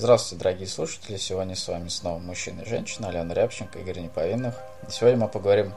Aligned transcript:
Здравствуйте, 0.00 0.44
дорогие 0.44 0.68
слушатели! 0.68 1.16
Сегодня 1.16 1.56
с 1.56 1.66
вами 1.66 1.88
снова 1.88 2.20
мужчина 2.20 2.60
и 2.60 2.68
женщина, 2.68 3.08
Алена 3.08 3.34
Рябченко, 3.34 3.80
Игорь 3.80 3.98
Неповинных. 3.98 4.54
И 4.86 4.92
сегодня 4.92 5.18
мы 5.18 5.26
поговорим 5.26 5.72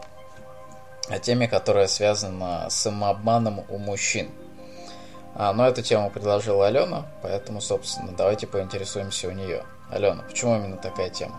о 1.09 1.17
теме, 1.17 1.47
которая 1.47 1.88
связана 1.88 2.70
с 2.70 2.76
самообманом 2.76 3.63
у 3.68 3.79
мужчин. 3.79 4.29
А, 5.34 5.52
но 5.54 5.68
эту 5.68 5.81
тему 5.81 6.12
предложила 6.12 6.68
Алена, 6.68 7.07
поэтому, 7.23 7.62
собственно, 7.62 8.12
давайте 8.15 8.46
поинтересуемся 8.46 9.28
у 9.28 9.31
нее. 9.31 9.63
Алена, 9.89 10.21
почему 10.21 10.55
именно 10.55 10.77
такая 10.77 11.09
тема? 11.09 11.38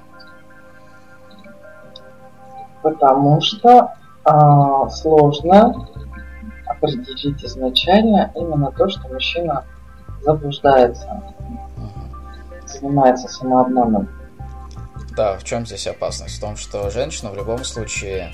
Потому 2.83 3.41
что 3.43 3.95
а, 4.25 4.89
сложно 4.89 5.89
определить 6.67 7.45
изначально 7.45 8.33
именно 8.35 8.73
то, 8.73 8.89
что 8.89 9.07
мужчина 9.07 9.65
заблуждается 10.23 11.23
занимается 12.73 13.29
самообманом. 13.29 14.09
Да, 15.17 15.37
в 15.37 15.45
чем 15.45 15.67
здесь 15.67 15.87
опасность? 15.87 16.39
В 16.39 16.41
том, 16.41 16.57
что 16.57 16.91
женщина 16.91 17.31
в 17.31 17.37
любом 17.37 17.65
случае 17.65 18.33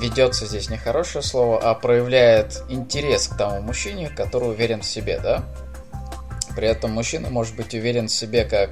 ведется 0.00 0.46
здесь 0.46 0.68
не 0.70 0.76
хорошее 0.76 1.22
слово, 1.22 1.58
а 1.62 1.74
проявляет 1.74 2.62
интерес 2.68 3.28
к 3.28 3.36
тому 3.36 3.60
мужчине, 3.60 4.10
который 4.10 4.50
уверен 4.50 4.82
в 4.82 4.86
себе, 4.86 5.20
да? 5.20 5.44
При 6.54 6.68
этом 6.68 6.92
мужчина 6.92 7.30
может 7.30 7.54
быть 7.56 7.74
уверен 7.74 8.08
в 8.08 8.12
себе 8.12 8.44
как 8.44 8.70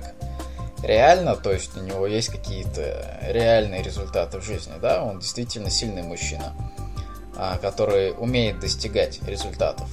реально, 0.83 1.37
то 1.37 1.53
есть 1.53 1.77
у 1.77 1.81
него 1.81 2.07
есть 2.07 2.29
какие-то 2.29 3.21
реальные 3.23 3.83
результаты 3.83 4.39
в 4.39 4.45
жизни, 4.45 4.73
да? 4.81 5.03
Он 5.05 5.21
действительно 5.21 5.71
сильный 5.71 6.03
мужчина, 6.03 6.55
а, 7.37 7.59
который 7.59 8.13
умеет 8.13 8.61
достигать 8.61 9.23
результатов. 9.27 9.89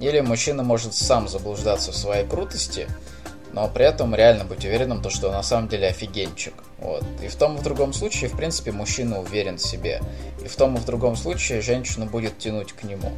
Или 0.00 0.20
мужчина 0.20 0.62
может 0.62 0.94
сам 0.94 1.28
заблуждаться 1.28 1.92
в 1.92 1.96
своей 1.96 2.26
крутости, 2.26 2.88
но 3.52 3.68
при 3.68 3.84
этом 3.84 4.14
реально 4.14 4.44
быть 4.44 4.64
уверенным, 4.64 5.02
то, 5.02 5.10
что 5.10 5.30
на 5.30 5.42
самом 5.42 5.68
деле 5.68 5.88
офигенчик. 5.88 6.54
Вот. 6.78 7.04
И 7.22 7.28
в 7.28 7.36
том 7.36 7.56
и 7.56 7.58
в 7.58 7.62
другом 7.62 7.92
случае, 7.92 8.30
в 8.30 8.36
принципе, 8.36 8.72
мужчина 8.72 9.20
уверен 9.20 9.58
в 9.58 9.62
себе. 9.62 10.00
И 10.42 10.48
в 10.48 10.56
том 10.56 10.76
и 10.76 10.80
в 10.80 10.84
другом 10.86 11.16
случае 11.16 11.60
женщина 11.60 12.06
будет 12.06 12.38
тянуть 12.38 12.72
к 12.72 12.84
нему. 12.84 13.12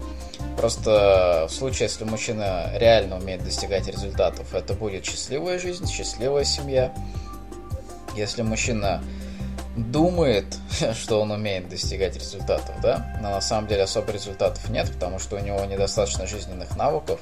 Просто 0.57 1.47
в 1.49 1.53
случае, 1.53 1.89
если 1.89 2.05
мужчина 2.05 2.73
реально 2.75 3.19
умеет 3.19 3.45
достигать 3.45 3.87
результатов, 3.87 4.53
это 4.55 4.75
будет 4.75 5.05
счастливая 5.05 5.59
жизнь, 5.59 5.87
счастливая 5.89 6.45
семья. 6.45 6.93
Если 8.17 8.43
мужчина 8.43 9.03
думает, 9.77 10.47
что 10.95 11.21
он 11.21 11.31
умеет 11.31 11.69
достигать 11.69 12.17
результатов, 12.17 12.75
да, 12.83 13.17
но 13.21 13.31
на 13.31 13.41
самом 13.41 13.69
деле 13.69 13.83
особо 13.83 14.13
результатов 14.13 14.69
нет, 14.69 14.91
потому 14.93 15.19
что 15.19 15.37
у 15.37 15.39
него 15.41 15.65
недостаточно 15.65 16.27
жизненных 16.27 16.77
навыков, 16.77 17.21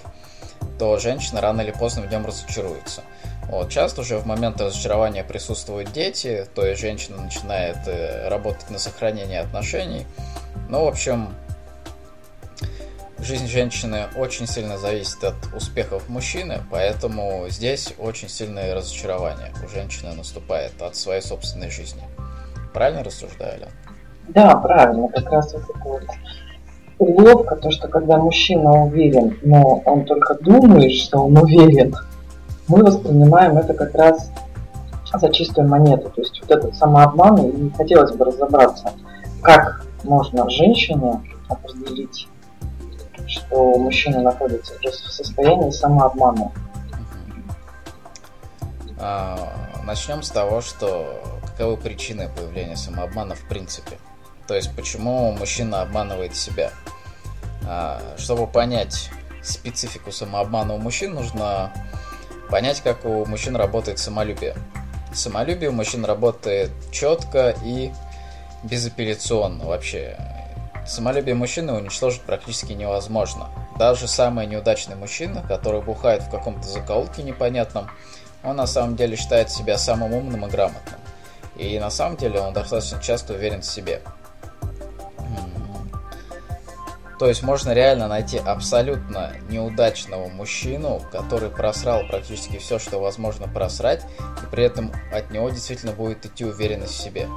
то 0.78 0.98
женщина 0.98 1.40
рано 1.40 1.60
или 1.60 1.70
поздно 1.70 2.02
в 2.02 2.10
нем 2.10 2.26
разочаруется. 2.26 3.02
Вот, 3.48 3.70
часто 3.70 4.02
уже 4.02 4.18
в 4.18 4.26
момент 4.26 4.60
разочарования 4.60 5.24
присутствуют 5.24 5.92
дети, 5.92 6.46
то 6.54 6.64
есть 6.64 6.80
женщина 6.80 7.20
начинает 7.20 7.78
э, 7.86 8.28
работать 8.28 8.70
на 8.70 8.78
сохранение 8.78 9.40
отношений. 9.40 10.06
Ну, 10.68 10.84
в 10.84 10.88
общем, 10.88 11.34
жизнь 13.18 13.48
женщины 13.48 14.06
очень 14.16 14.46
сильно 14.46 14.78
зависит 14.78 15.24
от 15.24 15.34
успехов 15.54 16.08
мужчины, 16.08 16.62
поэтому 16.70 17.46
здесь 17.48 17.92
очень 17.98 18.28
сильное 18.28 18.74
разочарование 18.74 19.52
у 19.64 19.68
женщины 19.68 20.12
наступает 20.14 20.80
от 20.80 20.94
своей 20.94 21.20
собственной 21.20 21.70
жизни. 21.70 22.02
Правильно 22.72 23.02
рассуждаю, 23.02 23.54
Ален? 23.54 23.68
Да, 24.28 24.54
правильно. 24.56 25.08
Как 25.08 25.30
раз 25.30 25.52
вот 25.54 25.64
это 25.64 25.88
вот 25.88 26.02
уловка, 26.98 27.56
то, 27.56 27.70
что 27.70 27.88
когда 27.88 28.18
мужчина 28.18 28.84
уверен, 28.84 29.38
но 29.42 29.82
он 29.84 30.04
только 30.04 30.34
думает, 30.34 30.92
что 30.92 31.24
он 31.24 31.36
уверен, 31.36 31.94
мы 32.68 32.84
воспринимаем 32.84 33.58
это 33.58 33.74
как 33.74 33.94
раз 33.94 34.30
за 35.12 35.32
чистую 35.32 35.68
монету. 35.68 36.10
То 36.10 36.20
есть 36.20 36.40
вот 36.40 36.50
этот 36.50 36.76
самообман, 36.76 37.40
и 37.40 37.70
хотелось 37.74 38.12
бы 38.12 38.26
разобраться, 38.26 38.92
как 39.42 39.84
можно 40.04 40.48
женщине 40.48 41.20
определить, 41.48 42.28
что 43.26 43.76
мужчина 43.78 44.22
находится 44.22 44.74
в 44.74 45.12
состоянии 45.12 45.70
самообмана. 45.70 46.52
А, 48.98 49.36
начнем 49.84 50.22
с 50.22 50.30
того, 50.30 50.60
что 50.60 51.39
каковы 51.60 51.76
причины 51.76 52.30
появления 52.34 52.74
самообмана 52.74 53.34
в 53.34 53.46
принципе. 53.46 53.98
То 54.48 54.54
есть, 54.54 54.74
почему 54.74 55.30
мужчина 55.32 55.82
обманывает 55.82 56.34
себя. 56.34 56.70
А, 57.68 58.00
чтобы 58.16 58.46
понять 58.46 59.10
специфику 59.42 60.10
самообмана 60.10 60.72
у 60.72 60.78
мужчин, 60.78 61.12
нужно 61.12 61.70
понять, 62.48 62.80
как 62.80 63.04
у 63.04 63.26
мужчин 63.26 63.56
работает 63.56 63.98
самолюбие. 63.98 64.56
Самолюбие 65.12 65.68
у 65.68 65.74
мужчин 65.74 66.06
работает 66.06 66.70
четко 66.92 67.54
и 67.62 67.92
безапелляционно 68.62 69.66
вообще. 69.66 70.16
Самолюбие 70.86 71.34
мужчины 71.34 71.74
уничтожить 71.74 72.22
практически 72.22 72.72
невозможно. 72.72 73.50
Даже 73.78 74.08
самый 74.08 74.46
неудачный 74.46 74.96
мужчина, 74.96 75.44
который 75.46 75.82
бухает 75.82 76.22
в 76.22 76.30
каком-то 76.30 76.66
закоулке 76.66 77.22
непонятном, 77.22 77.90
он 78.42 78.56
на 78.56 78.66
самом 78.66 78.96
деле 78.96 79.14
считает 79.14 79.50
себя 79.50 79.76
самым 79.76 80.14
умным 80.14 80.46
и 80.46 80.48
грамотным. 80.48 81.00
И 81.56 81.78
на 81.78 81.90
самом 81.90 82.16
деле 82.16 82.40
он 82.40 82.52
достаточно 82.52 83.00
часто 83.02 83.34
уверен 83.34 83.60
в 83.60 83.66
себе. 83.66 84.02
То 87.20 87.28
есть 87.28 87.42
можно 87.42 87.72
реально 87.72 88.08
найти 88.08 88.38
абсолютно 88.38 89.34
неудачного 89.50 90.28
мужчину, 90.28 91.02
который 91.12 91.50
просрал 91.50 92.06
практически 92.08 92.56
все, 92.56 92.78
что 92.78 92.98
возможно 92.98 93.46
просрать, 93.46 94.06
и 94.42 94.46
при 94.50 94.64
этом 94.64 94.90
от 95.12 95.30
него 95.30 95.50
действительно 95.50 95.92
будет 95.92 96.24
идти 96.24 96.46
уверенность 96.46 96.94
в 96.94 97.02
себе. 97.02 97.28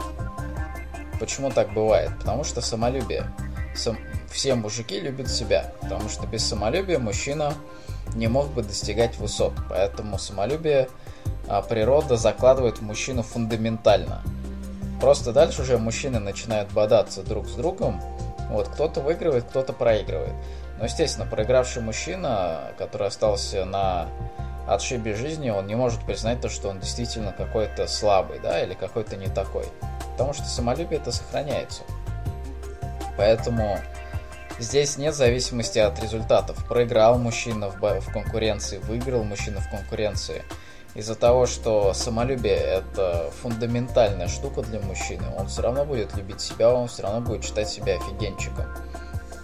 Почему 1.20 1.52
так 1.52 1.74
бывает? 1.74 2.12
Потому 2.18 2.46
что 2.46 2.62
самолюбие. 2.62 3.30
Сам... 3.76 3.98
Все 4.32 4.56
мужики 4.56 5.02
любят 5.02 5.30
себя, 5.30 5.74
потому 5.82 6.08
что 6.08 6.28
без 6.28 6.48
самолюбия 6.48 6.98
мужчина 6.98 7.54
не 8.16 8.28
мог 8.28 8.48
бы 8.54 8.64
достигать 8.64 9.18
высот. 9.18 9.54
Поэтому 9.70 10.18
самолюбие 10.18 10.88
природа 11.62 12.18
закладывает 12.18 12.80
в 12.80 12.82
мужчину 12.82 13.24
фундаментально. 13.24 14.22
Просто 15.02 15.34
дальше 15.34 15.64
уже 15.64 15.78
мужчины 15.78 16.20
начинают 16.20 16.72
бодаться 16.72 17.24
друг 17.24 17.48
с 17.48 17.56
другом. 17.56 18.02
Вот, 18.50 18.70
кто-то 18.70 19.02
выигрывает, 19.02 19.44
кто-то 19.44 19.74
проигрывает. 19.74 20.34
Но, 20.80 20.86
естественно, 20.86 21.26
проигравший 21.26 21.82
мужчина, 21.82 22.72
который 22.78 23.08
остался 23.08 23.66
на 23.66 24.08
отшибе 24.68 25.14
жизни, 25.16 25.50
он 25.50 25.68
не 25.68 25.76
может 25.76 26.02
признать 26.06 26.40
то, 26.40 26.50
что 26.50 26.70
он 26.70 26.80
действительно 26.80 27.34
какой-то 27.34 27.88
слабый, 27.88 28.40
да, 28.40 28.64
или 28.64 28.74
какой-то 28.74 29.18
не 29.18 29.28
такой. 29.28 29.66
Потому 30.12 30.34
что 30.34 30.46
самолюбие 30.46 31.02
это 31.02 31.12
сохраняется. 31.12 31.84
Поэтому 33.18 33.78
здесь 34.58 34.98
нет 34.98 35.16
зависимости 35.16 35.80
от 35.80 36.02
результатов. 36.02 36.66
Проиграл 36.68 37.18
мужчина 37.18 37.70
в, 37.70 38.00
в 38.00 38.14
конкуренции, 38.14 38.78
выиграл 38.78 39.24
мужчина 39.24 39.60
в 39.60 39.70
конкуренции– 39.70 40.44
из-за 40.96 41.16
того, 41.16 41.48
что 41.48 41.94
самолюбие 41.94 42.56
это 42.56 43.32
фундаментальная 43.42 44.28
штука 44.28 44.62
для 44.62 44.80
мужчины, 44.80 45.24
он 45.38 45.48
все 45.48 45.64
равно 45.64 45.86
будет 45.86 46.16
любить 46.16 46.42
себя, 46.42 46.74
он 46.74 46.88
все 46.88 47.04
равно 47.04 47.22
будет 47.22 47.44
считать 47.44 47.70
себя 47.70 47.96
офигенчиком. 47.96 48.66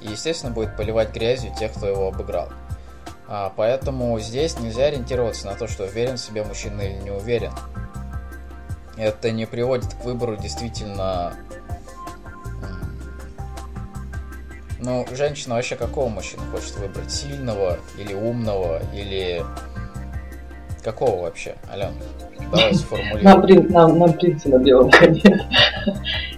И, 0.02 0.10
естественно, 0.10 0.54
будет 0.54 0.78
поливать 0.78 1.14
грязью 1.14 1.54
тех, 1.58 1.74
кто 1.74 1.88
его 1.88 2.08
обыграл. 2.08 2.50
А, 3.28 3.52
поэтому 3.56 4.20
здесь 4.20 4.60
нельзя 4.60 4.86
ориентироваться 4.86 5.48
на 5.48 5.56
то, 5.56 5.68
что 5.68 5.86
уверен 5.86 6.18
в 6.18 6.20
себе 6.20 6.44
мужчина 6.44 6.82
или 6.82 7.02
не 7.02 7.12
уверен. 7.12 7.52
Это 8.98 9.32
не 9.32 9.46
приводит 9.46 9.94
к 9.94 10.04
выбору 10.04 10.36
действительно... 10.36 11.34
Ну, 14.82 15.06
женщина 15.12 15.56
вообще 15.56 15.76
какого 15.76 16.08
мужчину 16.08 16.44
хочет 16.52 16.78
выбрать? 16.78 17.12
Сильного 17.12 17.78
или 17.98 18.14
умного, 18.14 18.82
или 18.94 19.46
Какого 20.90 21.22
вообще, 21.22 21.56
Ален? 21.72 21.94
Давай 22.52 22.74
сформулируем. 22.74 23.24
На, 23.24 23.40
принт, 23.40 23.70
на, 23.70 23.88
на 23.88 24.12
принте 24.12 24.50
на 24.50 24.58
белом 24.58 24.90
коне. 24.90 25.48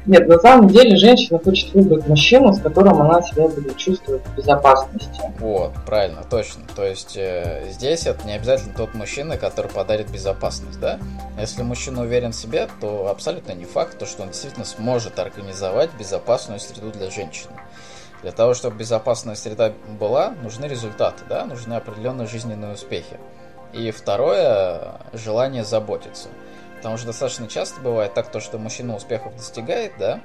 Нет, 0.06 0.28
на 0.28 0.38
самом 0.40 0.68
деле 0.68 0.98
женщина 0.98 1.40
хочет 1.40 1.74
выбрать 1.74 2.06
мужчину, 2.06 2.52
с 2.52 2.60
которым 2.60 3.02
она 3.02 3.22
себя 3.22 3.48
будет 3.48 3.78
чувствовать 3.78 4.22
в 4.26 4.36
безопасности. 4.36 5.22
Вот, 5.40 5.72
правильно, 5.86 6.26
точно. 6.30 6.64
То 6.76 6.84
есть 6.86 7.16
э, 7.16 7.70
здесь 7.72 8.06
это 8.06 8.28
не 8.28 8.34
обязательно 8.34 8.74
тот 8.76 8.94
мужчина, 8.94 9.38
который 9.38 9.72
подарит 9.72 10.12
безопасность, 10.12 10.82
да? 10.82 11.00
Если 11.40 11.64
мужчина 11.64 12.02
уверен 12.02 12.34
в 12.34 12.36
себе, 12.36 12.68
то 12.82 13.08
абсолютно 13.08 13.54
не 13.54 13.64
факт, 13.64 13.98
то, 13.98 14.06
что 14.06 14.24
он 14.24 14.30
действительно 14.32 14.66
сможет 14.66 15.18
организовать 15.18 15.92
безопасную 15.98 16.60
среду 16.60 16.92
для 16.92 17.10
женщины. 17.10 17.54
Для 18.22 18.34
того, 18.34 18.54
чтобы 18.54 18.76
безопасная 18.76 19.36
среда 19.36 19.72
была, 19.98 20.34
нужны 20.44 20.66
результаты, 20.66 21.24
да, 21.30 21.46
нужны 21.46 21.76
определенные 21.76 22.28
жизненные 22.28 22.74
успехи. 22.74 23.18
И 23.74 23.92
второе, 23.92 25.00
желание 25.14 25.64
заботиться. 25.64 26.30
Потому 26.78 26.98
что 26.98 27.08
достаточно 27.08 27.48
часто 27.48 27.80
бывает 27.82 28.14
так, 28.14 28.32
то, 28.32 28.40
что 28.40 28.58
мужчина 28.58 28.96
успехов 28.96 29.36
достигает, 29.36 29.94
да, 30.00 30.22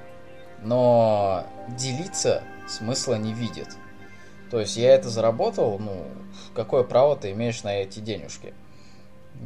но 0.62 1.46
делиться 1.69 2.43
смысла 2.69 3.14
не 3.14 3.32
видит. 3.34 3.76
То 4.50 4.60
есть 4.60 4.76
я 4.76 4.94
это 4.94 5.08
заработал, 5.08 5.78
ну, 5.78 6.04
какое 6.54 6.82
право 6.82 7.16
ты 7.16 7.32
имеешь 7.32 7.62
на 7.62 7.76
эти 7.76 8.00
денежки? 8.00 8.54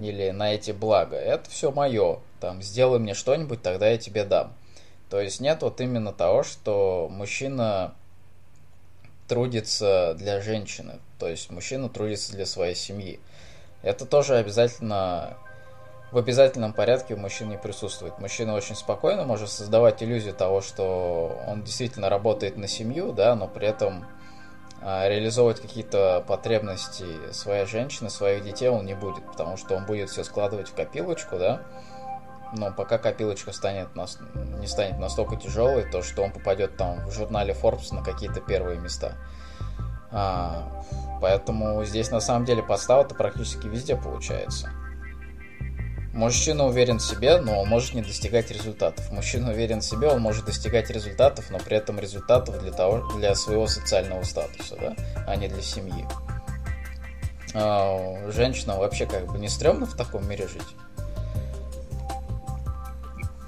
или 0.00 0.30
на 0.30 0.54
эти 0.54 0.70
блага. 0.70 1.16
Это 1.16 1.48
все 1.50 1.70
мое. 1.70 2.20
Там, 2.40 2.62
сделай 2.62 2.98
мне 2.98 3.14
что-нибудь, 3.14 3.62
тогда 3.62 3.88
я 3.88 3.98
тебе 3.98 4.24
дам. 4.24 4.54
То 5.08 5.20
есть 5.20 5.40
нет 5.40 5.62
вот 5.62 5.80
именно 5.80 6.12
того, 6.12 6.42
что 6.42 7.08
мужчина 7.10 7.94
трудится 9.28 10.14
для 10.16 10.40
женщины. 10.40 11.00
То 11.18 11.28
есть 11.28 11.50
мужчина 11.50 11.88
трудится 11.88 12.32
для 12.32 12.46
своей 12.46 12.74
семьи. 12.74 13.20
Это 13.82 14.06
тоже 14.06 14.36
обязательно 14.36 15.36
в 16.12 16.18
обязательном 16.18 16.72
порядке 16.72 17.14
у 17.14 17.16
мужчин 17.16 17.50
не 17.50 17.56
присутствует. 17.56 18.18
Мужчина 18.18 18.54
очень 18.54 18.74
спокойно 18.74 19.24
может 19.24 19.48
создавать 19.48 20.02
иллюзию 20.02 20.34
того, 20.34 20.60
что 20.60 21.40
он 21.46 21.62
действительно 21.62 22.08
работает 22.08 22.56
на 22.56 22.66
семью, 22.66 23.12
да, 23.12 23.36
но 23.36 23.46
при 23.46 23.68
этом 23.68 24.06
а, 24.82 25.08
реализовывать 25.08 25.60
какие-то 25.60 26.24
потребности 26.26 27.04
своей 27.32 27.64
женщины, 27.66 28.10
своих 28.10 28.42
детей 28.42 28.68
он 28.68 28.86
не 28.86 28.94
будет, 28.94 29.24
потому 29.24 29.56
что 29.56 29.76
он 29.76 29.86
будет 29.86 30.10
все 30.10 30.24
складывать 30.24 30.68
в 30.68 30.74
копилочку, 30.74 31.38
да, 31.38 31.62
но 32.56 32.72
пока 32.72 32.98
копилочка 32.98 33.52
станет 33.52 33.88
не 34.58 34.66
станет 34.66 34.98
настолько 34.98 35.36
тяжелой, 35.36 35.88
то 35.88 36.02
что 36.02 36.22
он 36.22 36.32
попадет 36.32 36.76
там 36.76 37.06
в 37.06 37.12
журнале 37.12 37.54
Forbes 37.54 37.94
на 37.94 38.02
какие-то 38.02 38.40
первые 38.40 38.80
места. 38.80 39.14
А, 40.12 40.68
поэтому 41.20 41.84
здесь 41.84 42.10
на 42.10 42.20
самом 42.20 42.44
деле 42.44 42.62
подстава-то 42.62 43.14
практически 43.14 43.66
везде 43.66 43.96
получается. 43.96 44.70
Мужчина 46.12 46.66
уверен 46.66 46.98
в 46.98 47.02
себе, 47.02 47.40
но 47.40 47.60
он 47.60 47.68
может 47.68 47.94
не 47.94 48.02
достигать 48.02 48.50
результатов. 48.50 49.10
Мужчина 49.12 49.52
уверен 49.52 49.80
в 49.80 49.84
себе, 49.84 50.08
он 50.08 50.20
может 50.20 50.44
достигать 50.44 50.90
результатов, 50.90 51.50
но 51.50 51.58
при 51.58 51.76
этом 51.76 52.00
результатов 52.00 52.60
для, 52.60 52.72
того, 52.72 53.08
для 53.16 53.34
своего 53.36 53.68
социального 53.68 54.24
статуса, 54.24 54.76
да, 54.80 54.96
а 55.26 55.36
не 55.36 55.46
для 55.46 55.62
семьи. 55.62 56.04
А, 57.54 58.30
женщина 58.30 58.76
вообще 58.76 59.06
как 59.06 59.26
бы 59.26 59.38
не 59.38 59.48
стрёмно 59.48 59.86
в 59.86 59.94
таком 59.94 60.28
мире 60.28 60.48
жить? 60.48 60.76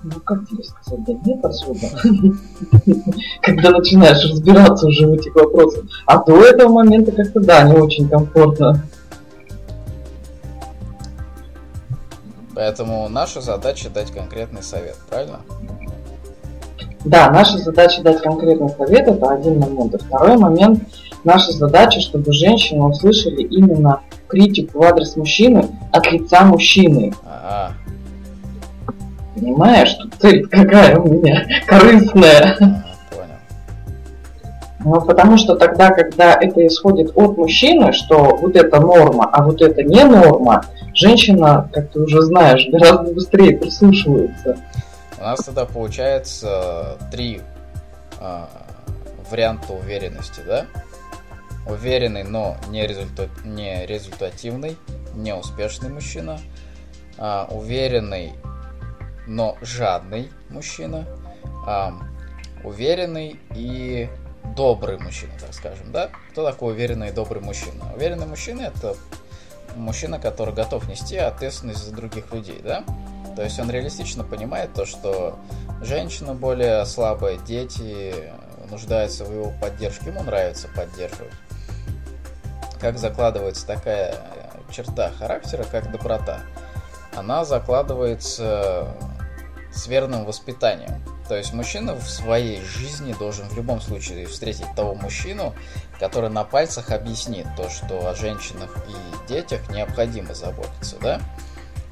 Ну, 0.04 0.18
как 0.24 0.48
тебе 0.48 0.64
сказать, 0.64 1.04
да 1.04 1.12
нет 1.24 1.44
особо. 1.44 1.78
Когда 3.42 3.70
начинаешь 3.70 4.24
разбираться 4.28 4.88
уже 4.88 5.06
в 5.06 5.12
этих 5.12 5.34
вопросах. 5.34 5.84
А 6.06 6.22
до 6.24 6.44
этого 6.44 6.72
момента 6.72 7.12
как-то, 7.12 7.40
да, 7.40 7.62
не 7.62 7.74
очень 7.74 8.08
комфортно. 8.08 8.82
Поэтому 12.54 13.08
наша 13.08 13.40
задача 13.40 13.90
дать 13.90 14.10
конкретный 14.10 14.62
совет, 14.62 14.96
правильно? 15.08 15.40
Да, 17.04 17.30
наша 17.30 17.58
задача 17.58 18.02
дать 18.02 18.22
конкретный 18.22 18.70
совет, 18.70 19.06
это 19.06 19.30
один 19.30 19.60
момент. 19.60 19.94
А 19.94 19.98
второй 19.98 20.36
момент, 20.36 20.82
наша 21.24 21.52
задача, 21.52 22.00
чтобы 22.00 22.32
женщины 22.32 22.82
услышали 22.84 23.42
именно 23.42 24.00
критику 24.26 24.80
в 24.80 24.82
адрес 24.82 25.16
мужчины 25.16 25.68
от 25.92 26.10
лица 26.10 26.44
мужчины. 26.44 27.12
Ага. 27.24 27.74
Понимаешь, 29.42 29.96
цель 30.20 30.46
какая 30.46 30.96
у 30.96 31.12
меня 31.12 31.44
корыстная. 31.66 32.84
Ну, 34.84 35.00
потому 35.00 35.36
что 35.36 35.56
тогда, 35.56 35.90
когда 35.90 36.34
это 36.34 36.64
исходит 36.64 37.10
от 37.16 37.36
мужчины, 37.36 37.92
что 37.92 38.36
вот 38.36 38.54
это 38.54 38.80
норма, 38.80 39.28
а 39.32 39.42
вот 39.42 39.60
это 39.60 39.82
не 39.82 40.04
норма, 40.04 40.64
женщина, 40.94 41.68
как 41.72 41.90
ты 41.90 42.00
уже 42.00 42.22
знаешь, 42.22 42.68
гораздо 42.70 43.12
быстрее 43.12 43.58
прислушивается. 43.58 44.58
У 45.18 45.22
нас 45.24 45.40
тогда 45.44 45.64
получается 45.64 46.98
три 47.10 47.40
э, 48.20 48.40
варианта 49.28 49.72
уверенности, 49.72 50.40
да? 50.46 50.66
Уверенный, 51.68 52.22
но 52.22 52.56
не, 52.70 52.86
результат, 52.86 53.28
не 53.44 53.86
результативный, 53.86 54.76
не 55.16 55.34
успешный 55.34 55.90
мужчина. 55.90 56.38
Э, 57.18 57.46
уверенный, 57.50 58.34
но 59.26 59.56
жадный 59.60 60.30
мужчина. 60.50 61.06
Э, 61.66 61.90
уверенный 62.64 63.40
и 63.54 64.08
добрый 64.56 64.98
мужчина, 64.98 65.32
так 65.40 65.54
скажем, 65.54 65.92
да? 65.92 66.10
Кто 66.30 66.44
такой 66.44 66.72
уверенный 66.72 67.08
и 67.08 67.12
добрый 67.12 67.42
мужчина? 67.42 67.92
Уверенный 67.94 68.26
мужчина 68.26 68.62
это 68.62 68.96
мужчина, 69.76 70.18
который 70.18 70.54
готов 70.54 70.88
нести 70.88 71.16
ответственность 71.16 71.84
за 71.84 71.94
других 71.94 72.32
людей, 72.32 72.60
да? 72.62 72.84
То 73.36 73.42
есть 73.42 73.58
он 73.58 73.70
реалистично 73.70 74.24
понимает 74.24 74.74
то, 74.74 74.84
что 74.84 75.38
женщина 75.80 76.34
более 76.34 76.84
слабая, 76.84 77.38
дети 77.38 78.14
нуждаются 78.70 79.24
в 79.24 79.32
его 79.32 79.52
поддержке, 79.60 80.10
ему 80.10 80.22
нравится 80.22 80.68
поддерживать. 80.74 81.32
Как 82.80 82.98
закладывается 82.98 83.66
такая 83.66 84.16
черта 84.70 85.10
характера, 85.10 85.64
как 85.70 85.90
доброта? 85.90 86.40
Она 87.14 87.44
закладывается 87.44 88.88
с 89.72 89.86
верным 89.86 90.24
воспитанием. 90.24 91.02
То 91.28 91.36
есть 91.36 91.52
мужчина 91.52 91.94
в 91.94 92.08
своей 92.08 92.60
жизни 92.62 93.14
должен 93.18 93.48
в 93.48 93.56
любом 93.56 93.80
случае 93.80 94.26
встретить 94.26 94.66
того 94.76 94.94
мужчину, 94.94 95.54
который 95.98 96.30
на 96.30 96.44
пальцах 96.44 96.90
объяснит 96.90 97.46
то, 97.56 97.70
что 97.70 98.08
о 98.08 98.14
женщинах 98.14 98.76
и 98.88 99.28
детях 99.28 99.70
необходимо 99.70 100.34
заботиться, 100.34 100.96
да? 101.00 101.20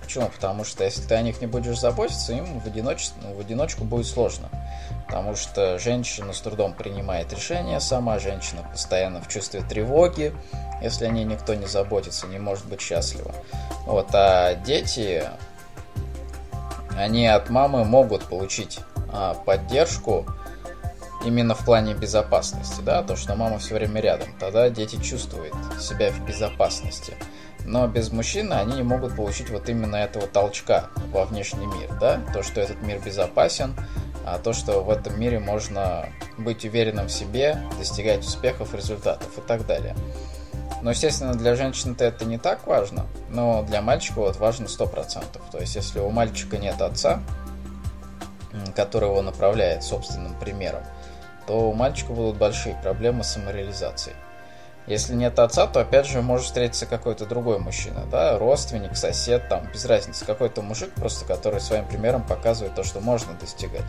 Почему? 0.03 0.29
Потому 0.29 0.65
что 0.65 0.83
если 0.83 1.03
ты 1.03 1.15
о 1.15 1.23
них 1.23 1.41
не 1.41 1.47
будешь 1.47 1.79
заботиться, 1.79 2.33
им 2.33 2.59
в, 2.59 2.67
ну, 2.67 3.35
в 3.35 3.41
одиночку 3.41 3.85
будет 3.85 4.07
сложно. 4.07 4.49
Потому 5.07 5.37
что 5.37 5.79
женщина 5.79 6.33
с 6.33 6.41
трудом 6.41 6.73
принимает 6.73 7.33
решения 7.33 7.79
сама, 7.79 8.19
женщина 8.19 8.63
постоянно 8.73 9.21
в 9.21 9.29
чувстве 9.29 9.61
тревоги, 9.63 10.35
если 10.83 11.05
о 11.05 11.11
ней 11.11 11.25
никто 11.25 11.55
не 11.55 11.67
заботится, 11.67 12.27
не 12.27 12.39
может 12.39 12.67
быть 12.67 12.81
счастлива. 12.81 13.33
Вот, 13.87 14.09
а 14.13 14.55
дети, 14.55 15.23
они 16.97 17.27
от 17.27 17.51
мамы 17.51 17.85
могут 17.85 18.25
получить 18.25 18.81
а, 19.13 19.35
поддержку 19.35 20.27
именно 21.25 21.55
в 21.55 21.65
плане 21.65 21.95
безопасности, 21.95 22.81
да, 22.81 23.03
то, 23.03 23.17
что 23.17 23.37
мама 23.37 23.59
все 23.59 23.75
время 23.75 24.01
рядом, 24.01 24.29
тогда 24.39 24.71
дети 24.71 24.97
чувствуют 25.03 25.55
себя 25.79 26.11
в 26.11 26.25
безопасности. 26.25 27.15
Но 27.67 27.87
без 27.87 28.11
мужчины 28.11 28.55
они 28.55 28.77
не 28.77 28.83
могут 28.83 29.17
получить 29.17 29.51
вот 29.51 29.69
именно 29.69 29.97
этого 29.97 30.27
толчка 30.27 30.87
во 31.13 31.25
внешний 31.25 31.67
мир, 31.67 31.91
да, 32.01 32.21
то, 32.33 32.43
что 32.43 32.61
этот 32.61 32.81
мир 32.83 33.01
безопасен, 33.05 33.75
а 34.25 34.39
то, 34.39 34.53
что 34.53 34.83
в 34.83 34.91
этом 34.91 35.19
мире 35.21 35.39
можно 35.39 36.09
быть 36.39 36.65
уверенным 36.65 37.07
в 37.07 37.13
себе, 37.13 37.59
достигать 37.79 38.21
успехов, 38.21 38.75
результатов 38.75 39.37
и 39.37 39.41
так 39.43 39.67
далее. 39.67 39.95
Но, 40.83 40.91
естественно, 40.91 41.35
для 41.35 41.57
женщины-то 41.57 42.05
это 42.05 42.25
не 42.25 42.39
так 42.39 42.67
важно, 42.67 43.07
но 43.29 43.63
для 43.63 43.83
мальчика 43.83 44.21
вот 44.21 44.37
важно 44.37 44.67
100%. 44.67 45.41
То 45.53 45.59
есть, 45.59 45.77
если 45.77 46.01
у 46.01 46.11
мальчика 46.11 46.57
нет 46.57 46.81
отца, 46.81 47.21
который 48.75 49.09
его 49.09 49.23
направляет 49.23 49.83
собственным 49.83 50.35
примером, 50.39 50.83
то 51.47 51.71
у 51.71 51.75
мальчика 51.75 52.13
будут 52.13 52.37
большие 52.37 52.77
проблемы 52.83 53.25
с 53.25 53.33
самореализацией. 53.33 54.17
Если 54.87 55.15
нет 55.15 55.39
отца, 55.39 55.67
то 55.67 55.81
опять 55.81 56.07
же 56.07 56.23
может 56.23 56.47
встретиться 56.47 56.87
какой-то 56.87 57.27
другой 57.27 57.59
мужчина, 57.59 58.07
да, 58.11 58.39
родственник, 58.39 58.97
сосед, 58.97 59.49
там, 59.49 59.69
без 59.73 59.85
разницы, 59.85 60.25
какой-то 60.25 60.63
мужик 60.63 60.93
просто, 60.95 61.25
который 61.27 61.61
своим 61.61 61.87
примером 61.87 62.27
показывает 62.27 62.75
то, 62.75 62.83
что 62.83 63.01
можно 63.01 63.35
достигать. 63.35 63.85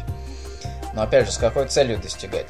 Но 0.93 1.01
опять 1.01 1.25
же, 1.25 1.31
с 1.31 1.37
какой 1.37 1.67
целью 1.67 1.97
достигать? 1.97 2.47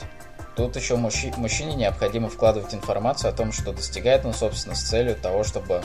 Тут 0.55 0.75
еще 0.75 0.97
мужчи, 0.97 1.33
мужчине 1.37 1.75
необходимо 1.75 2.29
вкладывать 2.29 2.73
информацию 2.73 3.29
о 3.29 3.33
том, 3.33 3.51
что 3.51 3.71
достигает 3.71 4.25
он, 4.25 4.33
собственно, 4.33 4.75
с 4.75 4.81
целью 4.81 5.15
того, 5.15 5.43
чтобы 5.43 5.81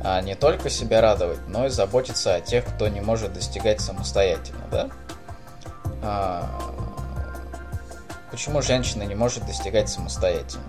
а, 0.00 0.20
не 0.20 0.34
только 0.34 0.68
себя 0.68 1.00
радовать, 1.00 1.46
но 1.46 1.66
и 1.66 1.68
заботиться 1.68 2.34
о 2.34 2.40
тех, 2.40 2.64
кто 2.64 2.88
не 2.88 3.00
может 3.00 3.32
достигать 3.32 3.80
самостоятельно, 3.80 4.64
да? 4.70 4.90
А, 6.02 6.50
почему 8.30 8.62
женщина 8.62 9.04
не 9.04 9.14
может 9.14 9.46
достигать 9.46 9.88
самостоятельно? 9.88 10.64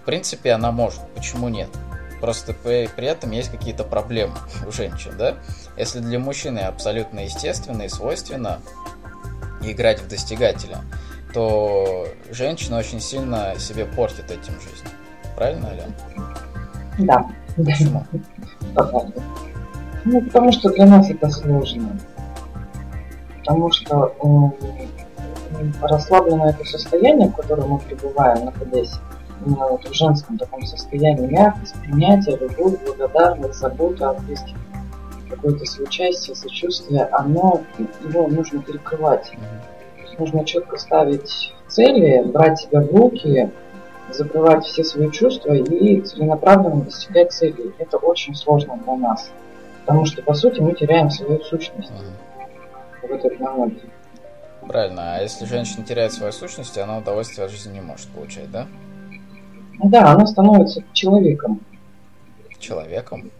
В 0.00 0.04
принципе, 0.04 0.52
она 0.52 0.70
может, 0.70 1.00
почему 1.14 1.48
нет? 1.48 1.70
Просто 2.20 2.54
при, 2.54 2.88
при 2.88 3.06
этом 3.06 3.32
есть 3.32 3.50
какие-то 3.50 3.84
проблемы 3.84 4.36
у 4.66 4.70
женщин, 4.70 5.16
да? 5.16 5.36
Если 5.76 5.98
для 6.00 6.18
мужчины 6.18 6.60
абсолютно 6.60 7.20
естественно 7.20 7.82
и 7.82 7.88
свойственно 7.88 8.60
играть 9.60 10.00
в 10.00 10.08
достигателя, 10.08 10.80
то 11.34 12.06
женщина 12.30 12.78
очень 12.78 13.00
сильно 13.00 13.54
себе 13.58 13.84
портит 13.84 14.30
этим 14.30 14.54
жизнь. 14.60 14.86
Правильно, 15.36 15.68
Ален? 15.68 15.94
Да. 16.98 17.26
Почему? 17.56 18.06
Ну, 20.04 20.20
потому 20.22 20.52
что 20.52 20.70
для 20.70 20.86
нас 20.86 21.10
это 21.10 21.28
сложно 21.30 21.98
потому 23.44 23.70
что 23.70 24.14
расслабленное 25.82 26.50
это 26.50 26.64
состояние, 26.64 27.28
в 27.28 27.36
котором 27.36 27.70
мы 27.70 27.78
пребываем, 27.78 28.46
находясь 28.46 28.92
именно 29.44 29.68
вот 29.68 29.86
в 29.86 29.92
женском 29.92 30.38
таком 30.38 30.64
состоянии, 30.64 31.26
мягкость, 31.26 31.74
принятие, 31.82 32.38
любовь, 32.38 32.78
благодарность, 32.84 33.58
забота 33.58 34.10
о 34.10 34.14
близких, 34.14 34.56
какое-то 35.28 35.64
соучастие, 35.66 36.34
сочувствие, 36.34 37.04
оно, 37.12 37.62
его 38.02 38.26
нужно 38.28 38.62
перекрывать. 38.62 39.32
Нужно 40.18 40.44
четко 40.44 40.76
ставить 40.76 41.52
цели, 41.68 42.22
брать 42.24 42.60
себя 42.60 42.80
в 42.80 42.94
руки, 42.94 43.50
закрывать 44.10 44.64
все 44.64 44.84
свои 44.84 45.10
чувства 45.10 45.54
и 45.54 46.00
целенаправленно 46.00 46.82
достигать 46.82 47.32
целей. 47.32 47.72
Это 47.78 47.96
очень 47.98 48.34
сложно 48.34 48.78
для 48.84 48.96
нас. 48.96 49.30
Потому 49.84 50.06
что, 50.06 50.22
по 50.22 50.34
сути, 50.34 50.60
мы 50.60 50.74
теряем 50.74 51.10
свою 51.10 51.40
сущность 51.40 51.90
угу. 51.90 53.08
в 53.08 53.12
этот 53.12 53.38
момент. 53.38 53.78
Правильно. 54.66 55.16
А 55.16 55.20
если 55.20 55.44
женщина 55.44 55.84
теряет 55.84 56.12
свою 56.12 56.32
сущность, 56.32 56.78
она 56.78 56.98
удовольствие 56.98 57.44
от 57.44 57.50
жизни 57.50 57.74
не 57.74 57.80
может 57.80 58.08
получать, 58.08 58.50
да? 58.50 58.66
Да, 59.82 60.12
она 60.12 60.26
становится 60.26 60.82
человеком. 60.92 61.60
Человеком? 62.58 63.30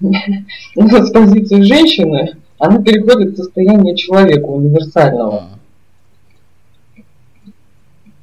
С 0.00 1.10
позиции 1.10 1.60
женщины 1.60 2.36
она 2.58 2.82
переходит 2.82 3.34
в 3.34 3.36
состояние 3.36 3.96
человека 3.96 4.46
универсального. 4.46 5.57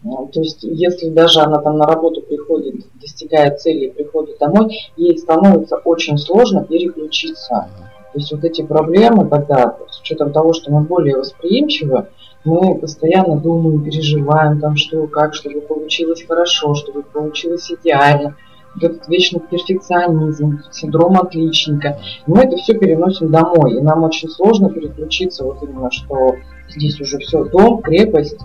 Ну, 0.06 0.30
то 0.32 0.40
есть, 0.40 0.60
если 0.62 1.10
даже 1.10 1.40
она 1.40 1.58
там 1.58 1.80
на 1.80 1.88
работу 1.88 2.22
приходит, 2.22 2.76
достигает 3.02 3.60
цели, 3.60 3.90
приходит 3.90 4.38
домой, 4.38 4.70
ей 4.98 5.18
становится 5.18 5.78
очень 5.78 6.20
сложно 6.20 6.64
переключиться. 6.64 7.68
То 8.14 8.20
есть 8.20 8.32
вот 8.32 8.44
эти 8.44 8.62
проблемы, 8.62 9.28
когда 9.28 9.76
с 9.90 10.00
учетом 10.00 10.32
того, 10.32 10.54
что 10.54 10.72
мы 10.72 10.82
более 10.82 11.18
восприимчивы, 11.18 12.06
мы 12.44 12.78
постоянно 12.78 13.40
думаем, 13.40 13.84
переживаем, 13.84 14.60
там, 14.60 14.76
что, 14.76 15.08
как, 15.08 15.34
чтобы 15.34 15.62
получилось 15.62 16.24
хорошо, 16.24 16.76
чтобы 16.76 17.02
получилось 17.02 17.72
идеально. 17.72 18.36
Вот 18.76 18.84
этот 18.84 19.08
вечный 19.08 19.40
перфекционизм, 19.40 20.60
синдром 20.72 21.20
отличника. 21.20 21.98
Мы 22.28 22.44
это 22.44 22.58
все 22.58 22.78
переносим 22.78 23.32
домой. 23.32 23.78
И 23.78 23.82
нам 23.82 24.04
очень 24.04 24.30
сложно 24.30 24.70
переключиться 24.70 25.44
вот 25.46 25.64
именно, 25.64 25.90
что 25.90 26.36
здесь 26.70 27.02
уже 27.02 27.18
все 27.18 27.44
дом, 27.46 27.82
крепость, 27.82 28.38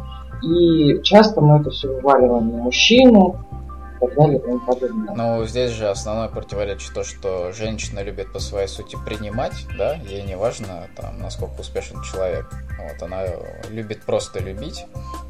и 0.43 1.03
часто 1.03 1.41
мы 1.41 1.59
это 1.59 1.71
все 1.71 1.89
вываливаем 1.89 2.51
на 2.51 2.57
мужчину, 2.59 3.37
так. 4.01 5.17
Ну, 5.17 5.45
здесь 5.47 5.73
же 5.73 5.89
основное 5.89 6.29
противоречие 6.29 6.93
то, 6.93 7.05
что 7.05 7.53
женщина 7.53 8.01
любит 8.01 8.33
по 8.33 8.39
своей 8.39 8.69
сути 8.69 8.97
принимать, 9.05 9.67
да, 9.77 9.95
ей 9.95 10.23
не 10.23 10.37
важно, 10.37 10.89
там, 10.97 11.21
насколько 11.21 11.61
успешен 11.61 12.03
человек. 12.03 12.47
Вот, 12.79 13.03
она 13.03 13.25
любит 13.69 14.03
просто 14.05 14.41
любить, 14.41 14.87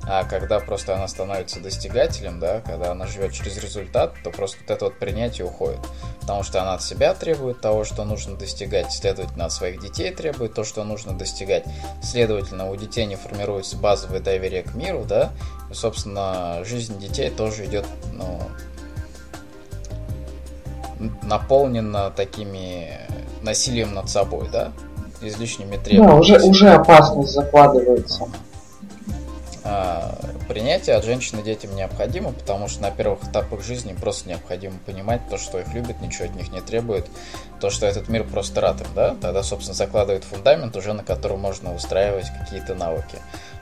а 0.07 0.25
когда 0.25 0.61
просто 0.61 0.95
она 0.95 1.09
становится 1.09 1.61
достигателем, 1.61 2.39
да, 2.39 2.61
когда 2.61 2.93
она 2.93 3.07
живет 3.07 3.33
через 3.33 3.59
результат, 3.59 4.15
то 4.23 4.31
просто 4.31 4.59
вот 4.61 4.71
это 4.71 4.85
вот 4.87 4.99
принятие 4.99 5.47
уходит. 5.47 5.81
Потому 6.21 6.45
что 6.45 6.63
она 6.63 6.75
от 6.75 6.83
себя 6.83 7.13
требует 7.15 7.61
того, 7.61 7.85
что 7.85 8.05
нужно 8.05 8.37
достигать, 8.37 8.93
следовательно, 8.93 9.47
от 9.47 9.53
своих 9.53 9.81
детей 9.81 10.13
требует 10.13 10.55
то, 10.55 10.63
что 10.63 10.85
нужно 10.85 11.13
достигать. 11.13 11.65
Следовательно, 12.03 12.71
у 12.71 12.77
детей 12.77 13.07
не 13.07 13.17
формируется 13.17 13.77
базовое 13.77 14.21
доверие 14.21 14.63
к 14.63 14.75
миру, 14.75 15.05
да, 15.05 15.33
и, 15.71 15.75
собственно, 15.75 16.63
жизнь 16.65 16.99
детей 16.99 17.31
тоже 17.31 17.67
идет, 17.67 17.87
ну, 18.13 18.41
наполнена 21.23 22.11
такими 22.11 22.99
насилием 23.43 23.95
над 23.95 24.09
собой, 24.09 24.49
да, 24.53 24.73
излишними 25.23 25.77
требованиями. 25.77 26.11
Да, 26.11 26.17
уже, 26.17 26.41
уже 26.43 26.71
опасность 26.71 27.33
закладывается. 27.33 28.29
А, 29.63 30.19
принятие 30.49 30.97
от 30.97 31.05
женщины 31.05 31.43
детям 31.43 31.77
необходимо, 31.77 32.33
потому 32.33 32.67
что 32.67 32.83
на 32.83 32.91
первых 32.91 33.23
этапах 33.25 33.63
жизни 33.63 33.93
просто 33.93 34.29
необходимо 34.29 34.75
понимать 34.85 35.21
то, 35.29 35.39
что 35.39 35.61
их 35.61 35.73
любят, 35.75 36.01
ничего 36.01 36.25
от 36.25 36.35
них 36.35 36.51
не 36.51 36.61
требует, 36.61 37.07
то, 37.61 37.71
что 37.71 37.87
этот 37.87 38.09
мир 38.09 38.25
просто 38.25 38.61
рад 38.61 38.81
им, 38.81 38.89
да, 38.95 39.15
тогда, 39.21 39.43
собственно, 39.43 39.75
закладывает 39.75 40.25
фундамент 40.25 40.77
уже, 40.77 40.93
на 40.93 41.05
котором 41.05 41.41
можно 41.41 41.75
устраивать 41.75 42.27
какие-то 42.39 42.75
навыки. 42.75 43.19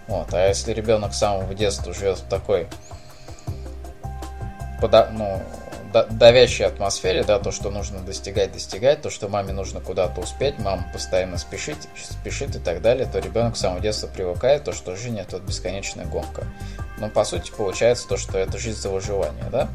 Вот. 0.09 0.33
А 0.33 0.49
если 0.49 0.73
ребенок 0.73 1.13
с 1.13 1.19
самого 1.19 1.55
детства 1.55 1.93
живет 1.93 2.19
в 2.19 2.29
такой 2.29 2.67
пода- 4.81 5.11
ну, 5.13 5.43
давящей 6.11 6.67
атмосфере, 6.67 7.25
да, 7.25 7.39
то, 7.39 7.51
что 7.51 7.71
нужно 7.71 8.01
достигать, 8.01 8.53
достигать, 8.53 9.03
то, 9.03 9.11
что 9.11 9.29
маме 9.29 9.53
нужно 9.53 9.81
куда-то 9.81 10.21
успеть, 10.21 10.59
мама 10.59 10.87
постоянно 10.93 11.39
спешит, 11.39 11.77
спешит 11.97 12.57
и 12.57 12.59
так 12.59 12.83
далее, 12.83 13.07
то 13.07 13.19
ребенок 13.19 13.57
с 13.57 13.61
самого 13.61 13.81
детства 13.81 14.07
привыкает, 14.07 14.65
то, 14.65 14.73
что 14.73 14.97
жизнь 14.97 15.19
это 15.19 15.37
вот 15.37 15.47
бесконечная 15.47 16.07
гонка. 16.07 16.45
Но 16.99 17.09
по 17.09 17.25
сути 17.25 17.51
получается 17.51 18.09
то, 18.09 18.17
что 18.17 18.39
это 18.39 18.59
жизнь 18.59 18.81
за 18.81 18.91
выживание, 18.91 19.47
да? 19.51 19.69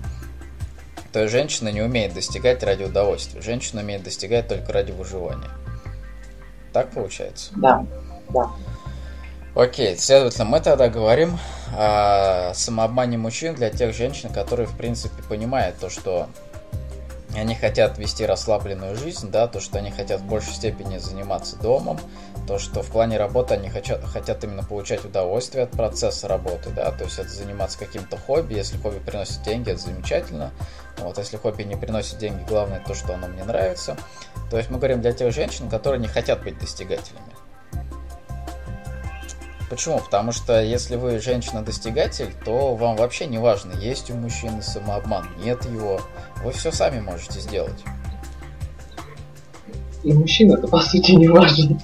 То 1.11 1.19
есть 1.21 1.31
женщина 1.31 1.69
не 1.69 1.81
умеет 1.81 2.13
достигать 2.13 2.63
ради 2.63 2.83
удовольствия, 2.83 3.41
женщина 3.41 3.81
умеет 3.81 4.03
достигать 4.03 4.47
только 4.47 4.73
ради 4.73 4.91
выживания. 4.91 5.49
Так 6.73 6.89
получается? 6.91 7.51
Да, 7.55 7.85
да. 8.29 8.49
Окей, 9.55 9.95
следовательно, 9.97 10.45
мы 10.45 10.61
тогда 10.61 10.89
говорим 10.89 11.37
о 11.77 12.53
самообмане 12.55 13.19
мужчин 13.19 13.53
для 13.53 13.69
тех 13.69 13.93
женщин, 13.93 14.33
которые, 14.33 14.65
в 14.65 14.75
принципе, 14.75 15.21
понимают 15.21 15.77
то, 15.77 15.91
что 15.91 16.27
они 17.35 17.53
хотят 17.53 17.99
вести 17.99 18.25
расслабленную 18.25 18.95
жизнь, 18.95 19.29
да, 19.29 19.47
то, 19.47 19.59
что 19.59 19.77
они 19.77 19.91
хотят 19.91 20.21
в 20.21 20.25
большей 20.25 20.53
степени 20.53 20.97
заниматься 20.97 21.55
домом, 21.57 21.99
то, 22.47 22.57
что 22.57 22.81
в 22.81 22.89
плане 22.89 23.17
работы 23.17 23.53
они 23.53 23.69
хотят, 23.69 24.03
хотят 24.03 24.43
именно 24.43 24.63
получать 24.63 25.05
удовольствие 25.05 25.65
от 25.65 25.71
процесса 25.71 26.27
работы, 26.27 26.71
да, 26.71 26.91
то 26.91 27.03
есть 27.03 27.19
это 27.19 27.29
заниматься 27.29 27.77
каким-то 27.77 28.17
хобби, 28.17 28.55
если 28.55 28.77
хобби 28.77 28.97
приносит 28.99 29.43
деньги, 29.43 29.69
это 29.69 29.81
замечательно, 29.81 30.51
вот, 30.97 31.19
если 31.19 31.37
хобби 31.37 31.61
не 31.61 31.75
приносит 31.75 32.17
деньги, 32.17 32.43
главное 32.47 32.81
то, 32.85 32.95
что 32.95 33.13
оно 33.13 33.27
мне 33.27 33.43
нравится, 33.43 33.97
то 34.49 34.57
есть 34.57 34.71
мы 34.71 34.77
говорим 34.77 35.01
для 35.01 35.13
тех 35.13 35.31
женщин, 35.31 35.69
которые 35.69 35.99
не 35.99 36.07
хотят 36.07 36.43
быть 36.43 36.57
достигателями, 36.57 37.33
Почему? 39.73 39.97
Потому 39.97 40.31
что 40.31 40.61
если 40.61 40.97
вы 40.97 41.17
женщина-достигатель, 41.17 42.31
то 42.45 42.75
вам 42.75 42.95
вообще 42.95 43.25
не 43.25 43.39
важно, 43.39 43.73
есть 43.79 44.11
у 44.11 44.13
мужчины 44.13 44.61
самообман, 44.61 45.27
нет 45.43 45.65
его. 45.65 45.99
Вы 46.43 46.51
все 46.51 46.71
сами 46.71 46.99
можете 46.99 47.39
сделать. 47.39 47.83
И 50.03 50.13
мужчина 50.13 50.53
это 50.53 50.67
по 50.67 50.79
сути 50.79 51.13
не 51.13 51.27
важно. 51.27 51.79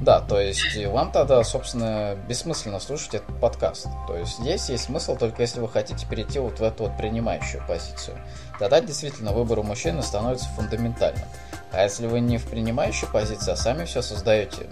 Да, 0.00 0.20
то 0.20 0.40
есть 0.40 0.82
вам 0.86 1.12
тогда, 1.12 1.44
собственно, 1.44 2.16
бессмысленно 2.26 2.80
слушать 2.80 3.16
этот 3.16 3.38
подкаст. 3.38 3.88
То 4.06 4.16
есть 4.16 4.38
здесь 4.38 4.70
есть 4.70 4.84
смысл 4.84 5.14
только 5.14 5.42
если 5.42 5.60
вы 5.60 5.68
хотите 5.68 6.06
перейти 6.06 6.38
вот 6.38 6.60
в 6.60 6.62
эту 6.62 6.84
вот 6.84 6.96
принимающую 6.96 7.62
позицию. 7.68 8.16
Тогда 8.58 8.80
действительно 8.80 9.34
выбор 9.34 9.58
у 9.58 9.64
мужчины 9.64 10.02
становится 10.02 10.48
фундаментальным. 10.56 11.28
А 11.72 11.82
если 11.82 12.06
вы 12.06 12.20
не 12.20 12.38
в 12.38 12.46
принимающей 12.46 13.06
позиции, 13.06 13.52
а 13.52 13.56
сами 13.56 13.84
все 13.84 14.00
создаете, 14.00 14.70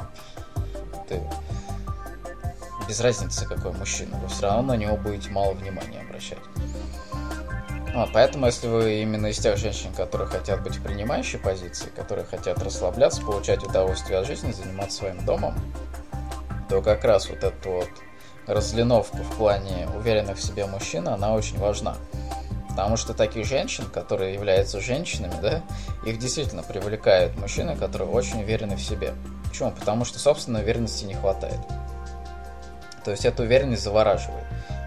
ты 1.06 1.20
без 2.88 3.00
разницы, 3.00 3.46
какой 3.46 3.72
мужчина, 3.72 4.16
вы 4.18 4.28
все 4.28 4.42
равно 4.42 4.74
на 4.74 4.76
него 4.76 4.96
будете 4.96 5.30
мало 5.30 5.52
внимания 5.52 6.00
обращать. 6.00 6.38
Вот, 7.94 8.10
поэтому, 8.12 8.46
если 8.46 8.68
вы 8.68 9.00
именно 9.00 9.28
из 9.28 9.38
тех 9.38 9.56
женщин, 9.56 9.92
которые 9.94 10.28
хотят 10.28 10.62
быть 10.62 10.76
в 10.76 10.82
принимающей 10.82 11.38
позиции, 11.38 11.88
которые 11.96 12.26
хотят 12.26 12.62
расслабляться, 12.62 13.22
получать 13.22 13.64
удовольствие 13.64 14.18
от 14.18 14.26
жизни, 14.26 14.52
заниматься 14.52 14.98
своим 14.98 15.24
домом, 15.24 15.54
то 16.68 16.82
как 16.82 17.04
раз 17.04 17.30
вот 17.30 17.42
эта 17.42 17.68
вот 17.68 17.88
разлиновка 18.46 19.16
в 19.18 19.36
плане 19.36 19.88
уверенных 19.96 20.36
в 20.36 20.42
себе 20.42 20.66
мужчин, 20.66 21.08
она 21.08 21.32
очень 21.34 21.58
важна. 21.58 21.96
Потому 22.68 22.98
что 22.98 23.14
таких 23.14 23.46
женщин, 23.46 23.86
которые 23.86 24.34
являются 24.34 24.80
женщинами, 24.80 25.34
да, 25.40 25.62
их 26.04 26.18
действительно 26.18 26.62
привлекают 26.62 27.38
мужчины, 27.38 27.76
которые 27.76 28.10
очень 28.10 28.42
уверены 28.42 28.76
в 28.76 28.82
себе. 28.82 29.14
Почему? 29.48 29.70
Потому 29.70 30.04
что 30.04 30.18
собственной 30.18 30.60
уверенности 30.60 31.06
не 31.06 31.14
хватает. 31.14 31.60
То 33.06 33.12
есть 33.12 33.24
эта 33.24 33.44
уверенность 33.44 33.84
завораживает. 33.84 34.42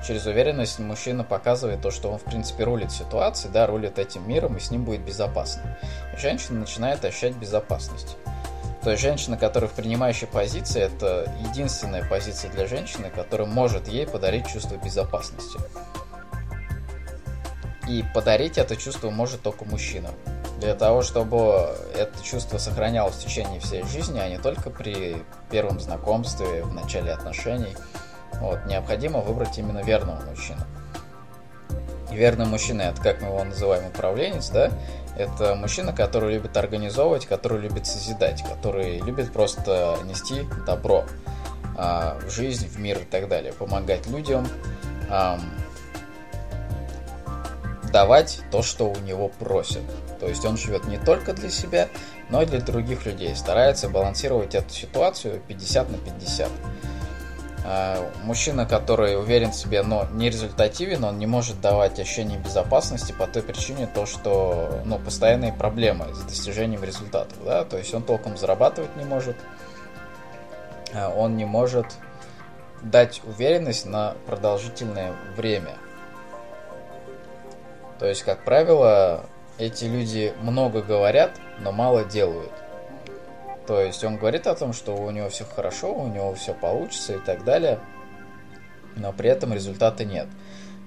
Через 0.06 0.26
уверенность 0.26 0.78
мужчина 0.78 1.24
показывает 1.24 1.82
то, 1.82 1.90
что 1.90 2.12
он 2.12 2.20
в 2.20 2.26
принципе 2.26 2.66
рулит 2.66 2.92
ситуацией, 2.92 3.54
да, 3.54 3.66
рулит 3.66 3.98
этим 3.98 4.28
миром, 4.28 4.58
и 4.58 4.60
с 4.60 4.72
ним 4.72 4.84
будет 4.84 5.00
безопасно. 5.06 5.78
И 6.14 6.20
женщина 6.20 6.60
начинает 6.60 7.06
ощущать 7.06 7.34
безопасность. 7.36 8.18
То 8.84 8.92
есть 8.92 9.02
женщина, 9.02 9.38
которая 9.38 9.70
в 9.70 9.74
принимающей 9.74 10.28
позиции, 10.28 10.82
это 10.82 11.34
единственная 11.48 12.04
позиция 12.04 12.52
для 12.52 12.68
женщины, 12.68 13.10
которая 13.10 13.48
может 13.48 13.88
ей 13.88 14.06
подарить 14.06 14.48
чувство 14.48 14.76
безопасности. 14.76 15.58
И 17.88 18.04
подарить 18.14 18.58
это 18.58 18.76
чувство 18.76 19.12
может 19.12 19.42
только 19.44 19.64
мужчина. 19.64 20.10
Для 20.60 20.76
того, 20.76 21.04
чтобы 21.04 21.74
это 21.96 22.22
чувство 22.22 22.58
сохранялось 22.58 23.16
в 23.16 23.26
течение 23.26 23.62
всей 23.62 23.84
жизни, 23.84 24.20
а 24.20 24.28
не 24.28 24.40
только 24.40 24.70
при 24.70 25.24
первом 25.50 25.80
знакомстве, 25.80 26.64
в 26.64 26.74
начале 26.74 27.14
отношений– 27.14 27.78
вот, 28.40 28.66
необходимо 28.66 29.20
выбрать 29.20 29.58
именно 29.58 29.80
верного 29.80 30.22
мужчину. 30.30 30.62
И 32.12 32.16
верный 32.16 32.46
мужчина, 32.46 32.84
это 32.84 33.02
как 33.02 33.22
мы 33.22 33.28
его 33.28 33.44
называем, 33.44 33.88
управленец, 33.88 34.50
да, 34.50 34.72
это 35.18 35.56
мужчина, 35.56 35.94
который 35.94 36.34
любит 36.34 36.56
организовывать, 36.58 37.26
который 37.26 37.60
любит 37.60 37.86
созидать, 37.86 38.44
который 38.44 39.00
любит 39.00 39.32
просто 39.32 39.98
нести 40.06 40.48
добро 40.66 41.06
а, 41.78 42.18
в 42.26 42.30
жизнь, 42.32 42.68
в 42.68 42.80
мир 42.80 43.00
и 43.00 43.06
так 43.06 43.28
далее, 43.28 43.54
помогать 43.54 44.08
людям, 44.08 44.48
а, 45.10 45.40
давать 47.92 48.42
то, 48.52 48.62
что 48.62 48.90
у 48.90 48.98
него 49.00 49.30
просят. 49.30 49.84
То 50.20 50.28
есть 50.28 50.46
он 50.46 50.58
живет 50.58 50.86
не 50.86 50.98
только 50.98 51.34
для 51.34 51.50
себя, 51.50 51.90
но 52.30 52.42
и 52.42 52.46
для 52.46 52.60
других 52.60 53.06
людей, 53.06 53.36
старается 53.36 53.90
балансировать 53.90 54.56
эту 54.56 54.74
ситуацию 54.74 55.42
50 55.48 55.90
на 55.90 55.98
50. 55.98 56.50
А, 57.72 58.10
мужчина, 58.24 58.66
который 58.66 59.16
уверен 59.16 59.52
в 59.52 59.56
себе, 59.56 59.84
но 59.84 60.08
не 60.14 60.32
результативен, 60.32 61.04
он 61.04 61.20
не 61.20 61.28
может 61.28 61.62
давать 61.62 62.00
ощущение 62.00 62.40
безопасности 62.40 63.12
по 63.12 63.28
той 63.28 63.44
причине, 63.44 63.86
то, 63.86 64.08
что 64.08 64.82
ну, 64.86 64.98
постоянные 64.98 65.54
проблемы 65.54 66.12
с 66.16 66.20
достижением 66.22 66.84
результатов. 66.84 67.38
Да? 67.46 67.66
То 67.66 67.78
есть 67.78 67.94
он 67.94 68.02
толком 68.02 68.38
зарабатывать 68.38 68.96
не 68.96 69.04
может, 69.04 69.36
а, 70.96 71.10
он 71.10 71.38
не 71.38 71.46
может 71.46 71.86
дать 72.82 73.22
уверенность 73.24 73.86
на 73.86 74.16
продолжительное 74.26 75.14
время. 75.38 75.76
То 78.00 78.08
есть, 78.08 78.24
как 78.24 78.44
правило, 78.46 79.26
эти 79.60 79.86
люди 79.86 80.34
много 80.42 80.82
говорят, 80.82 81.34
но 81.60 81.72
мало 81.72 82.04
делают. 82.04 82.52
То 83.70 83.80
есть 83.84 84.04
он 84.04 84.18
говорит 84.18 84.48
о 84.48 84.56
том, 84.56 84.74
что 84.74 84.96
у 84.96 85.12
него 85.12 85.30
все 85.30 85.46
хорошо, 85.46 85.94
у 85.94 86.08
него 86.08 86.34
все 86.34 86.56
получится 86.56 87.14
и 87.14 87.20
так 87.20 87.44
далее, 87.44 87.80
но 88.96 89.14
при 89.14 89.30
этом 89.30 89.54
результата 89.54 90.04
нет. 90.06 90.26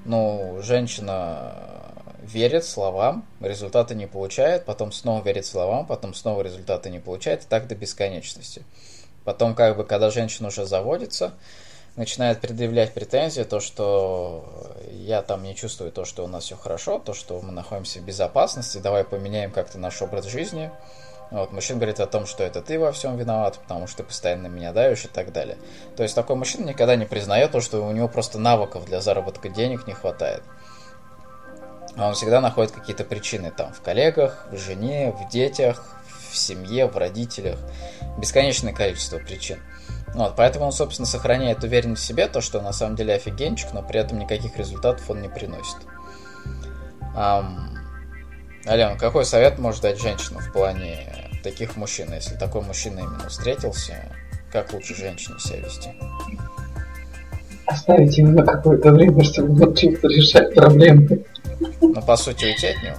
Ну, 0.04 0.58
женщина 0.62 1.92
верит 2.22 2.64
словам, 2.64 3.24
результаты 3.40 3.94
не 3.94 4.08
получает, 4.08 4.64
потом 4.64 4.90
снова 4.90 5.22
верит 5.22 5.46
словам, 5.46 5.86
потом 5.86 6.12
снова 6.12 6.42
результаты 6.42 6.90
не 6.90 6.98
получает, 6.98 7.44
и 7.44 7.46
так 7.46 7.68
до 7.68 7.76
бесконечности. 7.76 8.64
Потом, 9.22 9.54
как 9.54 9.76
бы, 9.76 9.84
когда 9.84 10.10
женщина 10.10 10.48
уже 10.48 10.66
заводится, 10.66 11.34
начинает 11.94 12.40
предъявлять 12.40 12.92
претензии, 12.94 13.42
то, 13.42 13.60
что 13.60 14.74
я 14.90 15.22
там 15.22 15.44
не 15.44 15.54
чувствую 15.54 15.92
то, 15.92 16.04
что 16.04 16.24
у 16.24 16.26
нас 16.26 16.46
все 16.46 16.56
хорошо, 16.56 16.98
то, 16.98 17.14
что 17.14 17.40
мы 17.42 17.52
находимся 17.52 18.00
в 18.00 18.04
безопасности, 18.04 18.78
давай 18.78 19.04
поменяем 19.04 19.52
как-то 19.52 19.78
наш 19.78 20.02
образ 20.02 20.24
жизни, 20.24 20.72
вот, 21.32 21.50
мужчина 21.50 21.78
говорит 21.78 21.98
о 21.98 22.06
том, 22.06 22.26
что 22.26 22.44
это 22.44 22.60
ты 22.60 22.78
во 22.78 22.92
всем 22.92 23.16
виноват, 23.16 23.58
потому 23.58 23.86
что 23.86 23.98
ты 23.98 24.02
постоянно 24.02 24.48
меня 24.48 24.74
давишь 24.74 25.06
и 25.06 25.08
так 25.08 25.32
далее. 25.32 25.56
То 25.96 26.02
есть 26.02 26.14
такой 26.14 26.36
мужчина 26.36 26.66
никогда 26.66 26.94
не 26.94 27.06
признает 27.06 27.52
то, 27.52 27.62
что 27.62 27.80
у 27.80 27.90
него 27.90 28.06
просто 28.06 28.38
навыков 28.38 28.84
для 28.84 29.00
заработка 29.00 29.48
денег 29.48 29.86
не 29.86 29.94
хватает. 29.94 30.42
А 31.96 32.08
он 32.08 32.14
всегда 32.14 32.42
находит 32.42 32.72
какие-то 32.72 33.04
причины 33.04 33.50
там 33.50 33.72
в 33.72 33.80
коллегах, 33.80 34.46
в 34.50 34.58
жене, 34.58 35.12
в 35.12 35.30
детях, 35.30 36.02
в 36.30 36.36
семье, 36.36 36.86
в 36.86 36.98
родителях. 36.98 37.58
Бесконечное 38.18 38.74
количество 38.74 39.18
причин. 39.18 39.58
Вот, 40.14 40.34
поэтому 40.36 40.66
он, 40.66 40.72
собственно, 40.72 41.06
сохраняет 41.06 41.64
уверенность 41.64 42.02
в 42.02 42.06
себе, 42.06 42.28
то, 42.28 42.42
что 42.42 42.60
на 42.60 42.74
самом 42.74 42.96
деле 42.96 43.14
офигенчик, 43.14 43.72
но 43.72 43.82
при 43.82 44.00
этом 44.00 44.18
никаких 44.18 44.58
результатов 44.58 45.08
он 45.08 45.22
не 45.22 45.30
приносит. 45.30 45.78
Um, 47.16 47.72
Ален, 48.66 48.98
какой 48.98 49.24
совет 49.24 49.58
может 49.58 49.80
дать 49.82 50.00
женщина 50.00 50.40
в 50.40 50.52
плане 50.52 51.21
таких 51.42 51.76
мужчин, 51.76 52.12
если 52.12 52.36
такой 52.36 52.62
мужчина 52.62 53.00
именно 53.00 53.28
встретился, 53.28 53.94
как 54.52 54.72
лучше 54.72 54.94
женщине 54.94 55.38
себя 55.38 55.60
вести? 55.60 55.90
Оставить 57.66 58.18
его 58.18 58.28
на 58.28 58.44
какое-то 58.44 58.92
время, 58.92 59.24
чтобы 59.24 59.52
он 59.52 59.58
научился 59.58 60.06
решать 60.08 60.54
проблемы. 60.54 61.24
Ну, 61.80 62.02
по 62.02 62.16
сути, 62.16 62.46
уйти 62.46 62.68
от 62.68 62.82
него. 62.82 62.96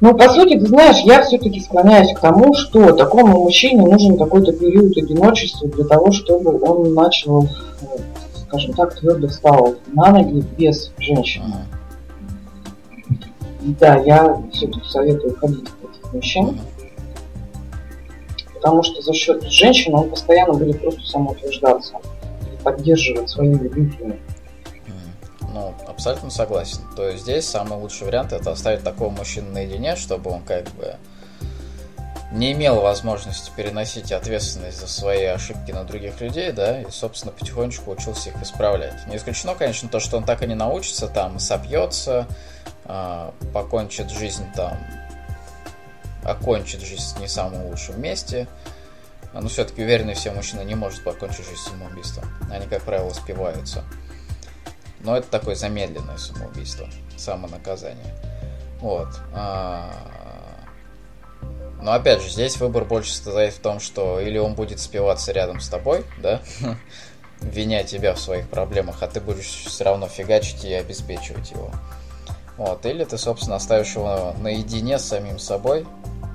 Ну, 0.00 0.16
по 0.16 0.28
сути, 0.28 0.58
ты 0.58 0.66
знаешь, 0.66 0.98
я 1.04 1.22
все-таки 1.24 1.60
склоняюсь 1.60 2.14
к 2.14 2.20
тому, 2.20 2.54
что 2.54 2.92
такому 2.92 3.42
мужчине 3.44 3.82
нужен 3.82 4.16
какой-то 4.16 4.52
период 4.52 4.96
одиночества 4.96 5.68
для 5.68 5.84
того, 5.84 6.12
чтобы 6.12 6.56
он 6.60 6.94
начал, 6.94 7.48
скажем 8.46 8.74
так, 8.74 8.94
твердо 8.94 9.26
встал 9.26 9.74
на 9.92 10.12
ноги 10.12 10.44
без 10.56 10.92
женщины. 10.98 11.46
Uh-huh. 11.46 11.77
Да, 13.76 13.96
я 13.96 14.42
все-таки 14.52 14.88
советую 14.88 15.36
ходить 15.36 15.68
к 15.68 15.84
этих 15.84 16.12
мужчин. 16.12 16.60
Потому 18.54 18.82
что 18.82 19.02
за 19.02 19.12
счет 19.12 19.42
женщин 19.44 19.94
он 19.94 20.08
постоянно 20.08 20.54
будет 20.54 20.80
просто 20.80 21.02
самоутверждаться 21.02 21.94
и 22.52 22.62
поддерживать 22.62 23.28
свои 23.28 23.52
любимые. 23.52 24.18
Ну, 25.52 25.74
абсолютно 25.86 26.30
согласен. 26.30 26.80
То 26.96 27.08
есть 27.08 27.22
здесь 27.22 27.46
самый 27.46 27.78
лучший 27.78 28.06
вариант 28.06 28.32
это 28.32 28.50
оставить 28.52 28.82
такого 28.82 29.10
мужчину 29.10 29.52
наедине, 29.52 29.96
чтобы 29.96 30.30
он 30.30 30.42
как 30.42 30.64
бы 30.70 30.96
не 32.32 32.52
имел 32.52 32.80
возможности 32.80 33.50
переносить 33.56 34.12
ответственность 34.12 34.80
за 34.80 34.86
свои 34.86 35.24
ошибки 35.24 35.72
на 35.72 35.84
других 35.84 36.20
людей, 36.20 36.52
да, 36.52 36.82
и, 36.82 36.90
собственно, 36.90 37.32
потихонечку 37.32 37.90
учился 37.90 38.30
их 38.30 38.42
исправлять. 38.42 39.06
Не 39.06 39.16
исключено, 39.16 39.54
конечно, 39.54 39.88
то, 39.88 39.98
что 39.98 40.18
он 40.18 40.24
так 40.24 40.42
и 40.42 40.46
не 40.46 40.54
научится, 40.54 41.08
там, 41.08 41.38
сопьется, 41.38 42.26
покончит 43.52 44.10
жизнь 44.10 44.46
там, 44.54 44.78
окончит 46.24 46.80
жизнь 46.80 47.18
не 47.20 47.28
самом 47.28 47.66
лучшем 47.66 48.00
месте. 48.00 48.46
Но 49.34 49.46
все-таки 49.48 49.82
уверенный 49.82 50.14
все 50.14 50.32
мужчина 50.32 50.62
не 50.62 50.74
может 50.74 51.04
покончить 51.04 51.46
жизнь 51.46 51.60
самоубийством. 51.60 52.24
Они, 52.50 52.66
как 52.66 52.82
правило, 52.82 53.12
спиваются. 53.12 53.84
Но 55.00 55.16
это 55.16 55.28
такое 55.28 55.54
замедленное 55.54 56.16
самоубийство, 56.16 56.88
самонаказание. 57.16 58.14
Вот. 58.80 59.08
А, 59.34 59.92
но 61.82 61.92
опять 61.92 62.22
же, 62.22 62.30
здесь 62.30 62.56
выбор 62.58 62.84
больше 62.84 63.12
состоит 63.12 63.54
в 63.54 63.60
том, 63.60 63.80
что 63.80 64.18
или 64.18 64.38
он 64.38 64.54
будет 64.54 64.80
спиваться 64.80 65.32
рядом 65.32 65.60
с 65.60 65.68
тобой, 65.68 66.04
да, 66.18 66.40
виня 67.40 67.84
тебя 67.84 68.14
в 68.14 68.20
своих 68.20 68.48
проблемах, 68.48 69.02
а 69.02 69.08
ты 69.08 69.20
будешь 69.20 69.46
все 69.46 69.84
равно 69.84 70.08
фигачить 70.08 70.64
и 70.64 70.72
обеспечивать 70.72 71.50
его. 71.52 71.70
Вот, 72.58 72.84
или 72.84 73.04
ты, 73.04 73.16
собственно, 73.16 73.56
оставишь 73.56 73.94
его 73.94 74.34
наедине 74.40 74.98
с 74.98 75.04
самим 75.04 75.38
собой 75.38 75.86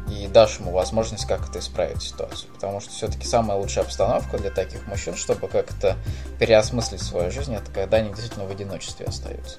и 0.09 0.27
дашь 0.27 0.59
ему 0.59 0.71
возможность 0.71 1.25
как-то 1.25 1.59
исправить 1.59 2.01
ситуацию. 2.01 2.49
Потому 2.53 2.79
что 2.79 2.91
все-таки 2.91 3.27
самая 3.27 3.57
лучшая 3.57 3.83
обстановка 3.83 4.37
для 4.37 4.49
таких 4.49 4.87
мужчин, 4.87 5.15
чтобы 5.15 5.49
как-то 5.49 5.97
переосмыслить 6.39 7.01
свою 7.01 7.29
жизнь, 7.29 7.53
это 7.53 7.69
когда 7.71 7.97
они 7.97 8.09
действительно 8.09 8.45
в 8.45 8.51
одиночестве 8.51 9.05
остаются. 9.05 9.57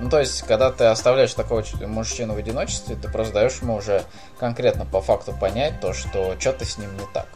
Ну, 0.00 0.08
то 0.08 0.20
есть, 0.20 0.42
когда 0.42 0.70
ты 0.70 0.84
оставляешь 0.84 1.34
такого 1.34 1.64
мужчину 1.86 2.34
в 2.34 2.38
одиночестве, 2.38 2.96
ты 2.96 3.10
просто 3.10 3.34
даешь 3.34 3.60
ему 3.60 3.74
уже 3.74 4.04
конкретно 4.38 4.86
по 4.86 5.02
факту 5.02 5.34
понять 5.38 5.80
то, 5.80 5.92
что 5.92 6.36
что-то 6.38 6.64
с 6.64 6.78
ним 6.78 6.94
не 6.94 7.04
так. 7.12 7.26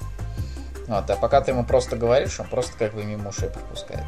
Вот, 0.86 1.10
а 1.10 1.16
пока 1.16 1.40
ты 1.40 1.50
ему 1.50 1.64
просто 1.64 1.96
говоришь, 1.96 2.38
он 2.40 2.46
просто 2.46 2.72
как 2.78 2.94
бы 2.94 3.04
мимо 3.04 3.30
ушей 3.30 3.48
пропускает. 3.48 4.04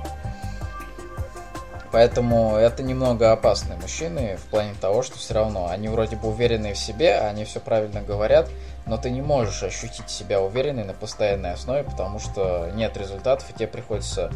Поэтому 1.96 2.56
это 2.56 2.82
немного 2.82 3.32
опасные 3.32 3.78
мужчины 3.78 4.36
в 4.36 4.50
плане 4.50 4.74
того, 4.78 5.02
что 5.02 5.16
все 5.16 5.32
равно 5.32 5.70
они 5.70 5.88
вроде 5.88 6.16
бы 6.16 6.28
уверены 6.28 6.74
в 6.74 6.78
себе, 6.78 7.20
они 7.20 7.46
все 7.46 7.58
правильно 7.58 8.02
говорят, 8.02 8.50
но 8.84 8.98
ты 8.98 9.08
не 9.08 9.22
можешь 9.22 9.62
ощутить 9.62 10.10
себя 10.10 10.42
уверенной 10.42 10.84
на 10.84 10.92
постоянной 10.92 11.54
основе, 11.54 11.84
потому 11.84 12.18
что 12.18 12.70
нет 12.74 12.98
результатов, 12.98 13.48
и 13.48 13.54
тебе 13.54 13.68
приходится 13.68 14.30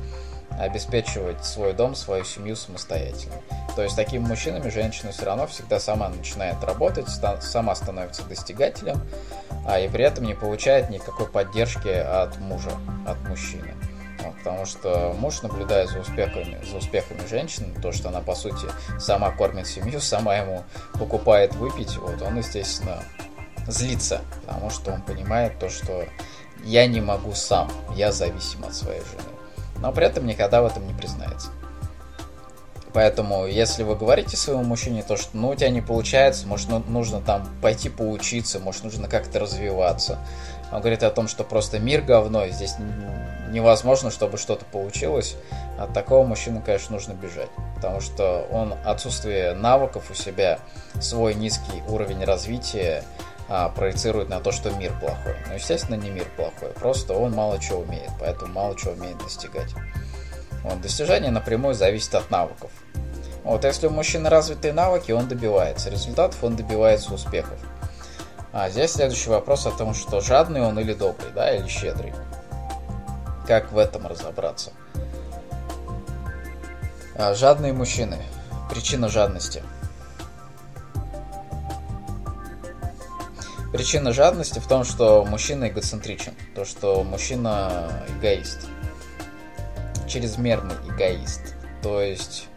обеспечивать 0.58 1.44
свой 1.44 1.74
дом, 1.74 1.94
свою 1.94 2.24
семью 2.24 2.56
самостоятельно. 2.56 3.34
То 3.76 3.82
есть 3.82 3.94
такими 3.94 4.26
мужчинами 4.26 4.70
женщина 4.70 5.12
все 5.12 5.26
равно 5.26 5.46
всегда 5.46 5.78
сама 5.78 6.08
начинает 6.08 6.64
работать, 6.64 7.10
сама 7.42 7.74
становится 7.74 8.22
достигателем, 8.22 9.06
а 9.66 9.78
и 9.78 9.86
при 9.86 10.04
этом 10.04 10.24
не 10.24 10.32
получает 10.32 10.88
никакой 10.88 11.26
поддержки 11.26 11.88
от 11.88 12.38
мужа, 12.38 12.70
от 13.06 13.20
мужчины. 13.28 13.74
Ну, 14.30 14.38
потому 14.38 14.66
что 14.66 15.14
муж, 15.18 15.42
наблюдая 15.42 15.86
за 15.86 16.00
успехами, 16.00 16.58
за 16.64 16.76
успехами 16.76 17.26
женщины, 17.28 17.68
то, 17.80 17.92
что 17.92 18.08
она, 18.08 18.20
по 18.20 18.34
сути, 18.34 18.66
сама 18.98 19.30
кормит 19.30 19.66
семью, 19.66 20.00
сама 20.00 20.36
ему 20.36 20.64
покупает 20.94 21.54
выпить, 21.54 21.96
вот, 21.96 22.22
он, 22.22 22.38
естественно, 22.38 23.02
злится, 23.66 24.22
потому 24.46 24.70
что 24.70 24.92
он 24.92 25.02
понимает 25.02 25.58
то, 25.58 25.68
что 25.68 26.04
я 26.64 26.86
не 26.86 27.00
могу 27.00 27.32
сам, 27.32 27.70
я 27.96 28.12
зависим 28.12 28.64
от 28.64 28.74
своей 28.74 29.00
жены. 29.00 29.22
Но 29.80 29.92
при 29.92 30.06
этом 30.06 30.26
никогда 30.26 30.62
в 30.62 30.66
этом 30.66 30.86
не 30.86 30.94
признается. 30.94 31.48
Поэтому, 32.92 33.46
если 33.46 33.84
вы 33.84 33.94
говорите 33.94 34.36
своему 34.36 34.64
мужчине 34.64 35.04
то, 35.04 35.16
что 35.16 35.36
ну 35.36 35.50
у 35.50 35.54
тебя 35.54 35.70
не 35.70 35.80
получается, 35.80 36.46
может 36.48 36.68
ну, 36.68 36.82
нужно 36.88 37.20
там 37.20 37.48
пойти 37.62 37.88
поучиться, 37.88 38.58
может 38.58 38.82
нужно 38.82 39.06
как-то 39.08 39.38
развиваться. 39.38 40.18
Он 40.72 40.80
говорит 40.80 41.02
о 41.04 41.10
том, 41.10 41.28
что 41.28 41.44
просто 41.44 41.78
мир 41.78 42.02
говно, 42.02 42.48
здесь 42.48 42.74
невозможно, 43.50 44.10
чтобы 44.10 44.38
что-то 44.38 44.64
получилось. 44.64 45.36
От 45.78 45.92
такого 45.92 46.26
мужчины, 46.26 46.60
конечно, 46.60 46.94
нужно 46.94 47.12
бежать. 47.12 47.50
Потому 47.76 48.00
что 48.00 48.46
он 48.50 48.74
отсутствие 48.84 49.54
навыков 49.54 50.10
у 50.10 50.14
себя, 50.14 50.58
свой 51.00 51.34
низкий 51.34 51.82
уровень 51.88 52.24
развития 52.24 53.04
а, 53.48 53.68
проецирует 53.68 54.28
на 54.28 54.40
то, 54.40 54.52
что 54.52 54.70
мир 54.70 54.92
плохой. 55.00 55.34
Но, 55.48 55.54
естественно, 55.54 55.96
не 55.96 56.10
мир 56.10 56.26
плохой, 56.36 56.70
просто 56.70 57.14
он 57.14 57.32
мало 57.32 57.58
чего 57.58 57.80
умеет, 57.80 58.10
поэтому 58.20 58.52
мало 58.52 58.76
чего 58.76 58.92
умеет 58.92 59.18
достигать. 59.18 59.74
Вот, 60.62 60.80
достижение 60.80 61.30
напрямую 61.30 61.74
зависит 61.74 62.14
от 62.14 62.30
навыков. 62.30 62.70
Вот, 63.42 63.64
если 63.64 63.86
у 63.86 63.90
мужчины 63.90 64.28
развитые 64.28 64.72
навыки, 64.72 65.12
он 65.12 65.26
добивается 65.26 65.90
результатов, 65.90 66.44
он 66.44 66.56
добивается 66.56 67.12
успехов. 67.14 67.58
А 68.52 68.68
здесь 68.68 68.92
следующий 68.92 69.30
вопрос 69.30 69.66
о 69.66 69.70
том, 69.70 69.94
что 69.94 70.20
жадный 70.20 70.60
он 70.60 70.78
или 70.78 70.92
добрый, 70.92 71.30
да, 71.34 71.54
или 71.54 71.66
щедрый. 71.66 72.12
Как 73.46 73.72
в 73.72 73.78
этом 73.78 74.06
разобраться? 74.06 74.72
А, 77.16 77.34
жадные 77.34 77.72
мужчины. 77.72 78.18
Причина 78.70 79.08
жадности. 79.08 79.62
Причина 83.72 84.12
жадности 84.12 84.58
в 84.58 84.66
том, 84.66 84.84
что 84.84 85.24
мужчина 85.24 85.68
эгоцентричен, 85.68 86.34
то, 86.54 86.64
что 86.64 87.04
мужчина 87.04 88.04
эгоист, 88.08 88.66
чрезмерный 90.08 90.74
эгоист. 90.88 91.54
То 91.82 92.00
есть 92.00 92.48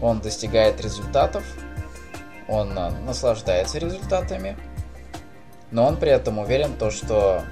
он 0.00 0.20
достигает 0.20 0.80
результатов, 0.80 1.44
он 2.48 2.74
наслаждается 2.74 3.78
результатами, 3.78 4.56
но 5.70 5.86
он 5.86 5.96
при 5.96 6.10
этом 6.10 6.38
уверен 6.38 6.76
то, 6.78 6.90
что 6.90 7.42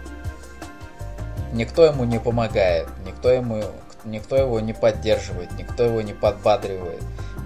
никто 1.52 1.84
ему 1.84 2.04
не 2.04 2.18
помогает, 2.18 2.88
никто, 3.06 3.30
ему, 3.30 3.62
никто 4.04 4.36
его 4.36 4.60
не 4.60 4.72
поддерживает, 4.72 5.52
никто 5.58 5.84
его 5.84 6.02
не 6.02 6.12
подбадривает. 6.12 7.02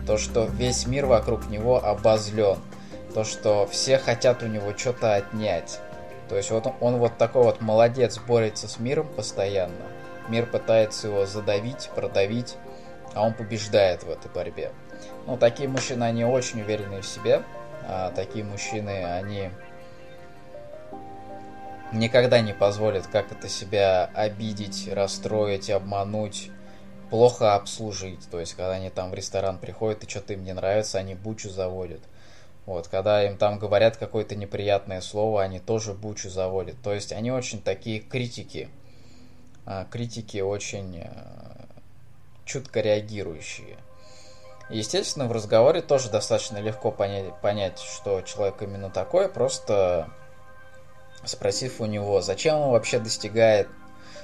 То, 0.06 0.16
что 0.18 0.44
весь 0.44 0.86
мир 0.86 1.06
вокруг 1.06 1.48
него 1.48 1.84
обозлен– 1.84 2.58
то, 3.16 3.24
что 3.24 3.66
все 3.66 3.96
хотят 3.96 4.42
у 4.42 4.46
него 4.46 4.76
что-то 4.76 5.14
отнять. 5.14 5.80
То 6.28 6.36
есть 6.36 6.50
вот 6.50 6.66
он, 6.66 6.74
он 6.82 6.96
вот 6.98 7.16
такой 7.16 7.44
вот 7.44 7.62
молодец, 7.62 8.18
борется 8.18 8.68
с 8.68 8.78
миром 8.78 9.08
постоянно. 9.08 9.86
Мир 10.28 10.44
пытается 10.44 11.06
его 11.06 11.24
задавить, 11.24 11.88
продавить, 11.94 12.56
а 13.14 13.24
он 13.24 13.32
побеждает 13.32 14.02
в 14.02 14.10
этой 14.10 14.30
борьбе. 14.30 14.70
Ну, 15.26 15.38
такие 15.38 15.66
мужчины, 15.66 16.04
они 16.04 16.26
очень 16.26 16.60
уверены 16.60 17.00
в 17.00 17.06
себе. 17.06 17.42
А 17.88 18.10
такие 18.10 18.44
мужчины, 18.44 19.02
они 19.06 19.48
никогда 21.92 22.40
не 22.40 22.52
позволят 22.52 23.06
как 23.06 23.32
это 23.32 23.48
себя 23.48 24.10
обидеть, 24.14 24.88
расстроить, 24.92 25.70
обмануть, 25.70 26.50
плохо 27.10 27.54
обслужить. 27.54 28.28
То 28.30 28.40
есть, 28.40 28.54
когда 28.54 28.72
они 28.72 28.90
там 28.90 29.10
в 29.10 29.14
ресторан 29.14 29.58
приходят 29.58 30.04
и 30.04 30.08
что-то 30.08 30.32
им 30.32 30.44
не 30.44 30.52
нравится, 30.52 30.98
они 30.98 31.14
бучу 31.14 31.50
заводят. 31.50 32.00
Вот, 32.66 32.88
когда 32.88 33.24
им 33.24 33.36
там 33.36 33.58
говорят 33.60 33.96
какое-то 33.96 34.34
неприятное 34.34 35.00
слово, 35.00 35.42
они 35.42 35.60
тоже 35.60 35.92
бучу 35.92 36.28
заводят. 36.28 36.76
То 36.82 36.92
есть 36.92 37.12
они 37.12 37.30
очень 37.30 37.62
такие 37.62 38.00
критики. 38.00 38.68
А, 39.64 39.84
критики 39.84 40.38
очень 40.38 40.98
э, 40.98 41.08
чутко 42.44 42.80
реагирующие. 42.80 43.76
Естественно, 44.68 45.26
в 45.26 45.32
разговоре 45.32 45.80
тоже 45.80 46.10
достаточно 46.10 46.58
легко 46.58 46.90
понять, 46.90 47.40
понять, 47.40 47.78
что 47.78 48.20
человек 48.22 48.60
именно 48.62 48.90
такой, 48.90 49.28
просто 49.28 50.08
спросив 51.26 51.80
у 51.80 51.86
него, 51.86 52.20
зачем 52.20 52.56
он 52.56 52.70
вообще 52.70 52.98
достигает 52.98 53.68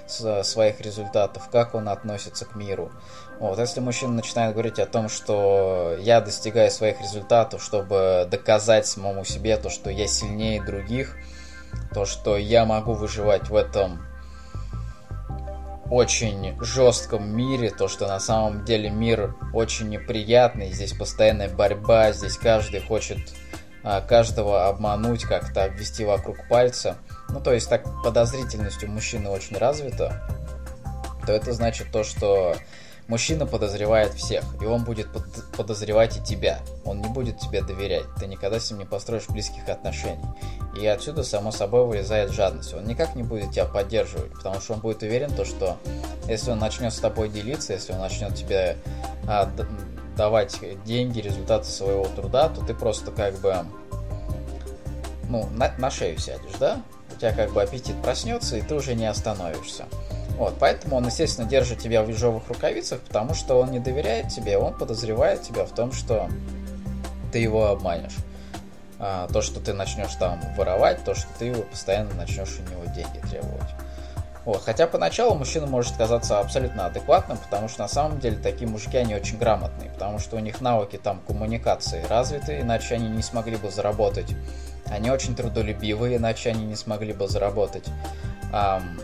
своих 0.07 0.81
результатов, 0.81 1.49
как 1.51 1.75
он 1.75 1.89
относится 1.89 2.45
к 2.45 2.57
миру. 2.57 2.91
Вот, 3.39 3.59
если 3.59 3.81
мужчина 3.81 4.13
начинает 4.13 4.53
говорить 4.53 4.79
о 4.79 4.87
том, 4.87 5.09
что 5.09 5.97
я 6.01 6.21
достигаю 6.21 6.71
своих 6.71 7.01
результатов, 7.01 7.63
чтобы 7.63 8.27
доказать 8.31 8.87
самому 8.87 9.25
себе 9.25 9.57
то, 9.57 9.71
что 9.71 9.91
я 9.91 10.07
сильнее 10.07 10.63
других, 10.63 11.17
то, 11.95 12.05
что 12.05 12.37
я 12.37 12.65
могу 12.65 12.93
выживать 12.93 13.49
в 13.49 13.57
этом 13.57 14.05
очень 15.91 16.57
жестком 16.63 17.35
мире, 17.37 17.71
то, 17.71 17.87
что 17.87 18.07
на 18.07 18.19
самом 18.19 18.65
деле 18.65 18.91
мир 18.91 19.35
очень 19.53 19.89
неприятный, 19.89 20.73
здесь 20.73 20.93
постоянная 20.95 21.49
борьба, 21.49 22.13
здесь 22.13 22.37
каждый 22.37 22.81
хочет 22.81 23.19
каждого 23.83 24.69
обмануть, 24.69 25.25
как-то 25.25 25.65
обвести 25.65 26.05
вокруг 26.05 26.49
пальца– 26.49 26.97
ну 27.33 27.41
то 27.41 27.53
есть 27.53 27.69
так 27.69 27.85
подозрительность 28.03 28.85
у 28.85 28.89
мужчины 28.89 29.29
очень 29.31 29.57
развита, 29.57 30.23
то 31.27 31.33
это 31.33 31.53
значит 31.53 31.91
то, 31.91 32.05
что 32.05 32.55
мужчина 33.09 33.47
подозревает 33.47 34.13
всех, 34.13 34.45
и 34.61 34.67
он 34.67 34.85
будет 34.85 35.09
подозревать 35.57 36.19
и 36.19 36.23
тебя. 36.23 36.61
Он 36.85 37.01
не 37.01 37.09
будет 37.09 37.39
тебе 37.39 37.63
доверять, 37.63 38.05
ты 38.19 38.27
никогда 38.27 38.61
с 38.61 38.71
ним 38.71 38.81
не 38.81 38.85
построишь 38.85 39.29
близких 39.29 39.67
отношений. 39.69 40.25
И 40.79 40.87
отсюда, 40.87 41.23
само 41.23 41.53
собой, 41.53 41.87
вылезает 41.87 42.33
жадность. 42.33 42.75
Он 42.75 42.85
никак 42.85 43.15
не 43.15 43.23
будет 43.23 43.53
тебя 43.53 43.65
поддерживать, 43.65 44.33
потому 44.33 44.61
что 44.61 44.75
он 44.75 44.81
будет 44.81 45.03
уверен, 45.03 45.31
то, 45.33 45.45
что 45.45 45.79
если 46.27 46.51
он 46.51 46.59
начнет 46.59 46.93
с 46.93 46.99
тобой 46.99 47.29
делиться, 47.29 47.73
если 47.73 47.93
он 47.93 48.01
начнет 48.01 48.35
тебе 48.35 48.77
а, 49.27 49.51
давать 50.17 50.59
деньги, 50.85 51.21
результаты 51.21 51.67
своего 51.67 52.07
труда, 52.07 52.49
то 52.49 52.65
ты 52.65 52.75
просто 52.75 53.11
как 53.11 53.39
бы 53.41 53.55
ну, 55.29 55.49
на, 55.51 55.73
на 55.79 55.91
шею 55.91 56.19
сядешь, 56.19 56.59
да? 56.59 56.83
тебя 57.23 57.33
как 57.33 57.53
бы 57.53 57.63
аппетит 57.63 58.01
проснется, 58.03 58.57
и 58.57 58.63
ты 58.63 58.75
уже 58.75 58.95
не 58.95 59.07
остановишься. 59.07 59.85
Вот, 60.37 60.57
поэтому 60.59 60.97
он, 60.97 61.07
естественно, 61.07 61.49
держит 61.49 61.79
тебя 61.79 62.03
в 62.03 62.09
ежовых 62.09 62.49
рукавицах, 62.49 63.01
потому 63.01 63.35
что 63.35 63.61
он 63.61 63.71
не 63.71 63.79
доверяет 63.79 64.29
тебе, 64.29 64.59
он 64.59 64.75
подозревает 64.75 65.43
тебя 65.43 65.65
в 65.65 65.71
том, 65.71 65.93
что 65.93 66.29
ты 67.33 67.39
его 67.39 67.67
обманешь. 67.69 68.17
А, 68.99 69.29
то, 69.29 69.41
что 69.41 69.61
ты 69.61 69.73
начнешь 69.73 70.15
там 70.15 70.41
воровать, 70.57 71.05
то, 71.05 71.15
что 71.15 71.29
ты 71.39 71.47
его 71.47 71.63
постоянно 71.63 72.13
начнешь 72.15 72.59
у 72.59 72.71
него 72.71 72.85
деньги 72.93 73.19
требовать. 73.29 73.71
Вот. 74.45 74.63
Хотя 74.65 74.87
поначалу 74.87 75.35
мужчина 75.35 75.67
может 75.67 75.97
казаться 75.97 76.41
абсолютно 76.41 76.87
адекватным, 76.87 77.39
потому 77.39 77.69
что 77.69 77.83
на 77.83 77.89
самом 77.89 78.19
деле 78.19 78.37
такие 78.37 78.69
мужики, 78.69 78.97
они 78.97 79.15
очень 79.15 79.39
грамотные, 79.39 79.91
потому 79.91 80.19
что 80.19 80.37
у 80.37 80.41
них 80.41 80.61
навыки 80.61 80.99
там 81.03 81.21
коммуникации 81.27 82.05
развиты, 82.09 82.61
иначе 82.61 82.95
они 82.97 83.09
не 83.09 83.23
смогли 83.23 83.57
бы 83.57 83.71
заработать 83.71 84.35
они 84.93 85.11
очень 85.11 85.35
трудолюбивые, 85.35 86.17
иначе 86.17 86.51
они 86.51 86.65
не 86.65 86.77
смогли 86.77 87.13
бы 87.13 87.29
заработать. 87.29 87.85
Um, 88.53 89.01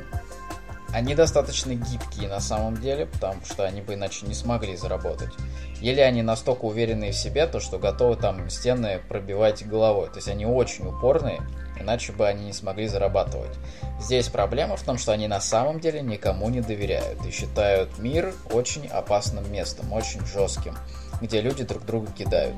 они 0.92 1.14
достаточно 1.14 1.74
гибкие 1.74 2.28
на 2.28 2.40
самом 2.40 2.78
деле, 2.78 3.06
потому 3.06 3.44
что 3.44 3.64
они 3.64 3.82
бы 3.82 3.94
иначе 3.94 4.26
не 4.26 4.34
смогли 4.34 4.76
заработать. 4.76 5.32
Или 5.80 6.00
они 6.00 6.22
настолько 6.22 6.64
уверены 6.64 7.10
в 7.10 7.14
себе, 7.14 7.46
то 7.46 7.60
что 7.60 7.78
готовы 7.78 8.16
там 8.16 8.48
стены 8.48 9.00
пробивать 9.08 9.66
головой. 9.66 10.08
То 10.08 10.16
есть 10.16 10.28
они 10.28 10.46
очень 10.46 10.86
упорные, 10.86 11.40
иначе 11.80 12.12
бы 12.12 12.26
они 12.26 12.46
не 12.46 12.52
смогли 12.52 12.86
зарабатывать. 12.88 13.56
Здесь 14.00 14.28
проблема 14.28 14.76
в 14.76 14.82
том, 14.82 14.98
что 14.98 15.12
они 15.12 15.28
на 15.28 15.40
самом 15.40 15.80
деле 15.80 16.00
никому 16.00 16.48
не 16.48 16.60
доверяют 16.60 17.24
и 17.26 17.30
считают 17.30 17.98
мир 17.98 18.32
очень 18.52 18.86
опасным 18.86 19.50
местом, 19.52 19.92
очень 19.92 20.24
жестким, 20.26 20.76
где 21.20 21.40
люди 21.40 21.64
друг 21.64 21.84
друга 21.84 22.10
кидают. 22.12 22.56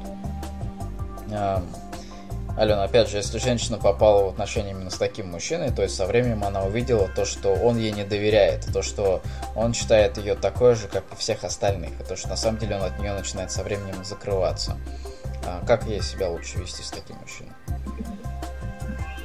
Алена, 2.57 2.85
опять 2.85 3.09
же, 3.09 3.17
если 3.17 3.39
женщина 3.39 3.79
попала 3.79 4.25
в 4.25 4.29
отношения 4.29 4.73
именно 4.73 4.91
с 4.91 4.99
таким 4.99 5.31
мужчиной, 5.31 5.71
то 5.71 5.83
есть 5.83 5.95
со 5.95 6.05
временем 6.05 6.45
она 6.45 6.63
увидела 6.63 7.09
то, 7.09 7.25
что 7.25 7.55
он 7.55 7.79
ей 7.79 7.93
не 7.93 8.05
доверяет, 8.05 8.67
то, 8.73 8.83
что 8.83 9.23
он 9.55 9.73
считает 9.73 10.19
ее 10.19 10.35
такой 10.35 10.75
же, 10.75 10.89
как 10.89 11.05
и 11.13 11.17
всех 11.17 11.45
остальных, 11.45 11.99
и 11.99 12.05
то, 12.05 12.17
что 12.17 12.29
на 12.29 12.37
самом 12.37 12.59
деле 12.59 12.77
он 12.77 12.83
от 12.83 12.99
нее 12.99 13.15
начинает 13.15 13.51
со 13.51 13.63
временем 13.63 14.05
закрываться. 14.05 14.77
А 15.47 15.65
как 15.67 15.87
ей 15.87 16.03
себя 16.03 16.29
лучше 16.29 16.59
вести 16.59 16.83
с 16.83 16.91
таким 16.91 17.17
мужчиной? 17.17 17.53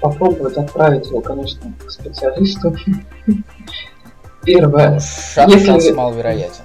Попробовать 0.06 0.56
отправить 0.56 1.08
его, 1.08 1.20
конечно, 1.20 1.74
к 1.84 1.90
специалисту. 1.90 2.76
Первое. 4.44 5.00
Шанс, 5.00 5.56
если... 5.56 5.94
маловероятен. 5.94 6.64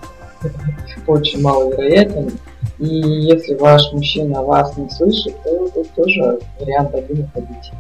Очень 1.06 1.40
маловероятен. 1.40 2.32
И 2.78 2.84
если 2.84 3.54
ваш 3.54 3.92
мужчина 3.92 4.42
вас 4.42 4.76
не 4.76 4.90
слышит, 4.90 5.42
то 5.42 5.68
это 5.68 5.84
тоже 5.96 6.38
вариант 6.60 6.94
один 6.94 7.24
уходить. 7.24 7.72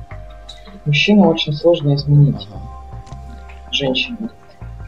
Мужчину 0.86 1.28
очень 1.28 1.52
сложно 1.52 1.94
изменить 1.94 2.48
женщине. 3.70 4.30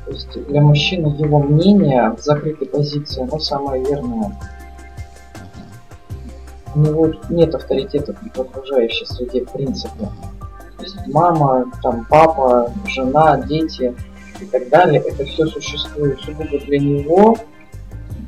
То 0.07 0.11
есть 0.11 0.47
для 0.49 0.63
мужчины 0.63 1.09
его 1.19 1.39
мнение 1.39 2.15
в 2.17 2.21
закрытой 2.23 2.67
позиции, 2.67 3.23
оно 3.23 3.39
самое 3.39 3.85
верное. 3.85 4.35
У 6.75 6.79
него 6.79 7.13
нет 7.29 7.55
авторитета 7.55 8.15
в 8.15 8.41
окружающей 8.41 9.05
среде 9.05 9.45
в 9.45 9.53
принципе. 9.53 10.09
Мама, 11.07 11.71
там 11.83 12.07
папа, 12.09 12.73
жена, 12.87 13.39
дети 13.39 13.95
и 14.41 14.45
так 14.47 14.69
далее, 14.69 15.03
это 15.07 15.25
все 15.25 15.47
существует 15.47 16.21
сугубо 16.21 16.59
для 16.59 16.79
него, 16.79 17.37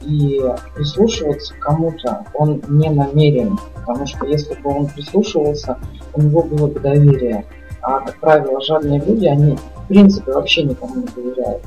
и 0.07 0.43
прислушиваться 0.75 1.55
к 1.55 1.59
кому-то 1.59 2.25
он 2.35 2.63
не 2.69 2.91
намерен, 2.91 3.59
потому 3.75 4.07
что 4.07 4.27
если 4.27 4.55
бы 4.55 4.71
он 4.71 4.87
прислушивался, 4.87 5.79
у 6.15 6.23
него 6.23 6.43
было 6.43 6.67
бы 6.67 6.81
доверие. 6.81 7.47
А, 7.83 8.01
как 8.01 8.19
правило, 8.21 8.61
жадные 8.61 9.01
люди, 9.01 9.27
они 9.27 9.57
в 9.57 9.89
принципе 9.89 10.33
вообще 10.33 10.63
никому 10.63 10.97
не 10.97 11.07
доверяют. 11.07 11.63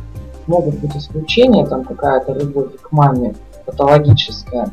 Могут 0.47 0.75
быть 0.79 0.95
исключения, 0.95 1.65
там 1.65 1.83
какая-то 1.83 2.33
любовь 2.33 2.71
к 2.81 2.91
маме 2.91 3.35
патологическая. 3.65 4.69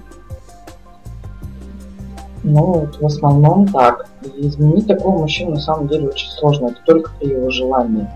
Но 2.44 2.72
вот 2.72 3.00
в 3.00 3.06
основном 3.06 3.66
так. 3.68 4.06
И 4.22 4.46
изменить 4.46 4.86
такого 4.86 5.18
мужчину 5.18 5.52
на 5.52 5.60
самом 5.60 5.88
деле 5.88 6.08
очень 6.08 6.30
сложно, 6.30 6.66
это 6.66 6.78
только 6.84 7.10
при 7.18 7.30
его 7.30 7.50
желании. 7.50 8.06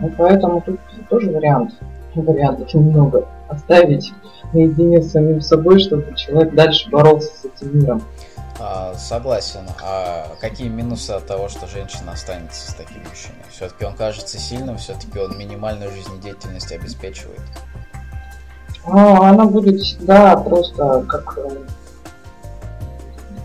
Ну, 0.00 0.10
поэтому 0.16 0.62
тут 0.62 0.80
тоже 1.10 1.30
вариант. 1.30 1.74
Вариантов 2.14 2.72
немного. 2.74 3.26
Оставить 3.48 4.12
наедине 4.52 5.02
с 5.02 5.10
самим 5.10 5.40
собой, 5.40 5.80
чтобы 5.80 6.14
человек 6.14 6.54
дальше 6.54 6.88
боролся 6.90 7.28
с 7.28 7.44
этим 7.44 7.78
миром. 7.78 8.02
А, 8.60 8.94
согласен. 8.94 9.66
А 9.84 10.26
какие 10.40 10.68
минусы 10.68 11.10
от 11.10 11.26
того, 11.26 11.48
что 11.48 11.66
женщина 11.66 12.12
останется 12.12 12.70
с 12.70 12.74
таким 12.74 13.02
мужчиной? 13.08 13.42
Все-таки 13.50 13.84
он 13.84 13.94
кажется 13.94 14.38
сильным, 14.38 14.76
все-таки 14.76 15.18
он 15.18 15.36
минимальную 15.36 15.90
жизнедеятельность 15.90 16.70
обеспечивает. 16.70 17.40
А, 18.84 19.30
она 19.30 19.46
будет 19.46 19.80
всегда 19.80 20.36
просто 20.36 21.04
как 21.08 21.38
э, 21.38 21.50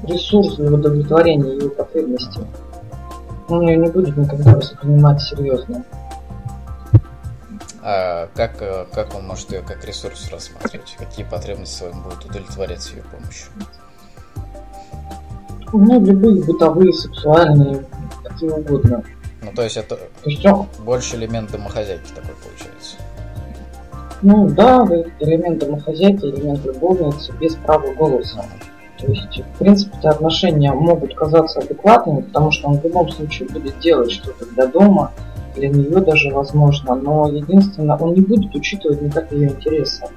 ресурс 0.03 0.55
для 0.55 0.71
удовлетворения 0.71 1.53
ее 1.53 1.69
потребностей. 1.69 2.41
Он 3.49 3.67
ее 3.67 3.77
не 3.77 3.89
будет 3.89 4.17
никогда 4.17 4.55
воспринимать 4.55 5.21
серьезно. 5.21 5.83
А 7.81 8.27
как, 8.35 8.61
э, 8.61 8.85
как 8.91 9.15
он 9.15 9.25
может 9.25 9.51
ее 9.51 9.61
как 9.61 9.85
ресурс 9.85 10.29
рассматривать? 10.29 10.95
Какие 10.97 11.25
потребности 11.25 11.83
он 11.83 12.01
будет 12.01 12.25
удовлетворять 12.25 12.81
с 12.81 12.91
ее 12.91 13.03
помощью? 13.03 13.49
Ну, 15.71 16.05
любые 16.05 16.43
бытовые, 16.43 16.91
сексуальные, 16.91 17.85
какие 18.23 18.49
угодно. 18.49 19.03
Ну, 19.41 19.51
то 19.55 19.63
есть 19.63 19.77
это 19.77 19.95
то 19.95 20.29
есть 20.29 20.45
больше 20.79 21.15
элемент 21.15 21.51
домохозяйки 21.51 22.09
такой 22.09 22.35
получается. 22.43 22.97
Ну 24.21 24.49
да, 24.49 24.85
элемент 25.19 25.59
домохозяйки, 25.59 26.25
элемент 26.25 26.65
любовницы 26.65 27.31
без 27.39 27.55
права 27.55 27.93
голоса. 27.93 28.43
То 28.97 29.07
есть, 29.07 29.39
в 29.39 29.57
принципе, 29.59 30.09
отношения 30.09 30.71
могут 30.73 31.13
казаться 31.13 31.59
адекватными, 31.59 32.21
потому 32.21 32.51
что 32.51 32.69
он 32.69 32.79
в 32.79 32.83
любом 32.83 33.09
случае 33.09 33.47
будет 33.49 33.79
делать 33.79 34.11
что-то 34.11 34.45
для 34.45 34.65
дома, 34.67 35.11
для 35.55 35.69
нее 35.69 35.99
даже 36.01 36.31
возможно, 36.31 36.95
но 36.95 37.27
единственное, 37.29 37.97
он 37.97 38.13
не 38.13 38.21
будет 38.21 38.53
учитывать 38.55 39.01
никак 39.01 39.31
ее 39.31 39.49
интересы. 39.49 40.07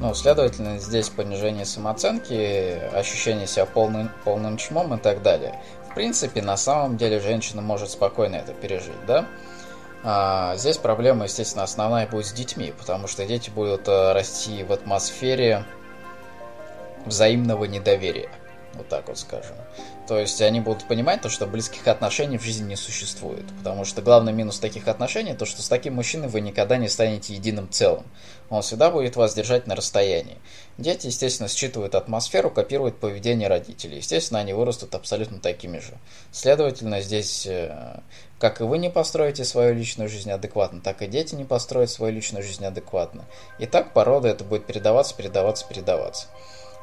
Ну, 0.00 0.14
следовательно, 0.14 0.78
здесь 0.78 1.08
понижение 1.08 1.64
самооценки, 1.64 2.78
ощущение 2.94 3.48
себя 3.48 3.66
полным, 3.66 4.10
полным 4.24 4.56
чмом 4.56 4.94
и 4.94 4.98
так 4.98 5.22
далее. 5.22 5.60
В 5.90 5.94
принципе, 5.94 6.40
на 6.40 6.56
самом 6.56 6.96
деле 6.96 7.18
женщина 7.18 7.62
может 7.62 7.90
спокойно 7.90 8.36
это 8.36 8.52
пережить, 8.52 8.92
да? 9.08 9.26
А, 10.04 10.54
здесь 10.56 10.78
проблема, 10.78 11.24
естественно, 11.24 11.64
основная 11.64 12.06
будет 12.06 12.26
с 12.26 12.32
детьми, 12.32 12.72
потому 12.78 13.08
что 13.08 13.26
дети 13.26 13.50
будут 13.50 13.88
э, 13.88 14.12
расти 14.12 14.62
в 14.62 14.72
атмосфере 14.72 15.64
взаимного 17.08 17.64
недоверия. 17.64 18.30
Вот 18.74 18.88
так 18.88 19.08
вот 19.08 19.18
скажем. 19.18 19.56
То 20.06 20.18
есть 20.18 20.40
они 20.40 20.60
будут 20.60 20.86
понимать 20.86 21.20
то, 21.20 21.28
что 21.28 21.46
близких 21.46 21.86
отношений 21.86 22.38
в 22.38 22.42
жизни 22.42 22.68
не 22.68 22.76
существует. 22.76 23.44
Потому 23.58 23.84
что 23.84 24.02
главный 24.02 24.32
минус 24.32 24.58
таких 24.58 24.88
отношений, 24.88 25.34
то 25.34 25.44
что 25.44 25.62
с 25.62 25.68
таким 25.68 25.96
мужчиной 25.96 26.28
вы 26.28 26.40
никогда 26.40 26.76
не 26.76 26.88
станете 26.88 27.34
единым 27.34 27.68
целым. 27.70 28.06
Он 28.50 28.62
всегда 28.62 28.90
будет 28.90 29.16
вас 29.16 29.34
держать 29.34 29.66
на 29.66 29.74
расстоянии. 29.74 30.38
Дети, 30.78 31.08
естественно, 31.08 31.48
считывают 31.48 31.94
атмосферу, 31.94 32.50
копируют 32.50 33.00
поведение 33.00 33.48
родителей. 33.48 33.98
Естественно, 33.98 34.40
они 34.40 34.52
вырастут 34.52 34.94
абсолютно 34.94 35.40
такими 35.40 35.78
же. 35.78 35.98
Следовательно, 36.30 37.00
здесь, 37.00 37.46
э, 37.46 38.00
как 38.38 38.60
и 38.60 38.64
вы 38.64 38.78
не 38.78 38.88
построите 38.88 39.44
свою 39.44 39.74
личную 39.74 40.08
жизнь 40.08 40.30
адекватно, 40.30 40.80
так 40.80 41.02
и 41.02 41.06
дети 41.06 41.34
не 41.34 41.44
построят 41.44 41.90
свою 41.90 42.14
личную 42.14 42.42
жизнь 42.42 42.64
адекватно. 42.64 43.24
И 43.58 43.66
так 43.66 43.92
по 43.92 44.04
роду 44.04 44.28
это 44.28 44.44
будет 44.44 44.66
передаваться, 44.66 45.14
передаваться, 45.14 45.66
передаваться. 45.68 46.28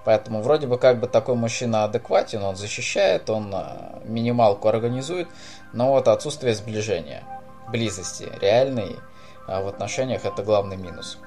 Поэтому 0.05 0.41
вроде 0.41 0.67
бы 0.67 0.77
как 0.77 0.99
бы 0.99 1.07
такой 1.07 1.35
мужчина 1.35 1.83
адекватен, 1.83 2.43
он 2.43 2.55
защищает, 2.55 3.29
он 3.29 3.51
а, 3.53 3.99
минималку 4.05 4.67
организует, 4.67 5.27
но 5.73 5.91
вот 5.91 6.07
отсутствие 6.07 6.53
сближения, 6.53 7.23
близости 7.71 8.27
реальной 8.39 8.97
а 9.47 9.61
в 9.61 9.67
отношениях 9.67 10.25
это 10.25 10.43
главный 10.43 10.77
минус. 10.77 11.19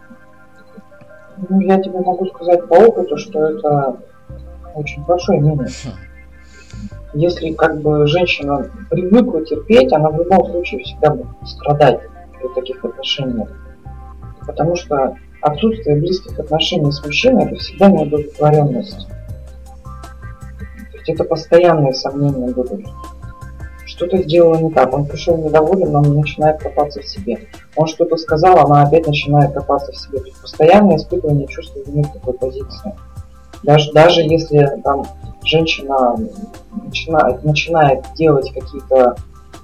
Ну, 1.48 1.60
я 1.60 1.80
тебе 1.80 2.00
могу 2.00 2.26
сказать 2.26 2.66
по 2.66 2.74
опыту, 2.74 3.16
что 3.16 3.44
это 3.50 3.96
очень 4.74 5.04
большой 5.04 5.38
минус. 5.38 5.84
Хм. 5.84 6.88
Если 7.14 7.52
как 7.52 7.80
бы 7.80 8.06
женщина 8.06 8.70
привыкла 8.90 9.44
терпеть, 9.44 9.92
она 9.92 10.10
в 10.10 10.18
любом 10.18 10.50
случае 10.50 10.82
всегда 10.82 11.10
будет 11.10 11.48
страдать 11.48 12.00
при 12.38 12.48
таких 12.54 12.84
отношениях. 12.84 13.48
Потому 14.46 14.74
что 14.74 15.16
отсутствие 15.40 15.96
близких 15.96 16.38
отношений 16.38 16.92
с 16.92 17.04
мужчиной 17.04 17.46
это 17.46 17.56
всегда 17.56 17.88
неудовлетворенность. 17.88 19.06
То 19.06 20.96
есть 20.96 21.08
это 21.08 21.24
постоянные 21.24 21.94
сомнения 21.94 22.52
будут. 22.52 22.86
Что-то 23.86 24.18
сделала 24.18 24.56
не 24.58 24.70
так, 24.70 24.92
он 24.94 25.06
пришел 25.06 25.36
недоволен, 25.36 25.94
он 25.96 26.14
начинает 26.14 26.60
копаться 26.60 27.00
в 27.00 27.06
себе. 27.06 27.48
Он 27.74 27.86
что-то 27.86 28.16
сказал, 28.16 28.58
она 28.58 28.82
опять 28.82 29.06
начинает 29.06 29.52
копаться 29.52 29.92
в 29.92 29.96
себе. 29.96 30.18
То 30.18 30.26
есть 30.26 30.40
постоянное 30.40 30.96
испытывание 30.96 31.48
чувства 31.48 31.80
вины 31.84 32.04
в 32.04 32.12
такой 32.12 32.34
позиции. 32.34 32.94
Даже, 33.64 33.92
даже 33.92 34.20
если 34.22 34.80
там 34.84 35.04
женщина 35.44 36.16
начинает, 36.84 37.42
начинает 37.44 38.04
делать 38.14 38.52
какие-то, 38.52 39.16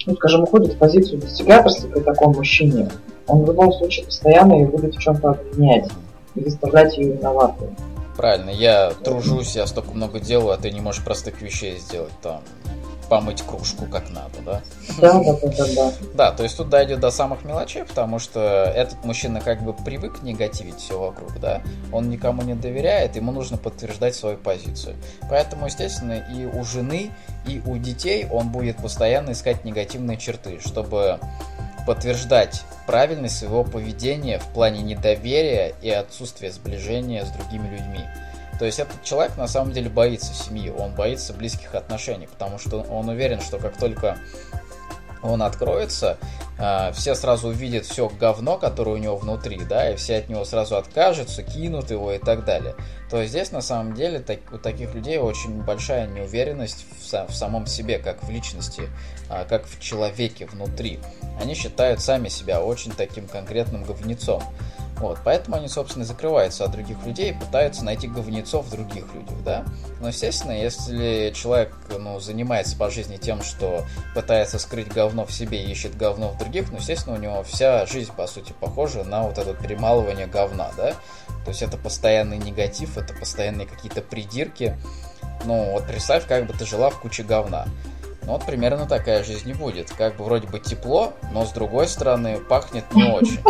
ну 0.06 0.14
скажем, 0.16 0.42
уходит 0.42 0.72
в 0.72 0.78
позицию 0.78 1.20
достигательства 1.20 1.88
при 1.88 2.00
таком 2.00 2.32
мужчине, 2.32 2.88
он 3.26 3.42
в 3.42 3.46
любом 3.46 3.72
случае 3.72 4.06
постоянно 4.06 4.54
ее 4.54 4.66
будет 4.66 4.94
в 4.94 5.00
чем-то 5.00 5.30
обвинять 5.30 5.90
и 6.34 6.40
выставлять 6.40 6.96
ее 6.96 7.12
виноватой. 7.12 7.68
Правильно, 8.16 8.50
я 8.50 8.92
тружусь, 9.02 9.56
я 9.56 9.66
столько 9.66 9.90
много 9.90 10.20
делаю, 10.20 10.52
а 10.52 10.56
ты 10.56 10.70
не 10.70 10.80
можешь 10.80 11.04
простых 11.04 11.42
вещей 11.42 11.78
сделать 11.78 12.12
там 12.22 12.42
помыть 13.08 13.42
кружку 13.42 13.86
как 13.86 14.10
надо, 14.10 14.40
да? 14.44 14.60
Да, 15.00 15.22
да, 15.22 15.32
да, 15.34 15.48
да, 15.56 15.66
да. 15.74 15.92
Да, 16.14 16.32
то 16.32 16.42
есть 16.42 16.56
тут 16.56 16.68
дойдет 16.68 17.00
до 17.00 17.10
самых 17.10 17.44
мелочей, 17.44 17.84
потому 17.84 18.18
что 18.18 18.40
этот 18.74 19.04
мужчина 19.04 19.40
как 19.40 19.62
бы 19.62 19.72
привык 19.72 20.22
негативить 20.22 20.78
все 20.78 20.98
вокруг, 20.98 21.38
да? 21.40 21.62
Он 21.92 22.08
никому 22.08 22.42
не 22.42 22.54
доверяет, 22.54 23.16
ему 23.16 23.32
нужно 23.32 23.56
подтверждать 23.56 24.14
свою 24.14 24.36
позицию. 24.36 24.96
Поэтому, 25.28 25.66
естественно, 25.66 26.24
и 26.34 26.46
у 26.46 26.64
жены, 26.64 27.10
и 27.46 27.62
у 27.66 27.76
детей 27.76 28.26
он 28.30 28.48
будет 28.48 28.78
постоянно 28.78 29.32
искать 29.32 29.64
негативные 29.64 30.16
черты, 30.16 30.58
чтобы 30.64 31.18
подтверждать 31.86 32.62
правильность 32.86 33.38
своего 33.38 33.64
поведения 33.64 34.38
в 34.38 34.48
плане 34.48 34.82
недоверия 34.82 35.74
и 35.82 35.90
отсутствия 35.90 36.50
сближения 36.50 37.24
с 37.24 37.30
другими 37.30 37.68
людьми. 37.68 38.04
То 38.58 38.64
есть 38.64 38.78
этот 38.78 39.02
человек 39.02 39.36
на 39.36 39.48
самом 39.48 39.72
деле 39.72 39.90
боится 39.90 40.32
семьи, 40.32 40.70
он 40.70 40.94
боится 40.94 41.32
близких 41.32 41.74
отношений, 41.74 42.26
потому 42.26 42.58
что 42.58 42.82
он 42.82 43.08
уверен, 43.08 43.40
что 43.40 43.58
как 43.58 43.76
только 43.76 44.16
он 45.24 45.42
откроется, 45.42 46.18
а, 46.58 46.92
все 46.92 47.14
сразу 47.14 47.48
увидят 47.48 47.86
все 47.86 48.08
говно, 48.08 48.58
которое 48.58 48.92
у 48.92 48.98
него 48.98 49.16
внутри, 49.16 49.58
да, 49.64 49.90
и 49.90 49.96
все 49.96 50.18
от 50.18 50.28
него 50.28 50.44
сразу 50.44 50.76
откажутся, 50.76 51.42
кинут 51.42 51.90
его 51.90 52.12
и 52.12 52.18
так 52.18 52.44
далее. 52.44 52.76
То 53.10 53.18
есть 53.20 53.30
здесь 53.30 53.50
на 53.50 53.60
самом 53.60 53.94
деле 53.94 54.20
так, 54.20 54.38
у 54.52 54.58
таких 54.58 54.94
людей 54.94 55.18
очень 55.18 55.62
большая 55.62 56.06
неуверенность 56.06 56.86
в, 57.00 57.12
в 57.28 57.34
самом 57.34 57.66
себе, 57.66 57.98
как 57.98 58.22
в 58.22 58.30
личности, 58.30 58.88
а, 59.28 59.44
как 59.44 59.66
в 59.66 59.80
человеке 59.80 60.46
внутри. 60.46 61.00
Они 61.40 61.54
считают 61.54 62.00
сами 62.00 62.28
себя 62.28 62.62
очень 62.62 62.92
таким 62.92 63.26
конкретным 63.26 63.84
говнецом. 63.84 64.42
Вот, 64.98 65.18
поэтому 65.24 65.56
они, 65.56 65.68
собственно, 65.68 66.04
закрываются 66.04 66.64
от 66.64 66.70
других 66.70 67.04
людей 67.04 67.30
и 67.30 67.34
пытаются 67.34 67.84
найти 67.84 68.06
говнецов 68.06 68.66
в 68.66 68.70
других 68.70 69.12
людях, 69.12 69.42
да. 69.44 69.64
Но, 70.00 70.08
естественно, 70.08 70.52
если 70.52 71.32
человек, 71.34 71.74
ну, 71.98 72.20
занимается 72.20 72.76
по 72.76 72.90
жизни 72.90 73.16
тем, 73.16 73.42
что 73.42 73.84
пытается 74.14 74.58
скрыть 74.58 74.88
говно 74.88 75.26
в 75.26 75.32
себе 75.32 75.64
и 75.64 75.70
ищет 75.70 75.96
говно 75.96 76.28
в 76.28 76.38
других, 76.38 76.70
ну, 76.70 76.78
естественно, 76.78 77.16
у 77.16 77.18
него 77.18 77.42
вся 77.42 77.86
жизнь, 77.86 78.12
по 78.16 78.26
сути, 78.28 78.54
похожа 78.58 79.02
на 79.02 79.24
вот 79.24 79.36
это 79.36 79.52
перемалывание 79.52 80.26
говна, 80.26 80.70
да. 80.76 80.94
То 81.44 81.50
есть 81.50 81.62
это 81.62 81.76
постоянный 81.76 82.38
негатив, 82.38 82.96
это 82.96 83.14
постоянные 83.14 83.66
какие-то 83.66 84.00
придирки. 84.00 84.78
Ну, 85.44 85.72
вот 85.72 85.86
представь, 85.86 86.26
как 86.26 86.46
бы 86.46 86.54
ты 86.54 86.64
жила 86.64 86.90
в 86.90 87.00
куче 87.00 87.22
говна. 87.24 87.66
Ну 88.26 88.32
вот 88.32 88.46
примерно 88.46 88.86
такая 88.86 89.22
жизнь 89.22 89.50
и 89.50 89.52
будет. 89.52 89.90
Как 89.90 90.16
бы 90.16 90.24
вроде 90.24 90.46
бы 90.46 90.58
тепло, 90.58 91.12
но 91.32 91.44
с 91.44 91.52
другой 91.52 91.86
стороны 91.88 92.38
пахнет 92.38 92.84
не 92.94 93.04
очень. 93.04 93.40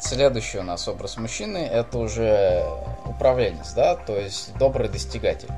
Следующий 0.00 0.58
у 0.58 0.62
нас 0.62 0.88
образ 0.88 1.18
мужчины 1.18 1.58
это 1.58 1.98
уже 1.98 2.64
управленец, 3.04 3.72
да, 3.74 3.96
то 3.96 4.16
есть 4.16 4.56
добрый 4.56 4.88
достигатель. 4.88 5.50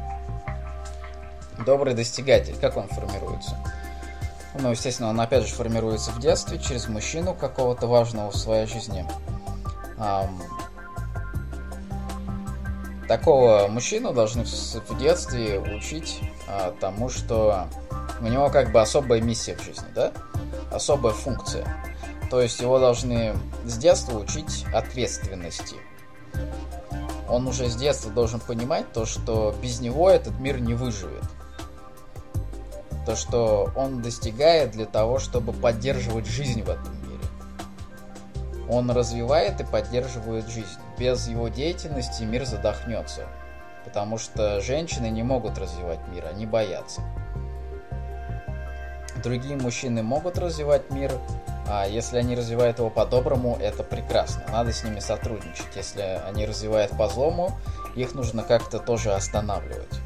Добрый 1.64 1.94
достигатель, 1.94 2.57
как 2.61 2.76
он 2.76 2.88
формируется? 2.88 3.57
Ну, 4.59 4.70
естественно, 4.70 5.11
он 5.11 5.20
опять 5.20 5.46
же 5.46 5.55
формируется 5.55 6.11
в 6.11 6.18
детстве 6.18 6.59
через 6.59 6.88
мужчину 6.88 7.35
какого-то 7.35 7.87
важного 7.87 8.31
в 8.31 8.37
своей 8.37 8.66
жизни 8.66 9.07
такого 13.16 13.68
мужчину 13.68 14.14
должны 14.14 14.42
в 14.44 14.98
детстве 14.98 15.61
учить 15.61 16.20
а, 16.48 16.75
тому, 16.81 17.11
что 17.11 17.68
у 18.22 18.25
него 18.25 18.48
как 18.48 18.72
бы 18.72 18.81
особая 18.81 19.20
миссия 19.20 19.55
в 19.55 19.62
жизни, 19.62 19.85
да? 19.94 20.12
Особая 20.70 21.12
функция. 21.12 21.66
То 22.31 22.40
есть 22.40 22.59
его 22.62 22.79
должны 22.79 23.35
с 23.66 23.77
детства 23.77 24.18
учить 24.18 24.64
ответственности. 24.72 25.77
Он 27.29 27.46
уже 27.46 27.68
с 27.68 27.77
детства 27.77 28.11
должен 28.11 28.40
понимать 28.40 28.90
то, 28.94 29.05
что 29.05 29.55
без 29.61 29.81
него 29.81 30.09
этот 30.09 30.40
мир 30.40 30.59
не 30.59 30.72
выживет. 30.72 31.25
То, 33.05 33.14
что 33.14 33.70
он 33.77 34.01
достигает 34.01 34.70
для 34.70 34.87
того, 34.87 35.18
чтобы 35.18 35.53
поддерживать 35.53 36.27
жизнь 36.27 36.62
в 36.62 36.70
этом 36.70 37.03
он 38.72 38.90
развивает 38.90 39.61
и 39.61 39.64
поддерживает 39.64 40.48
жизнь. 40.48 40.79
Без 41.02 41.26
его 41.26 41.48
деятельности 41.48 42.22
мир 42.22 42.44
задохнется. 42.44 43.26
Потому 43.84 44.18
что 44.18 44.60
женщины 44.60 45.10
не 45.10 45.24
могут 45.24 45.58
развивать 45.58 45.98
мир, 46.06 46.26
они 46.32 46.46
боятся. 46.46 47.02
другие 49.20 49.56
мужчины 49.56 50.04
могут 50.04 50.38
развивать 50.38 50.90
мир, 50.90 51.10
а 51.66 51.88
если 51.88 52.18
они 52.18 52.36
развивают 52.36 52.78
его 52.78 52.88
по-доброму, 52.88 53.58
это 53.60 53.82
прекрасно. 53.82 54.44
Надо 54.52 54.72
с 54.72 54.84
ними 54.84 55.00
сотрудничать. 55.00 55.74
Если 55.74 56.02
они 56.24 56.46
развивают 56.46 56.96
по 56.96 57.08
злому, 57.08 57.50
их 57.96 58.14
нужно 58.14 58.44
как-то 58.44 58.78
тоже 58.78 59.12
останавливать. 59.12 60.00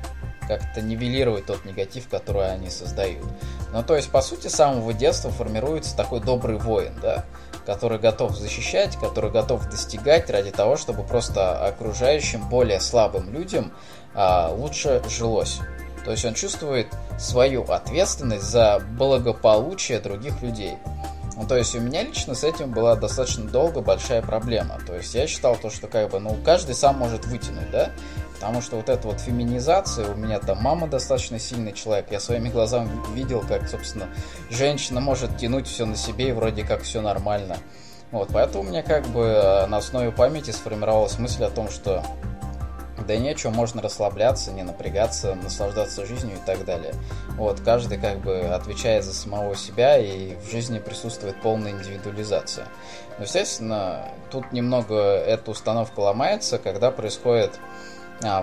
Как-то 0.49 0.81
нивелировать 0.81 1.45
тот 1.45 1.67
негатив, 1.67 2.09
который 2.09 2.51
они 2.51 2.71
создают. 2.71 3.27
Ну, 3.71 3.83
то 3.83 3.97
есть, 3.97 4.11
по 4.11 4.23
сути, 4.23 4.49
с 4.49 4.55
самого 4.55 4.95
детства 4.95 5.31
формируется 5.31 5.95
такой 5.95 6.21
добрый 6.21 6.57
воин, 6.57 6.99
да, 7.03 7.27
который 7.67 7.99
готов 7.99 8.37
защищать, 8.37 8.97
который 8.97 9.31
готов 9.31 9.69
достигать 9.69 10.31
ради 10.31 10.53
того, 10.53 10.77
чтобы 10.77 11.03
просто 11.03 11.67
окружающим, 11.67 12.49
более 12.49 12.81
слабым 12.81 13.33
людям 13.33 13.73
а, 14.15 14.51
лучше 14.51 15.03
жилось. 15.11 15.59
То 16.05 16.13
есть 16.13 16.25
он 16.25 16.35
чувствует 16.35 16.87
свою 17.19 17.65
ответственность 17.65 18.45
за 18.45 18.81
благополучие 18.97 19.99
других 19.99 20.41
людей. 20.41 20.75
Ну, 21.37 21.47
то 21.47 21.57
есть 21.57 21.75
у 21.75 21.81
меня 21.81 22.03
лично 22.03 22.35
с 22.35 22.45
этим 22.45 22.71
была 22.71 22.95
достаточно 22.97 23.45
долго 23.45 23.83
большая 23.83 24.23
проблема. 24.23 24.79
То 24.87 24.95
есть 24.95 25.15
я 25.15 25.27
считал 25.27 25.57
то, 25.57 25.69
что 25.69 25.87
как 25.87 26.11
бы, 26.11 26.21
ну, 26.21 26.35
каждый 26.45 26.75
сам 26.75 26.97
может 26.97 27.27
вытянуть, 27.27 27.71
да? 27.71 27.91
Потому 28.37 28.61
что 28.61 28.77
вот 28.77 28.89
эта 28.91 29.09
вот 29.09 29.19
феминизация, 29.19 30.13
у 30.13 30.15
меня 30.15 30.39
там 30.39 30.59
мама 30.63 30.87
достаточно 30.87 31.39
сильный 31.39 31.73
человек, 31.73 32.07
я 32.11 32.21
своими 32.21 32.51
глазами 32.51 32.91
видел, 33.15 33.43
как, 33.47 33.67
собственно, 33.69 34.09
женщина 34.51 35.01
может 35.01 35.39
тянуть 35.39 35.67
все 35.67 35.87
на 35.87 35.97
себе 35.97 36.29
и 36.29 36.33
вроде 36.33 36.63
как 36.63 36.83
все 36.83 37.01
нормально. 37.01 37.57
Вот, 38.13 38.29
поэтому 38.33 38.65
у 38.65 38.67
меня 38.67 38.83
как 38.83 39.07
бы 39.07 39.23
э, 39.23 39.67
на 39.67 39.79
основе 39.79 40.13
памяти 40.13 40.51
сформировалась 40.51 41.19
мысль 41.19 41.45
о 41.45 41.51
том, 41.51 41.71
что 41.71 42.05
да 43.07 43.17
нечего, 43.17 43.51
можно 43.51 43.81
расслабляться, 43.81 44.53
не 44.53 44.63
напрягаться, 44.63 45.35
наслаждаться 45.35 46.05
жизнью 46.05 46.37
и 46.37 46.47
так 46.47 46.65
далее. 46.65 46.93
Вот, 47.37 47.61
каждый 47.61 47.99
как 47.99 48.21
бы 48.21 48.41
отвечает 48.41 49.05
за 49.05 49.15
самого 49.15 49.57
себя, 49.57 49.99
и 49.99 50.37
в 50.37 50.51
жизни 50.51 50.79
присутствует 50.79 51.41
полная 51.41 51.73
индивидуализация. 51.73 52.67
Но, 53.19 53.25
естественно, 53.25 54.09
тут 54.31 54.53
немного 54.53 54.97
эта 54.97 55.51
установка 55.51 56.01
ломается, 56.01 56.59
когда 56.59 56.91
происходит 56.91 57.59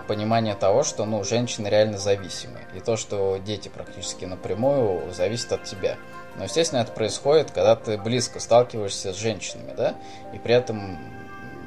понимание 0.08 0.56
того, 0.56 0.84
что 0.84 1.06
ну, 1.06 1.24
женщины 1.24 1.68
реально 1.68 1.98
зависимы. 1.98 2.60
И 2.76 2.80
то, 2.80 2.98
что 2.98 3.38
дети 3.38 3.70
практически 3.70 4.26
напрямую 4.26 5.14
зависят 5.14 5.54
от 5.54 5.64
тебя. 5.64 5.98
Но, 6.36 6.44
естественно, 6.44 6.80
это 6.80 6.92
происходит, 6.92 7.52
когда 7.52 7.76
ты 7.76 7.98
близко 7.98 8.40
сталкиваешься 8.40 9.14
с 9.14 9.18
женщинами, 9.18 9.74
да, 9.76 9.96
и 10.34 10.38
при 10.38 10.56
этом 10.56 11.00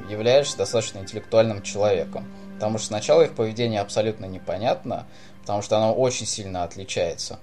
являешься 0.09 0.57
достаточно 0.57 0.99
интеллектуальным 0.99 1.61
человеком. 1.61 2.25
Потому 2.55 2.77
что 2.77 2.87
сначала 2.87 3.21
их 3.23 3.35
поведение 3.35 3.81
абсолютно 3.81 4.25
непонятно, 4.25 5.05
потому 5.41 5.61
что 5.61 5.77
оно 5.77 5.93
очень 5.93 6.25
сильно 6.25 6.63
отличается. 6.63 7.39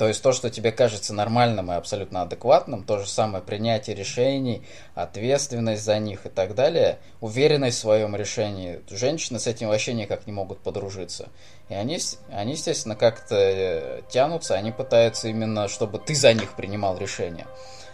То 0.00 0.08
есть 0.08 0.22
то, 0.22 0.32
что 0.32 0.48
тебе 0.48 0.72
кажется 0.72 1.12
нормальным 1.12 1.70
и 1.70 1.74
абсолютно 1.74 2.22
адекватным, 2.22 2.84
то 2.84 3.00
же 3.00 3.06
самое 3.06 3.44
принятие 3.44 3.94
решений, 3.94 4.62
ответственность 4.94 5.84
за 5.84 5.98
них 5.98 6.24
и 6.24 6.30
так 6.30 6.54
далее, 6.54 7.00
уверенность 7.20 7.76
в 7.76 7.80
своем 7.82 8.16
решении. 8.16 8.80
Женщины 8.88 9.38
с 9.38 9.46
этим 9.46 9.68
вообще 9.68 9.92
никак 9.92 10.26
не 10.26 10.32
могут 10.32 10.60
подружиться. 10.60 11.28
И 11.68 11.74
они, 11.74 11.98
они 12.32 12.52
естественно, 12.52 12.96
как-то 12.96 13.34
э, 13.36 14.00
тянутся, 14.08 14.54
они 14.54 14.72
пытаются 14.72 15.28
именно, 15.28 15.68
чтобы 15.68 15.98
ты 15.98 16.14
за 16.14 16.32
них 16.32 16.54
принимал 16.56 16.96
решение. 16.96 17.46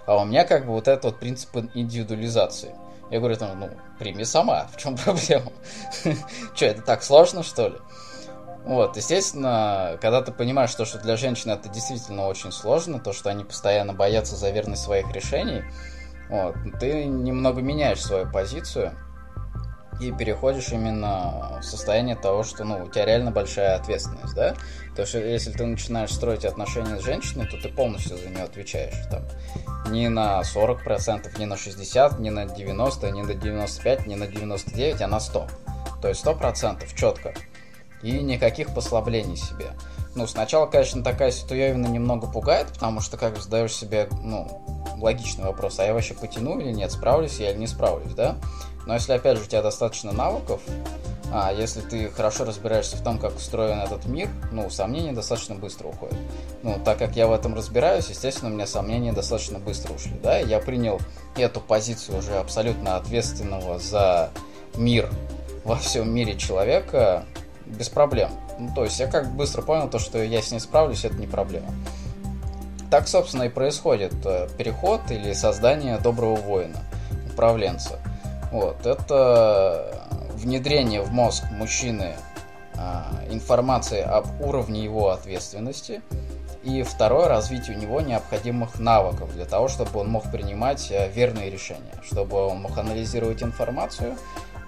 А 0.07 0.17
у 0.23 0.25
меня 0.25 0.45
как 0.45 0.65
бы 0.65 0.75
вот 0.75 0.87
этот 0.87 1.07
вот 1.07 1.19
принцип 1.19 1.57
индивидуализации– 1.75 2.73
я 3.11 3.21
говорю, 3.21 3.37
там, 3.37 3.61
ну, 3.61 3.71
прими 3.99 4.25
сама, 4.25 4.67
в 4.73 4.77
чем 4.77 4.97
проблема? 5.05 5.53
Че, 6.55 6.67
это 6.67 6.83
так 6.83 7.03
сложно, 7.03 7.43
что 7.43 7.69
ли? 7.69 7.77
Вот, 8.67 8.97
естественно, 8.97 9.97
когда 10.01 10.23
ты 10.23 10.33
понимаешь, 10.33 10.75
то, 10.75 10.85
что 10.85 10.99
для 10.99 11.17
женщин 11.17 11.53
это 11.53 11.69
действительно 11.69 12.27
очень 12.27 12.51
сложно, 12.51 12.99
то, 12.99 13.13
что 13.13 13.31
они 13.31 13.45
постоянно 13.45 13.95
боятся 13.95 14.35
за 14.35 14.51
верность 14.51 14.83
своих 14.83 15.09
решений, 15.13 15.63
вот, 16.29 16.57
ты 16.81 17.05
немного 17.05 17.63
меняешь 17.63 18.03
свою 18.03 18.29
позицию 18.29 18.93
и 20.01 20.11
переходишь 20.11 20.71
именно 20.71 21.61
в 21.61 21.65
состояние 21.65 22.17
того, 22.17 22.43
что 22.43 22.65
ну, 22.65 22.83
у 22.83 22.89
тебя 22.89 23.07
реально 23.07 23.31
большая 23.31 23.77
ответственность, 23.77 24.35
да? 24.35 24.57
То 24.97 25.03
есть, 25.03 25.15
если 25.15 25.53
ты 25.53 25.65
начинаешь 25.65 26.13
строить 26.13 26.45
отношения 26.45 26.99
с 26.99 27.05
женщиной, 27.05 27.47
то 27.47 27.57
ты 27.57 27.69
полностью 27.69 28.17
за 28.17 28.29
нее 28.29 28.43
отвечаешь. 28.43 28.95
Там, 29.09 29.23
не 29.93 30.09
на 30.09 30.41
40%, 30.41 31.39
не 31.39 31.47
на 31.47 31.55
60%, 31.55 32.21
не 32.21 32.31
на 32.31 32.47
90%, 32.47 33.13
не 33.13 33.23
на 33.23 33.31
95%, 33.31 34.09
не 34.09 34.17
на 34.17 34.25
99%, 34.25 35.01
а 35.03 35.07
на 35.07 35.17
100%. 35.19 35.51
То 36.03 36.09
есть 36.09 36.25
100% 36.25 36.85
четко. 36.95 37.33
И 38.03 38.13
никаких 38.13 38.75
послаблений 38.75 39.37
себе. 39.37 39.73
Ну, 40.15 40.27
сначала, 40.27 40.67
конечно, 40.67 41.03
такая 41.03 41.31
ситуация 41.31 41.75
немного 41.75 42.27
пугает, 42.27 42.69
потому 42.69 43.01
что 43.01 43.17
как 43.17 43.37
задаешь 43.37 43.75
себе, 43.75 44.09
ну, 44.23 44.49
логичный 44.97 45.45
вопрос, 45.45 45.79
а 45.79 45.85
я 45.85 45.93
вообще 45.93 46.15
потяну 46.15 46.59
или 46.59 46.73
нет, 46.73 46.91
справлюсь 46.91 47.39
я 47.39 47.51
или 47.51 47.59
не 47.59 47.67
справлюсь, 47.67 48.15
да? 48.15 48.37
Но 48.87 48.95
если, 48.95 49.13
опять 49.13 49.37
же, 49.37 49.45
у 49.45 49.47
тебя 49.47 49.63
достаточно 49.63 50.13
навыков, 50.13 50.63
а 51.33 51.53
если 51.53 51.81
ты 51.81 52.09
хорошо 52.09 52.45
разбираешься 52.45 52.97
в 52.97 53.03
том, 53.03 53.19
как 53.19 53.37
устроен 53.37 53.81
этот 53.81 54.07
мир, 54.07 54.29
ну, 54.53 54.71
сомнения 54.71 55.13
достаточно 55.13 55.55
быстро 55.55 55.89
уходят. 55.89 56.17
Ну, 56.63 56.79
так 56.85 56.99
как 56.99 57.17
я 57.17 57.27
в 57.27 57.33
этом 57.33 57.55
разбираюсь, 57.55 58.09
естественно, 58.09 58.51
у 58.51 58.55
меня 58.55 58.67
сомнения 58.67 59.13
достаточно 59.13 59.59
быстро 59.59 59.93
ушли, 59.93 60.15
да, 60.23 60.39
я 60.39 60.61
принял 60.61 61.01
эту 61.37 61.61
позицию 61.61 62.19
уже 62.19 62.37
абсолютно 62.37 62.97
ответственного 62.97 63.79
за 63.79 64.31
мир 64.77 65.11
во 65.65 65.77
всем 65.77 66.15
мире 66.15 66.37
человека 66.37 67.25
без 67.67 67.89
проблем. 67.89 68.31
Ну, 68.59 68.71
то 68.75 68.85
есть 68.85 68.99
я 68.99 69.07
как 69.07 69.31
быстро 69.33 69.63
понял 69.63 69.89
то, 69.89 69.99
что 69.99 70.23
я 70.23 70.41
с 70.41 70.51
ней 70.51 70.61
справлюсь, 70.61 71.05
это 71.05 71.17
не 71.17 71.27
проблема. 71.27 71.69
Так, 72.91 73.09
собственно, 73.09 73.45
и 73.45 73.49
происходит 73.49 74.15
э, 74.25 74.49
переход 74.57 75.01
или 75.11 75.33
создание 75.33 75.99
доброго 75.99 76.37
воина, 76.37 76.79
управленца. 77.33 77.99
Вот, 78.53 78.87
это 78.87 80.07
внедрение 80.35 81.03
в 81.03 81.13
мозг 81.13 81.45
мужчины 81.51 82.15
а, 82.77 83.07
информации 83.31 84.01
об 84.01 84.41
уровне 84.41 84.85
его 84.85 85.11
ответственности. 85.11 86.03
И 86.63 86.83
второе, 86.83 87.29
развитие 87.29 87.77
у 87.77 87.81
него 87.81 88.01
необходимых 88.01 88.81
навыков 88.81 89.33
для 89.35 89.45
того, 89.45 89.69
чтобы 89.69 90.01
он 90.01 90.09
мог 90.09 90.31
принимать 90.31 90.91
э, 90.91 91.11
верные 91.11 91.51
решения, 91.51 91.93
чтобы 92.03 92.45
он 92.45 92.63
мог 92.63 92.77
анализировать 92.77 93.43
информацию, 93.43 94.17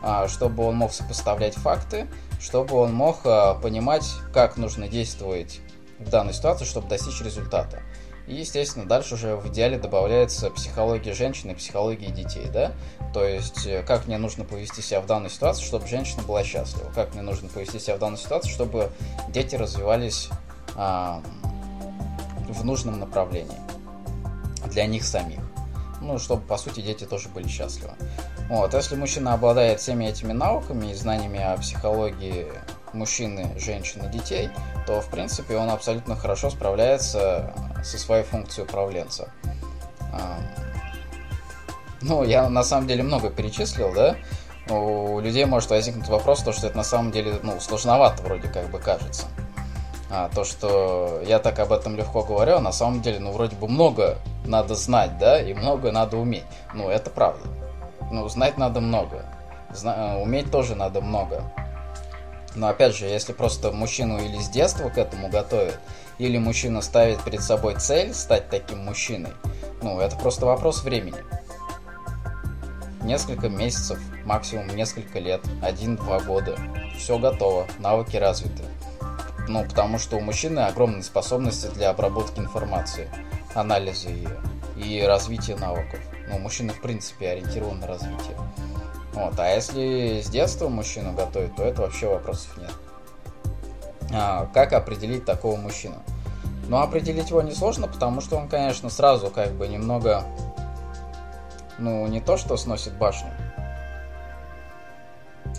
а, 0.03 0.29
чтобы 0.29 0.65
он 0.65 0.77
мог 0.77 0.93
сопоставлять 0.93 1.55
факты, 1.55 2.07
чтобы 2.41 2.77
он 2.77 2.93
мог 2.95 3.21
а, 3.25 3.55
понимать, 3.55 4.07
как 4.33 4.57
нужно 4.57 4.89
действовать 4.89 5.61
в 5.99 6.09
данной 6.09 6.33
ситуации, 6.33 6.65
чтобы 6.65 6.89
достичь 6.89 7.21
результата. 7.21 7.83
И, 8.29 8.35
естественно, 8.35 8.85
дальше 8.85 9.15
уже 9.15 9.37
в 9.37 9.49
идеале 9.49 9.79
добавляется 9.79 10.51
психология 10.51 11.15
женщины 11.15 11.55
психология 11.55 12.11
детей, 12.11 12.47
да? 12.53 12.73
То 13.15 13.25
есть, 13.25 13.67
э, 13.67 13.83
как 13.83 14.07
мне 14.07 14.19
нужно 14.19 14.45
повести 14.45 14.83
себя 14.83 15.01
в 15.01 15.07
данной 15.07 15.31
ситуации, 15.31 15.65
чтобы 15.65 15.87
женщина 15.87 16.23
была 16.23 16.45
счастлива, 16.45 16.93
как 16.95 17.15
мне 17.15 17.23
нужно 17.23 17.49
повести 17.49 17.79
себя 17.79 17.97
в 17.97 17.99
данной 17.99 18.19
ситуации, 18.19 18.51
чтобы 18.51 18.91
дети 19.31 19.55
развивались 19.55 20.29
а, 20.77 21.23
в 22.49 22.65
нужном 22.65 23.01
направлении 23.01 23.59
для 24.67 24.87
них 24.87 25.05
самих. 25.05 25.41
Ну, 26.03 26.19
чтобы, 26.19 26.43
по 26.43 26.59
сути, 26.59 26.81
дети 26.81 27.05
тоже 27.05 27.31
были 27.31 27.49
счастливы. 27.49 27.93
Вот, 28.49 28.73
если 28.73 28.97
мужчина 28.97 29.35
обладает 29.35 29.81
всеми 29.81 30.07
этими 30.07 30.33
навыками 30.33 30.91
и 30.91 30.95
знаниями 30.95 31.41
о 31.41 31.57
психологии 31.59 32.47
мужчины, 32.95 33.51
женщины, 33.59 34.09
детей, 34.09 34.49
то, 34.87 35.03
в 35.03 35.11
принципе, 35.11 35.57
он 35.57 35.71
абсолютно 35.71 36.17
хорошо 36.17 36.49
справляется 36.49 37.53
со 37.85 37.99
своей 37.99 38.25
функцией 38.25 38.67
управленца. 38.67 39.29
Ну, 42.01 42.23
я 42.25 42.49
на 42.49 42.63
самом 42.63 42.87
деле 42.87 43.03
много 43.03 43.29
перечислил, 43.29 43.93
да? 43.93 44.17
У 44.71 45.21
людей 45.21 45.45
может 45.45 45.71
возникнуть 45.71 46.09
вопрос, 46.09 46.43
то, 46.43 46.53
что 46.53 46.69
это 46.69 46.77
на 46.77 46.85
самом 46.85 47.11
деле, 47.11 47.39
ну, 47.43 47.59
сложновато 47.61 48.23
вроде 48.23 48.49
как 48.49 48.71
бы 48.71 48.79
кажется. 48.79 49.27
А, 50.11 50.31
то, 50.35 50.45
что 50.45 51.23
я 51.27 51.39
так 51.39 51.59
об 51.59 51.73
этом 51.73 51.97
легко 51.97 52.23
говорю, 52.23 52.57
а 52.57 52.61
на 52.61 52.73
самом 52.73 53.03
деле, 53.03 53.19
ну, 53.19 53.33
вроде 53.33 53.57
бы 53.57 53.69
много 53.69 54.19
надо 54.47 54.75
знать, 54.75 55.19
да, 55.19 55.41
и 55.41 55.53
много 55.53 55.93
надо 55.93 56.17
уметь. 56.17 56.45
Ну, 56.73 56.89
это 56.89 57.11
правда. 57.11 57.47
Ну, 58.11 58.29
знать 58.29 58.59
надо 58.59 58.81
много. 58.81 59.25
Зна- 59.71 60.19
уметь 60.19 60.51
тоже 60.51 60.75
надо 60.75 61.01
много. 61.01 61.43
Но 62.55 62.69
опять 62.69 62.97
же, 62.97 63.07
если 63.07 63.33
просто 63.33 63.73
мужчину 63.73 64.19
или 64.19 64.39
с 64.39 64.49
детства 64.49 64.89
к 64.89 64.99
этому 64.99 65.29
готовят, 65.29 65.79
или 66.19 66.39
мужчина 66.39 66.81
ставит 66.81 67.23
перед 67.23 67.43
собой 67.43 67.77
цель 67.77 68.15
стать 68.15 68.49
таким 68.51 68.85
мужчиной, 68.85 69.33
ну, 69.83 70.01
это 70.01 70.17
просто 70.17 70.47
вопрос 70.47 70.83
времени. 70.83 71.23
Несколько 73.03 73.49
месяцев, 73.49 73.99
максимум 74.25 74.69
несколько 74.75 75.19
лет, 75.19 75.41
один-два 75.63 76.21
года. 76.21 76.57
Все 76.97 77.19
готово, 77.19 77.67
навыки 77.79 78.17
развиты. 78.17 78.65
Ну, 79.47 79.65
потому 79.65 79.99
что 79.99 80.17
у 80.17 80.21
мужчины 80.21 80.61
огромные 80.61 81.03
способности 81.03 81.67
для 81.69 81.91
обработки 81.91 82.41
информации, 82.41 83.09
анализа 83.55 84.11
ее 84.11 84.37
и 84.77 85.03
развития 85.03 85.57
навыков. 85.57 86.01
Ну, 86.31 86.39
мужчина, 86.39 86.73
в 86.73 86.81
принципе, 86.81 87.31
ориентирован 87.31 87.81
на 87.81 87.87
развитие. 87.87 88.37
Вот. 89.15 89.39
А 89.39 89.49
если 89.49 90.21
с 90.21 90.29
детства 90.29 90.69
мужчину 90.69 91.13
готовить, 91.13 91.55
то 91.57 91.65
это 91.65 91.83
вообще 91.83 92.09
вопросов 92.09 92.57
нет. 92.59 92.71
А, 94.13 94.47
как 94.53 94.73
определить 94.73 95.25
такого 95.25 95.57
мужчину? 95.57 95.97
Но 96.69 96.83
определить 96.83 97.31
его 97.31 97.43
несложно, 97.43 97.89
потому 97.89 98.21
что 98.21 98.37
он, 98.37 98.49
конечно, 98.49 98.91
сразу 98.91 99.31
как 99.31 99.53
бы 99.53 99.67
немного, 99.69 100.25
ну, 101.79 102.07
не 102.07 102.21
то, 102.21 102.37
что 102.37 102.57
сносит 102.57 102.95
башню. 102.95 103.31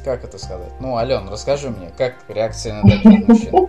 Как 0.04 0.24
это 0.24 0.38
сказать? 0.38 0.72
Ну, 0.80 0.96
Ален, 0.98 1.28
расскажи 1.30 1.70
мне, 1.70 1.92
как 1.98 2.14
реакция 2.28 2.76
на 2.76 2.90
таких 2.90 3.28
мужчин? 3.28 3.68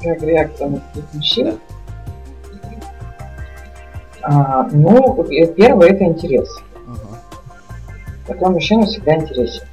Как 0.00 0.22
реакция 0.22 0.68
на 0.68 0.80
таких 0.80 1.12
мужчин? 1.12 1.60
А, 4.22 4.68
ну, 4.72 5.24
первое 5.56 5.88
это 5.88 6.04
интерес. 6.04 6.48
Такой 8.26 8.50
мужчина 8.50 8.86
всегда 8.86 9.16
интересен. 9.16 9.64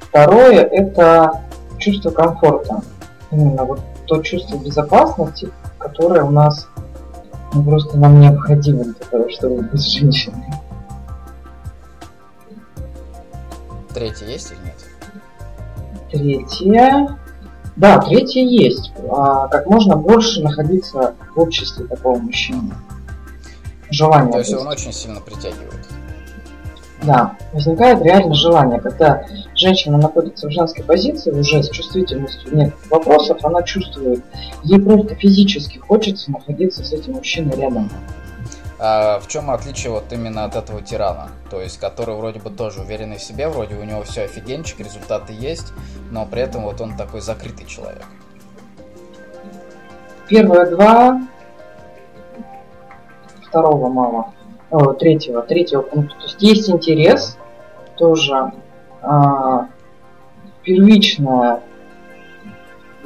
Второе 0.00 0.62
это 0.62 1.42
чувство 1.78 2.10
комфорта. 2.10 2.82
Именно 3.30 3.64
вот 3.64 3.80
то 4.06 4.22
чувство 4.22 4.56
безопасности, 4.56 5.50
которое 5.78 6.24
у 6.24 6.30
нас 6.30 6.66
ну, 7.52 7.62
просто 7.62 7.96
нам 7.96 8.20
необходимо 8.20 8.84
для 8.84 8.94
того, 8.94 9.28
чтобы 9.28 9.62
быть 9.62 9.82
женщиной. 9.98 10.46
Третье 13.92 14.26
есть 14.26 14.52
или 14.52 14.58
нет? 14.64 14.90
Третье. 16.10 17.18
Да, 17.76 17.98
третье 18.00 18.42
есть. 18.42 18.92
А, 19.10 19.48
как 19.48 19.66
можно 19.66 19.96
больше 19.96 20.42
находиться 20.42 21.14
в 21.34 21.40
обществе 21.40 21.86
такого 21.86 22.18
мужчины. 22.18 22.72
Желание. 23.90 24.32
То 24.32 24.38
есть 24.38 24.54
он 24.54 24.66
очень 24.68 24.92
сильно 24.92 25.20
притягивает. 25.20 25.86
Да, 27.02 27.34
возникает 27.52 28.02
реально 28.02 28.34
желание, 28.34 28.78
когда 28.78 29.24
женщина 29.54 29.96
находится 29.96 30.48
в 30.48 30.50
женской 30.50 30.84
позиции, 30.84 31.30
уже 31.30 31.62
с 31.62 31.70
чувствительностью 31.70 32.54
нет 32.54 32.74
вопросов, 32.90 33.42
она 33.42 33.62
чувствует, 33.62 34.22
ей 34.64 34.78
просто 34.80 35.14
физически 35.14 35.78
хочется 35.78 36.30
находиться 36.30 36.84
с 36.84 36.92
этим 36.92 37.14
мужчиной 37.14 37.56
рядом. 37.56 37.90
А 38.78 39.18
в 39.20 39.28
чем 39.28 39.50
отличие 39.50 39.92
вот 39.92 40.10
именно 40.10 40.44
от 40.44 40.56
этого 40.56 40.82
тирана? 40.82 41.30
То 41.50 41.60
есть, 41.60 41.78
который 41.78 42.14
вроде 42.16 42.40
бы 42.40 42.50
тоже 42.50 42.80
уверенный 42.80 43.18
в 43.18 43.22
себе, 43.22 43.48
вроде 43.48 43.74
у 43.74 43.84
него 43.84 44.02
все 44.02 44.24
офигенчик, 44.24 44.80
результаты 44.80 45.32
есть, 45.32 45.72
но 46.10 46.26
при 46.26 46.42
этом 46.42 46.64
вот 46.64 46.80
он 46.80 46.96
такой 46.96 47.20
закрытый 47.20 47.66
человек. 47.66 48.04
Первые 50.28 50.66
два, 50.66 51.20
второго 53.50 53.88
мало 53.88 54.32
о, 54.70 54.92
третьего, 54.94 55.42
третьего 55.42 55.82
пункта. 55.82 56.14
То 56.16 56.24
есть 56.24 56.42
есть 56.42 56.70
интерес, 56.70 57.36
тоже 57.96 58.52
а, 59.02 59.66
первичное, 60.62 61.60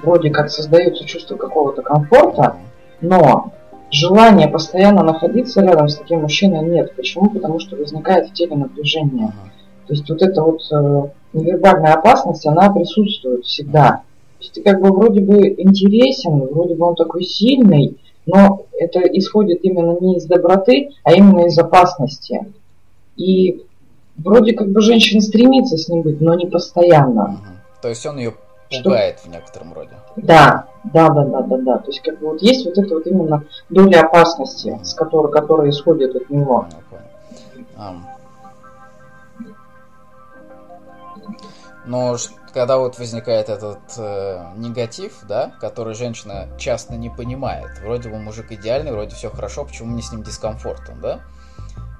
вроде 0.02 0.30
как 0.30 0.50
создается 0.50 1.04
чувство 1.04 1.36
какого-то 1.36 1.82
комфорта, 1.82 2.56
но 3.00 3.52
желания 3.90 4.48
постоянно 4.48 5.02
находиться 5.02 5.62
рядом 5.62 5.88
с 5.88 5.96
таким 5.96 6.20
мужчиной 6.20 6.68
нет. 6.68 6.94
Почему? 6.94 7.30
Потому 7.30 7.58
что 7.58 7.76
возникает 7.76 8.28
в 8.28 8.32
теле 8.34 8.56
напряжение. 8.56 9.32
То 9.86 9.94
есть 9.94 10.08
вот 10.08 10.22
эта 10.22 10.42
вот 10.42 10.60
э, 10.72 11.08
невербальная 11.32 11.94
опасность, 11.94 12.46
она 12.46 12.72
присутствует 12.72 13.44
всегда. 13.44 14.02
То 14.38 14.40
есть 14.40 14.54
ты 14.54 14.62
как 14.62 14.80
бы 14.80 14.90
вроде 14.90 15.20
бы 15.20 15.48
интересен, 15.58 16.40
вроде 16.40 16.74
бы 16.74 16.86
он 16.86 16.94
такой 16.94 17.22
сильный, 17.22 17.98
но 18.26 18.66
это 18.78 19.00
исходит 19.00 19.60
именно 19.62 19.98
не 20.00 20.16
из 20.16 20.24
доброты, 20.26 20.90
а 21.02 21.12
именно 21.12 21.46
из 21.46 21.58
опасности. 21.58 22.52
И 23.16 23.64
вроде 24.16 24.54
как 24.54 24.70
бы 24.70 24.80
женщина 24.80 25.20
стремится 25.20 25.76
с 25.76 25.88
ним 25.88 26.02
быть, 26.02 26.20
но 26.20 26.34
не 26.34 26.46
постоянно. 26.46 27.24
Угу. 27.24 27.80
То 27.82 27.88
есть 27.88 28.04
он 28.06 28.18
ее 28.18 28.34
пугает 28.70 29.18
Что? 29.18 29.28
в 29.28 29.32
некотором 29.32 29.72
роде. 29.74 29.90
Да, 30.16 30.66
да, 30.84 31.10
да, 31.10 31.24
да, 31.24 31.42
да, 31.42 31.56
да. 31.58 31.78
То 31.78 31.90
есть 31.90 32.00
как 32.00 32.18
бы 32.18 32.30
вот 32.30 32.42
есть 32.42 32.64
вот 32.64 32.78
это 32.78 32.94
вот 32.94 33.06
именно 33.06 33.44
доля 33.68 34.02
опасности, 34.02 34.70
угу. 34.70 34.84
с 34.84 34.94
которой, 34.94 35.30
которая 35.30 35.70
исходит 35.70 36.16
от 36.16 36.30
него. 36.30 36.62
Понял, 36.62 36.82
понял. 36.90 37.04
Um. 37.76 38.02
Но 41.86 42.16
когда 42.52 42.78
вот 42.78 42.98
возникает 42.98 43.48
этот 43.48 43.80
э, 43.98 44.52
негатив, 44.56 45.18
да, 45.24 45.52
который 45.60 45.94
женщина 45.94 46.48
часто 46.58 46.94
не 46.94 47.10
понимает, 47.10 47.78
вроде 47.80 48.08
бы 48.08 48.18
мужик 48.18 48.52
идеальный, 48.52 48.92
вроде 48.92 49.14
все 49.14 49.30
хорошо, 49.30 49.64
почему 49.64 49.90
мне 49.90 50.02
с 50.02 50.10
ним 50.10 50.22
дискомфортно, 50.22 50.94
да? 50.96 51.20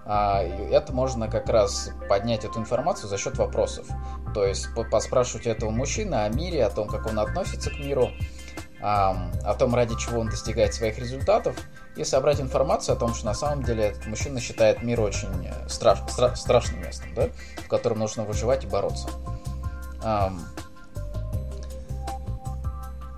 А, 0.07 0.43
это 0.43 0.93
можно 0.93 1.29
как 1.29 1.49
раз 1.49 1.91
поднять 2.09 2.45
эту 2.45 2.61
информацию 2.61 3.09
за 3.09 3.19
счет 3.19 3.37
вопросов. 3.37 3.87
То 4.33 4.45
есть 4.45 4.69
поспрашивать 4.91 5.47
этого 5.47 5.71
мужчины 5.71 6.15
о 6.15 6.29
мире, 6.29 6.65
о 6.65 6.71
том, 6.71 6.89
как 6.89 7.07
он 7.07 7.19
относится 7.19 7.71
к 7.71 7.79
миру, 7.79 8.11
о, 8.81 9.55
том, 9.59 9.75
ради 9.75 9.97
чего 9.97 10.21
он 10.21 10.29
достигает 10.29 10.75
своих 10.75 10.99
результатов, 10.99 11.57
и 11.97 12.05
собрать 12.05 12.41
информацию 12.41 12.97
о 12.97 12.99
том, 12.99 13.15
что 13.15 13.27
на 13.27 13.35
самом 13.35 13.63
деле 13.63 13.85
этот 13.85 14.07
мужчина 14.07 14.41
считает 14.41 14.83
мир 14.83 15.01
очень 15.01 15.47
э, 15.47 15.69
страш, 15.69 16.01
стра, 16.09 16.35
страшным 16.35 16.83
местом, 16.83 17.15
да, 17.15 17.29
в 17.65 17.69
котором 17.69 18.01
нужно 18.01 18.25
выживать 18.25 18.65
и 18.65 18.67
бороться 18.67 19.09
эм, 20.05 20.41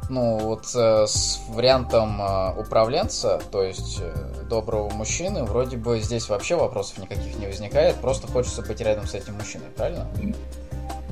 ну, 0.09 0.39
вот 0.39 0.65
э, 0.75 1.07
с 1.07 1.41
вариантом 1.49 2.21
э, 2.21 2.61
управленца, 2.61 3.41
то 3.51 3.63
есть 3.63 4.01
э, 4.01 4.45
доброго 4.49 4.89
мужчины, 4.91 5.45
вроде 5.45 5.77
бы 5.77 5.99
здесь 6.01 6.29
вообще 6.29 6.55
вопросов 6.57 6.99
никаких 6.99 7.39
не 7.39 7.47
возникает, 7.47 7.97
просто 7.97 8.29
хочется 8.29 8.63
быть 8.63 8.81
рядом 8.81 9.07
с 9.07 9.15
этим 9.15 9.35
мужчиной, 9.35 9.67
правильно? 9.77 10.07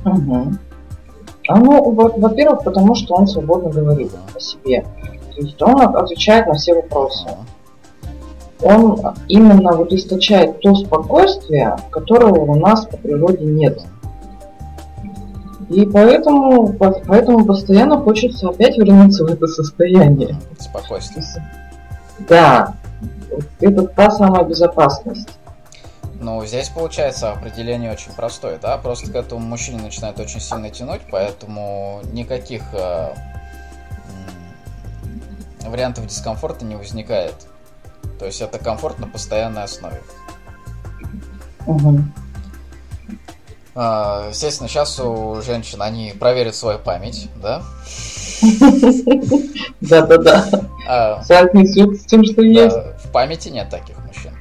Угу. 0.05 0.53
А 1.49 1.57
ну, 1.59 1.91
во-первых, 1.93 2.65
потому 2.65 2.95
что 2.95 3.15
он 3.15 3.27
свободно 3.27 3.71
говорит 3.71 4.13
о 4.35 4.41
себе. 4.41 4.87
То 5.35 5.41
есть 5.41 5.61
он 5.61 5.81
отвечает 5.97 6.47
на 6.47 6.55
все 6.55 6.75
вопросы. 6.75 7.29
Он 8.63 8.99
именно 9.29 9.73
вот 9.73 9.93
источает 9.93 10.61
то 10.61 10.75
спокойствие, 10.75 11.77
которого 11.91 12.53
у 12.53 12.55
нас 12.55 12.87
по 12.87 12.97
природе 12.97 13.45
нет. 13.45 13.85
И 15.69 15.87
поэтому, 15.87 16.73
поэтому 16.73 17.45
постоянно 17.45 17.99
хочется 18.01 18.49
опять 18.49 18.77
вернуться 18.77 19.25
в 19.25 19.29
это 19.29 19.47
состояние. 19.47 20.37
Спокойствие. 20.59 21.25
Да. 22.29 22.75
Это 23.61 23.87
та 23.87 24.11
самая 24.11 24.45
безопасность. 24.45 25.29
Ну, 26.21 26.45
здесь 26.47 26.69
получается 26.69 27.33
определение 27.33 27.93
очень 27.93 28.13
простое, 28.13 28.59
да? 28.61 28.79
Просто 28.79 29.11
к 29.11 29.15
этому 29.15 29.41
мужчине 29.41 29.83
начинает 29.83 30.19
очень 30.19 30.41
сильно 30.41 30.71
тянуть, 30.71 31.03
поэтому 31.11 32.01
никаких 32.13 32.63
э, 32.73 33.15
вариантов 35.67 36.07
дискомфорта 36.07 36.65
не 36.65 36.77
возникает. 36.77 37.35
То 38.19 38.27
есть 38.27 38.41
это 38.41 38.59
комфорт 38.59 38.99
на 39.01 39.07
постоянной 39.07 39.65
основе. 39.65 40.01
Угу. 41.67 42.01
А, 43.75 44.29
естественно, 44.31 44.69
сейчас 44.69 45.01
у 45.01 45.41
женщин 45.43 45.83
они 45.83 46.15
проверят 46.19 46.55
свою 46.55 46.79
память, 46.79 47.29
да? 47.43 47.63
Да-да-да. 49.81 50.49
А, 50.89 51.23
Соотнесут 51.25 52.01
с 52.01 52.05
тем, 52.05 52.25
что 52.25 52.43
есть. 52.43 52.77
В 53.05 53.11
памяти 53.11 53.49
нет 53.49 53.71
таких 53.71 53.97
мужчин. 54.07 54.33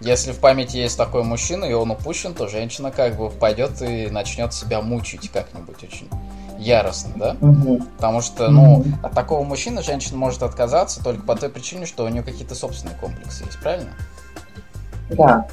Если 0.00 0.32
в 0.32 0.38
памяти 0.38 0.78
есть 0.78 0.96
такой 0.96 1.22
мужчина, 1.22 1.64
и 1.64 1.72
он 1.72 1.90
упущен, 1.90 2.34
то 2.34 2.48
женщина 2.48 2.90
как 2.90 3.16
бы 3.16 3.30
пойдет 3.30 3.80
и 3.82 4.08
начнет 4.10 4.52
себя 4.52 4.80
мучить 4.80 5.30
как-нибудь 5.30 5.82
очень 5.82 6.08
яростно, 6.58 7.12
да? 7.16 7.36
Потому 7.96 8.20
что, 8.20 8.48
ну, 8.48 8.84
от 9.02 9.12
такого 9.12 9.44
мужчины 9.44 9.82
женщина 9.82 10.16
может 10.18 10.42
отказаться 10.42 11.02
только 11.02 11.22
по 11.22 11.36
той 11.36 11.50
причине, 11.50 11.86
что 11.86 12.04
у 12.04 12.08
нее 12.08 12.22
какие-то 12.22 12.54
собственные 12.54 12.96
комплексы 12.98 13.44
есть, 13.44 13.60
правильно? 13.60 13.90
Да. 15.10 15.46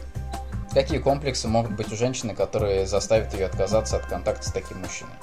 Какие 0.74 1.00
комплексы 1.00 1.48
могут 1.48 1.72
быть 1.72 1.92
у 1.92 1.96
женщины, 1.96 2.36
которые 2.36 2.86
заставят 2.86 3.34
ее 3.34 3.48
отказаться 3.48 3.98
от 3.98 4.06
контакта 4.06 4.48
с 4.48 4.52
таким 4.52 4.80
мужчиной? 4.80 5.14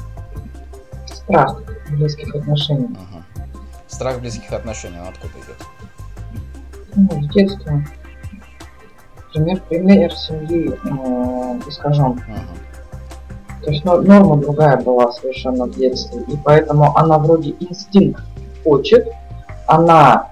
Страх 1.06 1.62
близких 1.90 2.34
отношений. 2.34 2.86
Угу. 2.86 3.44
Страх 3.88 4.20
близких 4.20 4.52
отношений, 4.52 4.98
он 4.98 5.08
откуда 5.08 5.32
идет? 5.34 5.56
Ну, 6.96 7.08
в 7.20 7.28
детстве. 7.32 7.86
Пример, 9.32 9.60
пример 9.68 10.12
семьи 10.12 10.72
э, 10.72 11.68
искажен. 11.68 12.12
Угу. 12.12 13.64
То 13.64 13.70
есть 13.70 13.84
норма 13.84 14.36
другая 14.36 14.76
была 14.76 15.12
совершенно 15.12 15.66
в 15.66 15.76
детстве. 15.76 16.22
И 16.22 16.36
поэтому 16.44 16.96
она 16.96 17.18
вроде 17.18 17.54
инстинкт 17.60 18.22
хочет, 18.64 19.08
она 19.66 20.30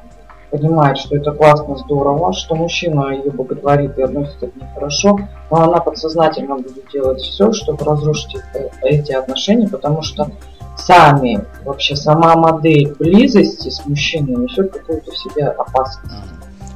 понимает, 0.57 0.99
что 0.99 1.17
это 1.17 1.33
классно, 1.33 1.77
здорово, 1.77 2.33
что 2.33 2.55
мужчина 2.55 3.11
ее 3.11 3.31
боготворит 3.33 3.99
и 3.99 4.03
относится 4.03 4.47
к 4.47 4.55
ней 4.55 4.69
хорошо, 4.73 5.19
но 5.51 5.63
она 5.63 5.81
подсознательно 5.81 6.57
будет 6.57 6.89
делать 6.93 7.21
все, 7.21 7.53
чтобы 7.53 7.85
разрушить 7.85 8.37
эти 8.83 9.11
отношения, 9.13 9.69
потому 9.69 10.03
что 10.03 10.31
сами, 10.77 11.45
вообще 11.65 11.97
сама 11.97 12.37
модель 12.37 12.95
близости 12.95 13.69
с 13.69 13.85
мужчиной 13.85 14.45
несет 14.45 14.73
какую-то 14.73 15.11
в 15.11 15.19
себе 15.19 15.49
опасность. 15.49 16.15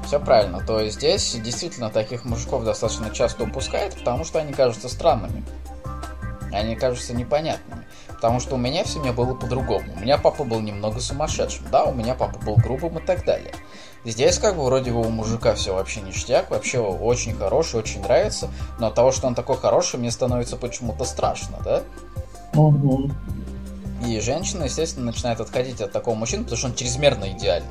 Все 0.04 0.18
правильно. 0.18 0.58
То 0.66 0.80
есть 0.80 0.96
здесь 0.96 1.38
действительно 1.44 1.90
таких 1.90 2.24
мужиков 2.24 2.64
достаточно 2.64 3.10
часто 3.10 3.44
упускают, 3.44 3.94
потому 3.96 4.24
что 4.24 4.40
они 4.40 4.52
кажутся 4.52 4.88
странными. 4.88 5.44
Они 6.52 6.74
кажутся 6.74 7.14
непонятными. 7.14 7.84
Потому 8.18 8.40
что 8.40 8.56
у 8.56 8.58
меня 8.58 8.82
в 8.82 8.88
семье 8.88 9.12
было 9.12 9.32
по-другому. 9.34 9.92
У 9.96 10.00
меня 10.00 10.18
папа 10.18 10.42
был 10.42 10.58
немного 10.58 10.98
сумасшедшим, 10.98 11.66
да, 11.70 11.84
у 11.84 11.94
меня 11.94 12.16
папа 12.16 12.36
был 12.40 12.56
грубым 12.56 12.98
и 12.98 13.00
так 13.00 13.24
далее. 13.24 13.54
Здесь 14.04 14.38
как 14.38 14.56
бы 14.56 14.64
вроде 14.64 14.90
бы 14.90 15.00
у 15.00 15.08
мужика 15.08 15.54
все 15.54 15.72
вообще 15.72 16.00
ништяк, 16.00 16.50
вообще 16.50 16.80
очень 16.80 17.36
хороший, 17.36 17.78
очень 17.78 18.02
нравится, 18.02 18.50
но 18.80 18.88
от 18.88 18.94
того, 18.94 19.12
что 19.12 19.28
он 19.28 19.36
такой 19.36 19.56
хороший, 19.56 20.00
мне 20.00 20.10
становится 20.10 20.56
почему-то 20.56 21.04
страшно, 21.04 21.58
да? 21.64 21.82
Угу. 22.54 23.10
И 24.06 24.18
женщина, 24.20 24.64
естественно, 24.64 25.06
начинает 25.06 25.40
отходить 25.40 25.80
от 25.80 25.92
такого 25.92 26.16
мужчины, 26.16 26.42
потому 26.42 26.58
что 26.58 26.68
он 26.68 26.74
чрезмерно 26.74 27.30
идеальный. 27.30 27.68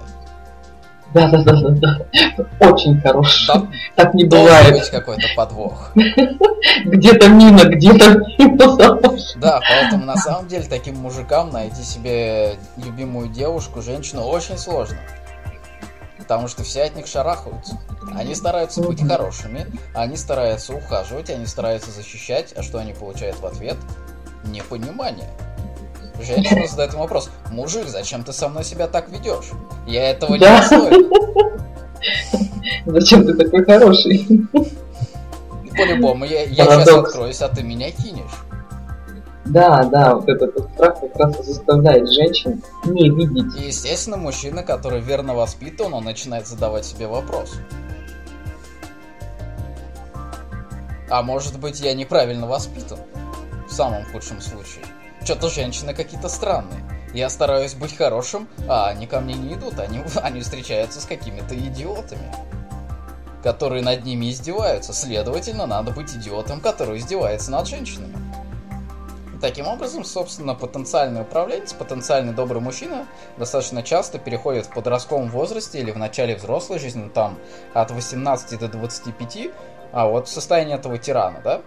Да, 1.13 1.27
да, 1.29 1.43
да, 1.43 1.53
да, 1.53 1.69
да. 1.69 2.67
Очень 2.67 2.99
хороший. 3.01 3.47
Там 3.47 3.71
так 3.95 4.13
не 4.13 4.25
бывает. 4.25 4.73
быть 4.73 4.89
какой-то 4.89 5.27
подвох. 5.35 5.91
Где-то 6.85 7.29
мина, 7.29 7.63
где-то 7.65 8.19
мина. 8.37 8.99
Да, 9.37 9.59
поэтому 9.67 10.05
на 10.05 10.17
самом 10.17 10.47
деле 10.47 10.65
таким 10.67 10.97
мужикам 10.97 11.49
найти 11.49 11.81
себе 11.83 12.55
любимую 12.77 13.29
девушку, 13.29 13.81
женщину 13.81 14.23
очень 14.23 14.57
сложно. 14.57 14.97
Потому 16.17 16.47
что 16.47 16.63
все 16.63 16.83
от 16.83 16.95
них 16.95 17.07
шарахаются. 17.07 17.79
Они 18.13 18.35
стараются 18.35 18.81
быть 18.81 19.05
хорошими, 19.05 19.65
они 19.93 20.17
стараются 20.17 20.73
ухаживать, 20.73 21.29
они 21.29 21.45
стараются 21.45 21.91
защищать, 21.91 22.53
а 22.57 22.63
что 22.63 22.79
они 22.79 22.93
получают 22.93 23.39
в 23.39 23.45
ответ? 23.45 23.77
Непонимание. 24.43 25.29
Женщина 26.21 26.67
задает 26.67 26.93
ему 26.93 27.03
вопрос, 27.03 27.29
мужик, 27.51 27.87
зачем 27.87 28.23
ты 28.23 28.33
со 28.33 28.49
мной 28.49 28.63
себя 28.63 28.87
так 28.87 29.09
ведешь? 29.09 29.51
Я 29.85 30.09
этого 30.09 30.37
да. 30.37 30.59
не 30.59 30.65
стою. 30.65 31.11
Зачем 32.85 33.25
ты 33.25 33.33
такой 33.33 33.65
хороший? 33.65 34.47
По-любому, 35.77 36.25
я, 36.25 36.43
я 36.43 36.65
сейчас 36.65 36.87
откроюсь, 36.87 37.41
а 37.41 37.49
ты 37.49 37.63
меня 37.63 37.91
кинешь. 37.91 38.31
Да, 39.45 39.83
да, 39.85 40.15
вот 40.15 40.27
этот 40.27 40.57
страх 40.73 40.99
как 40.99 41.15
раз 41.15 41.45
заставляет 41.45 42.09
женщин 42.11 42.61
не 42.83 43.09
видеть. 43.09 43.55
И, 43.55 43.67
естественно, 43.67 44.17
мужчина, 44.17 44.63
который 44.63 44.99
верно 44.99 45.35
воспитан, 45.35 45.93
он 45.93 46.03
начинает 46.03 46.47
задавать 46.47 46.85
себе 46.85 47.07
вопрос. 47.07 47.53
А 51.09 51.21
может 51.21 51.59
быть, 51.59 51.79
я 51.79 51.93
неправильно 51.93 52.47
воспитан? 52.47 52.99
В 53.67 53.71
самом 53.71 54.03
худшем 54.11 54.41
случае. 54.41 54.83
Что-то 55.27 55.49
женщины 55.49 55.93
какие-то 55.93 56.29
странные. 56.29 56.85
Я 57.13 57.29
стараюсь 57.29 57.73
быть 57.73 57.97
хорошим, 57.97 58.47
а 58.69 58.87
они 58.87 59.07
ко 59.07 59.19
мне 59.19 59.33
не 59.33 59.55
идут, 59.55 59.77
они, 59.77 60.01
они 60.23 60.39
встречаются 60.39 61.01
с 61.01 61.05
какими-то 61.05 61.53
идиотами, 61.53 62.33
которые 63.43 63.83
над 63.83 64.05
ними 64.05 64.29
издеваются. 64.29 64.93
Следовательно, 64.93 65.65
надо 65.65 65.91
быть 65.91 66.15
идиотом, 66.15 66.61
который 66.61 66.99
издевается 66.99 67.51
над 67.51 67.67
женщинами. 67.67 68.15
Таким 69.41 69.67
образом, 69.67 70.05
собственно, 70.05 70.55
потенциальный 70.55 71.23
управленец, 71.23 71.73
потенциальный 71.73 72.31
добрый 72.31 72.61
мужчина 72.61 73.05
достаточно 73.35 73.83
часто 73.83 74.19
переходит 74.19 74.67
в 74.67 74.69
подростковом 74.69 75.29
возрасте 75.29 75.81
или 75.81 75.91
в 75.91 75.97
начале 75.97 76.37
взрослой 76.37 76.79
жизни, 76.79 77.03
ну, 77.03 77.09
там 77.09 77.37
от 77.73 77.91
18 77.91 78.57
до 78.57 78.69
25, 78.69 79.49
а 79.91 80.07
вот 80.07 80.29
в 80.29 80.31
состоянии 80.31 80.75
этого 80.75 80.97
тирана, 80.97 81.41
да? 81.43 81.61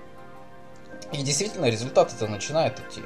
И 1.12 1.18
действительно 1.18 1.66
результат 1.66 2.10
это 2.14 2.26
начинает 2.26 2.80
идти. 2.80 3.02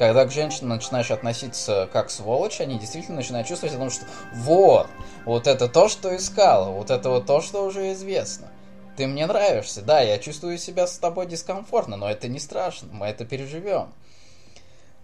Когда 0.00 0.24
к 0.24 0.32
женщинам 0.32 0.70
начинаешь 0.70 1.10
относиться 1.10 1.86
как 1.92 2.10
сволочь, 2.10 2.62
они 2.62 2.78
действительно 2.78 3.18
начинают 3.18 3.46
чувствовать 3.46 3.74
о 3.74 3.78
том, 3.78 3.90
что 3.90 4.06
вот, 4.32 4.86
вот 5.26 5.46
это 5.46 5.68
то, 5.68 5.90
что 5.90 6.16
искала, 6.16 6.70
вот 6.70 6.90
это 6.90 7.10
вот 7.10 7.26
то, 7.26 7.42
что 7.42 7.66
уже 7.66 7.92
известно. 7.92 8.48
Ты 8.96 9.06
мне 9.06 9.26
нравишься, 9.26 9.82
да, 9.82 10.00
я 10.00 10.16
чувствую 10.16 10.56
себя 10.56 10.86
с 10.86 10.96
тобой 10.96 11.26
дискомфортно, 11.26 11.98
но 11.98 12.10
это 12.10 12.28
не 12.28 12.38
страшно, 12.38 12.88
мы 12.90 13.08
это 13.08 13.26
переживем. 13.26 13.92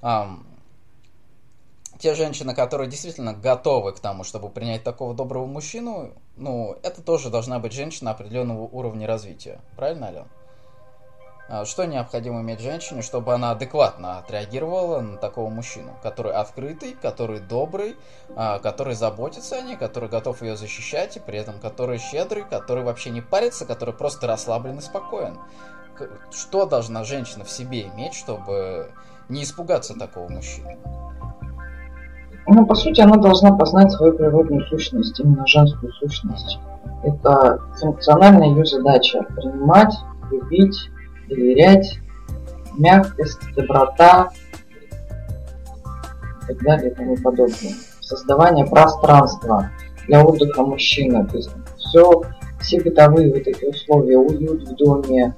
Um, 0.00 0.46
те 1.98 2.14
женщины, 2.14 2.54
которые 2.54 2.88
действительно 2.88 3.34
готовы 3.34 3.92
к 3.92 4.00
тому, 4.00 4.24
чтобы 4.24 4.48
принять 4.48 4.82
такого 4.82 5.12
доброго 5.12 5.44
мужчину, 5.44 6.14
ну, 6.38 6.74
это 6.82 7.02
тоже 7.02 7.28
должна 7.28 7.58
быть 7.58 7.74
женщина 7.74 8.12
определенного 8.12 8.62
уровня 8.62 9.06
развития. 9.06 9.60
Правильно, 9.76 10.06
Ален? 10.06 10.24
А, 11.48 11.64
что 11.64 11.84
необходимо 11.84 12.40
иметь 12.40 12.60
женщине, 12.60 13.02
чтобы 13.02 13.32
она 13.32 13.52
адекватно 13.52 14.18
отреагировала 14.18 15.00
на 15.00 15.16
такого 15.16 15.48
мужчину, 15.48 15.92
который 16.02 16.32
открытый, 16.32 16.96
который 17.00 17.38
добрый, 17.38 17.96
а, 18.34 18.58
который 18.58 18.94
заботится 18.94 19.56
о 19.56 19.62
ней, 19.62 19.76
который 19.76 20.08
готов 20.08 20.42
ее 20.42 20.56
защищать, 20.56 21.16
и 21.16 21.20
при 21.20 21.38
этом 21.38 21.60
который 21.60 21.98
щедрый, 21.98 22.44
который 22.44 22.82
вообще 22.82 23.10
не 23.10 23.20
парится, 23.20 23.64
который 23.64 23.94
просто 23.94 24.26
расслаблен 24.26 24.78
и 24.78 24.82
спокоен. 24.82 25.38
Что 26.30 26.66
должна 26.66 27.04
женщина 27.04 27.44
в 27.44 27.50
себе 27.50 27.86
иметь, 27.88 28.14
чтобы 28.14 28.90
не 29.28 29.44
испугаться 29.44 29.98
такого 29.98 30.28
мужчины? 30.28 30.76
Ну, 32.48 32.66
по 32.66 32.74
сути, 32.74 33.00
она 33.00 33.16
должна 33.16 33.56
познать 33.56 33.90
свою 33.92 34.12
природную 34.12 34.64
сущность, 34.66 35.18
именно 35.20 35.46
женскую 35.46 35.92
сущность. 35.94 36.58
Это 37.02 37.60
функциональная 37.80 38.48
ее 38.48 38.64
задача– 38.64 39.22
принимать, 39.36 39.94
любить, 40.30 40.90
доверять, 41.28 41.98
мягкость, 42.76 43.40
доброта 43.54 44.30
и 46.42 46.46
так 46.48 46.62
далее 46.62 46.90
и 46.90 46.94
тому 46.94 47.16
подобное. 47.16 47.74
Создавание 48.00 48.66
пространства 48.66 49.70
для 50.06 50.24
отдыха 50.24 50.62
мужчины. 50.62 51.26
То 51.26 51.36
есть 51.36 51.50
все, 51.78 52.22
все 52.60 52.80
бытовые 52.80 53.32
вот 53.32 53.46
эти 53.46 53.64
условия, 53.64 54.18
уют 54.18 54.68
в 54.68 54.74
доме, 54.76 55.34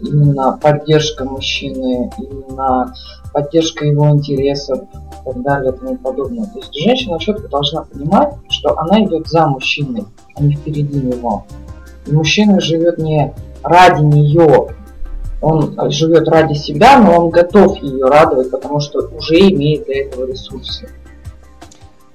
именно 0.00 0.58
поддержка 0.60 1.24
мужчины, 1.24 2.10
именно 2.18 2.92
поддержка 3.32 3.84
его 3.84 4.10
интересов 4.10 4.80
и 4.82 5.24
так 5.24 5.42
далее 5.42 5.72
и 5.72 5.76
тому 5.76 5.96
подобное. 5.96 6.46
То 6.46 6.58
есть 6.58 6.74
женщина 6.74 7.18
четко 7.18 7.48
должна 7.48 7.82
понимать, 7.84 8.34
что 8.48 8.78
она 8.78 9.02
идет 9.04 9.26
за 9.28 9.46
мужчиной, 9.46 10.04
а 10.36 10.42
не 10.42 10.54
впереди 10.54 11.00
него. 11.00 11.44
И 12.06 12.12
мужчина 12.12 12.60
живет 12.60 12.98
не 12.98 13.32
ради 13.62 14.02
нее, 14.02 14.68
он 15.44 15.90
живет 15.90 16.26
ради 16.28 16.54
себя, 16.54 16.98
но 16.98 17.24
он 17.24 17.30
готов 17.30 17.76
ее 17.82 18.06
радовать, 18.06 18.50
потому 18.50 18.80
что 18.80 19.00
уже 19.14 19.38
имеет 19.50 19.84
для 19.84 20.06
этого 20.06 20.26
ресурсы. 20.26 20.88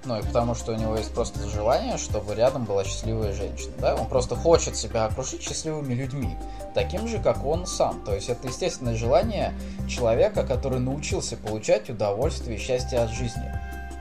Ну 0.05 0.17
и 0.17 0.23
потому 0.23 0.55
что 0.55 0.71
у 0.71 0.75
него 0.75 0.95
есть 0.97 1.13
просто 1.13 1.47
желание, 1.47 1.97
чтобы 1.97 2.33
рядом 2.33 2.65
была 2.65 2.83
счастливая 2.83 3.31
женщина. 3.31 3.73
Да? 3.79 3.93
Он 3.93 4.07
просто 4.07 4.35
хочет 4.35 4.75
себя 4.75 5.05
окружить 5.05 5.43
счастливыми 5.43 5.93
людьми, 5.93 6.35
таким 6.73 7.07
же, 7.07 7.19
как 7.19 7.45
он 7.45 7.67
сам. 7.67 8.01
То 8.03 8.15
есть 8.15 8.29
это 8.29 8.47
естественное 8.47 8.95
желание 8.95 9.53
человека, 9.87 10.43
который 10.43 10.79
научился 10.79 11.37
получать 11.37 11.91
удовольствие 11.91 12.57
и 12.57 12.59
счастье 12.59 12.97
от 12.97 13.11
жизни. 13.11 13.53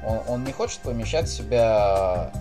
Он, 0.07 0.21
он 0.29 0.45
не 0.45 0.53
хочет 0.53 0.81
помещать 0.81 1.29
себя 1.29 2.33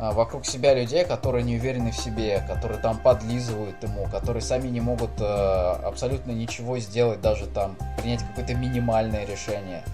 вокруг 0.00 0.46
себя 0.46 0.74
людей, 0.74 1.04
которые 1.04 1.44
не 1.44 1.56
уверены 1.56 1.92
в 1.92 1.96
себе, 1.96 2.42
которые 2.48 2.80
там 2.80 2.98
подлизывают 2.98 3.82
ему, 3.82 4.06
которые 4.08 4.42
сами 4.42 4.68
не 4.68 4.80
могут 4.80 5.10
э, 5.20 5.24
абсолютно 5.24 6.30
ничего 6.30 6.78
сделать, 6.78 7.20
даже 7.20 7.46
там 7.46 7.76
принять 7.98 8.20
какое-то 8.26 8.54
минимальное 8.54 9.26
решение. 9.26 9.84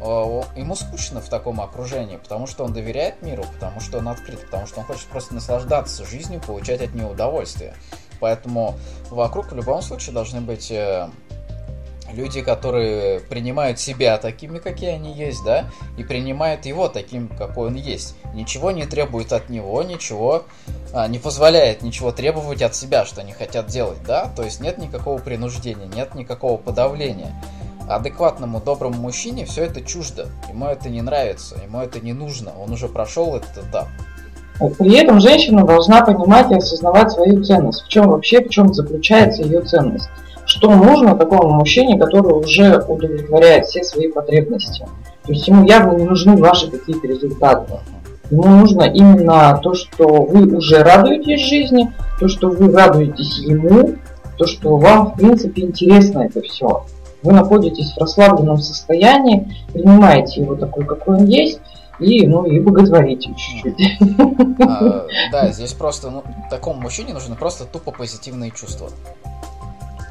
Ему 0.00 0.74
скучно 0.74 1.20
в 1.20 1.28
таком 1.28 1.60
окружении, 1.60 2.16
потому 2.16 2.46
что 2.46 2.64
он 2.64 2.72
доверяет 2.72 3.22
миру, 3.22 3.44
потому 3.54 3.80
что 3.80 3.98
он 3.98 4.08
открыт, 4.08 4.40
потому 4.44 4.66
что 4.66 4.80
он 4.80 4.86
хочет 4.86 5.06
просто 5.06 5.34
наслаждаться 5.34 6.04
жизнью, 6.04 6.42
получать 6.46 6.82
от 6.82 6.94
нее 6.94 7.06
удовольствие. 7.06 7.74
Поэтому 8.20 8.74
вокруг 9.10 9.52
в 9.52 9.54
любом 9.54 9.82
случае 9.82 10.14
должны 10.14 10.40
быть 10.40 10.70
э, 10.70 11.08
люди, 12.12 12.42
которые 12.42 13.20
принимают 13.20 13.78
себя 13.78 14.18
такими, 14.18 14.58
какие 14.58 14.90
они 14.90 15.12
есть, 15.12 15.44
да, 15.44 15.66
и 15.96 16.04
принимают 16.04 16.66
его 16.66 16.88
таким, 16.88 17.28
какой 17.28 17.68
он 17.68 17.74
есть. 17.74 18.16
Ничего 18.34 18.70
не 18.70 18.86
требует 18.86 19.32
от 19.32 19.48
него, 19.48 19.82
ничего 19.82 20.44
а, 20.92 21.08
не 21.08 21.18
позволяет 21.18 21.82
ничего 21.82 22.12
требовать 22.12 22.62
от 22.62 22.74
себя, 22.74 23.04
что 23.04 23.20
они 23.20 23.32
хотят 23.32 23.66
делать, 23.66 23.98
да, 24.06 24.30
то 24.36 24.42
есть 24.42 24.60
нет 24.60 24.78
никакого 24.78 25.18
принуждения, 25.18 25.86
нет 25.86 26.14
никакого 26.14 26.56
подавления. 26.56 27.34
Адекватному, 27.88 28.62
доброму 28.62 28.96
мужчине 28.96 29.44
все 29.44 29.64
это 29.64 29.82
чуждо, 29.82 30.28
ему 30.48 30.66
это 30.66 30.88
не 30.88 31.02
нравится, 31.02 31.56
ему 31.62 31.80
это 31.80 32.00
не 32.00 32.14
нужно, 32.14 32.52
он 32.58 32.72
уже 32.72 32.88
прошел 32.88 33.36
этот 33.36 33.58
этап. 33.58 33.88
При 34.78 34.94
этом 34.94 35.20
женщина 35.20 35.66
должна 35.66 36.04
понимать 36.04 36.50
и 36.52 36.54
осознавать 36.54 37.10
свою 37.10 37.42
ценность. 37.42 37.82
В 37.82 37.88
чем 37.88 38.06
вообще, 38.06 38.40
в 38.40 38.50
чем 38.50 38.72
заключается 38.72 39.42
ее 39.42 39.62
ценность 39.62 40.08
что 40.54 40.70
нужно 40.70 41.16
такому 41.16 41.54
мужчине, 41.54 41.98
который 41.98 42.32
уже 42.32 42.78
удовлетворяет 42.86 43.66
все 43.66 43.82
свои 43.82 44.08
потребности. 44.08 44.86
То 45.24 45.32
есть 45.32 45.48
ему 45.48 45.66
явно 45.66 45.96
не 45.96 46.04
нужны 46.04 46.36
ваши 46.36 46.70
какие-то 46.70 47.08
результаты. 47.08 47.72
Ему 48.30 48.44
нужно 48.44 48.84
именно 48.84 49.58
то, 49.60 49.74
что 49.74 50.06
вы 50.06 50.46
уже 50.56 50.84
радуетесь 50.84 51.44
жизни, 51.44 51.92
то, 52.20 52.28
что 52.28 52.50
вы 52.50 52.70
радуетесь 52.70 53.38
ему, 53.38 53.96
то, 54.38 54.46
что 54.46 54.76
вам, 54.76 55.10
в 55.10 55.16
принципе, 55.16 55.62
интересно 55.62 56.20
это 56.20 56.40
все. 56.42 56.84
Вы 57.24 57.32
находитесь 57.32 57.92
в 57.92 57.98
расслабленном 57.98 58.58
состоянии, 58.58 59.52
принимаете 59.72 60.42
его 60.42 60.54
такой, 60.54 60.84
какой 60.84 61.16
он 61.16 61.24
есть, 61.26 61.58
и, 61.98 62.26
ну, 62.26 62.44
и 62.44 62.60
боготворите 62.60 63.34
чуть-чуть. 63.34 63.76
А, 64.68 65.06
да, 65.32 65.50
здесь 65.50 65.72
просто, 65.72 66.10
ну, 66.10 66.22
такому 66.48 66.80
мужчине 66.80 67.12
нужно 67.12 67.34
просто 67.34 67.64
тупо 67.64 67.90
позитивные 67.90 68.52
чувства. 68.52 68.88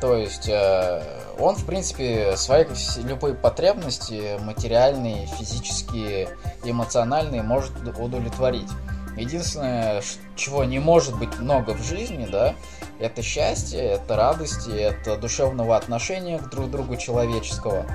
То 0.03 0.17
есть 0.17 0.49
э, 0.49 1.01
он, 1.39 1.55
в 1.55 1.65
принципе, 1.65 2.35
свои 2.35 2.65
любые 3.05 3.35
потребности, 3.35 4.37
материальные, 4.41 5.27
физические, 5.27 6.27
эмоциональные, 6.65 7.41
может 7.41 7.71
удовлетворить. 7.97 8.67
Единственное, 9.15 10.03
чего 10.35 10.65
не 10.65 10.79
может 10.79 11.17
быть 11.17 11.39
много 11.39 11.73
в 11.73 11.81
жизни, 11.81 12.27
да, 12.29 12.53
это 12.99 13.21
счастье, 13.21 13.79
это 13.79 14.17
радости, 14.17 14.71
это 14.71 15.15
душевного 15.15 15.77
отношения 15.77 16.37
к 16.37 16.49
друг 16.49 16.69
другу 16.69 16.97
человеческого. 16.97 17.85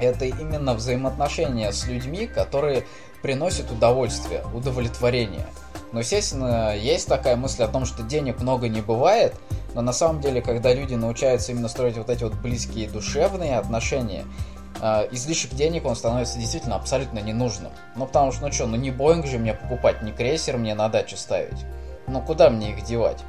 Это 0.00 0.24
именно 0.24 0.72
взаимоотношения 0.72 1.72
с 1.72 1.86
людьми, 1.86 2.26
которые 2.26 2.86
приносят 3.20 3.70
удовольствие, 3.70 4.42
удовлетворение. 4.54 5.46
Но, 5.96 6.00
естественно, 6.00 6.76
есть 6.76 7.08
такая 7.08 7.36
мысль 7.36 7.62
о 7.62 7.68
том, 7.68 7.86
что 7.86 8.02
денег 8.02 8.42
много 8.42 8.68
не 8.68 8.82
бывает, 8.82 9.34
но 9.72 9.80
на 9.80 9.94
самом 9.94 10.20
деле, 10.20 10.42
когда 10.42 10.74
люди 10.74 10.92
научаются 10.92 11.52
именно 11.52 11.68
строить 11.68 11.96
вот 11.96 12.10
эти 12.10 12.22
вот 12.22 12.34
близкие 12.34 12.86
душевные 12.86 13.56
отношения, 13.56 14.26
э, 14.82 15.08
излишек 15.12 15.54
денег 15.54 15.86
он 15.86 15.96
становится 15.96 16.38
действительно 16.38 16.76
абсолютно 16.76 17.20
ненужным. 17.20 17.72
Ну 17.94 18.04
потому 18.04 18.30
что, 18.30 18.42
ну 18.42 18.52
что, 18.52 18.66
ну 18.66 18.76
не 18.76 18.90
Боинг 18.90 19.24
же 19.24 19.38
мне 19.38 19.54
покупать, 19.54 20.02
не 20.02 20.12
крейсер 20.12 20.58
мне 20.58 20.74
на 20.74 20.90
дачу 20.90 21.16
ставить. 21.16 21.64
Ну 22.08 22.20
куда 22.20 22.50
мне 22.50 22.72
их 22.72 22.84
девать? 22.84 23.24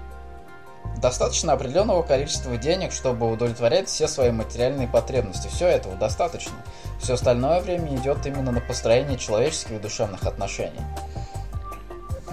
Достаточно 0.97 1.53
определенного 1.53 2.03
количества 2.03 2.57
денег, 2.57 2.91
чтобы 2.91 3.31
удовлетворять 3.31 3.87
все 3.87 4.09
свои 4.09 4.31
материальные 4.31 4.89
потребности. 4.89 5.47
Все 5.47 5.67
этого 5.67 5.95
достаточно. 5.95 6.57
Все 6.99 7.13
остальное 7.13 7.61
время 7.61 7.95
идет 7.95 8.25
именно 8.25 8.51
на 8.51 8.59
построение 8.59 9.17
человеческих 9.17 9.79
душевных 9.79 10.25
отношений. 10.25 10.81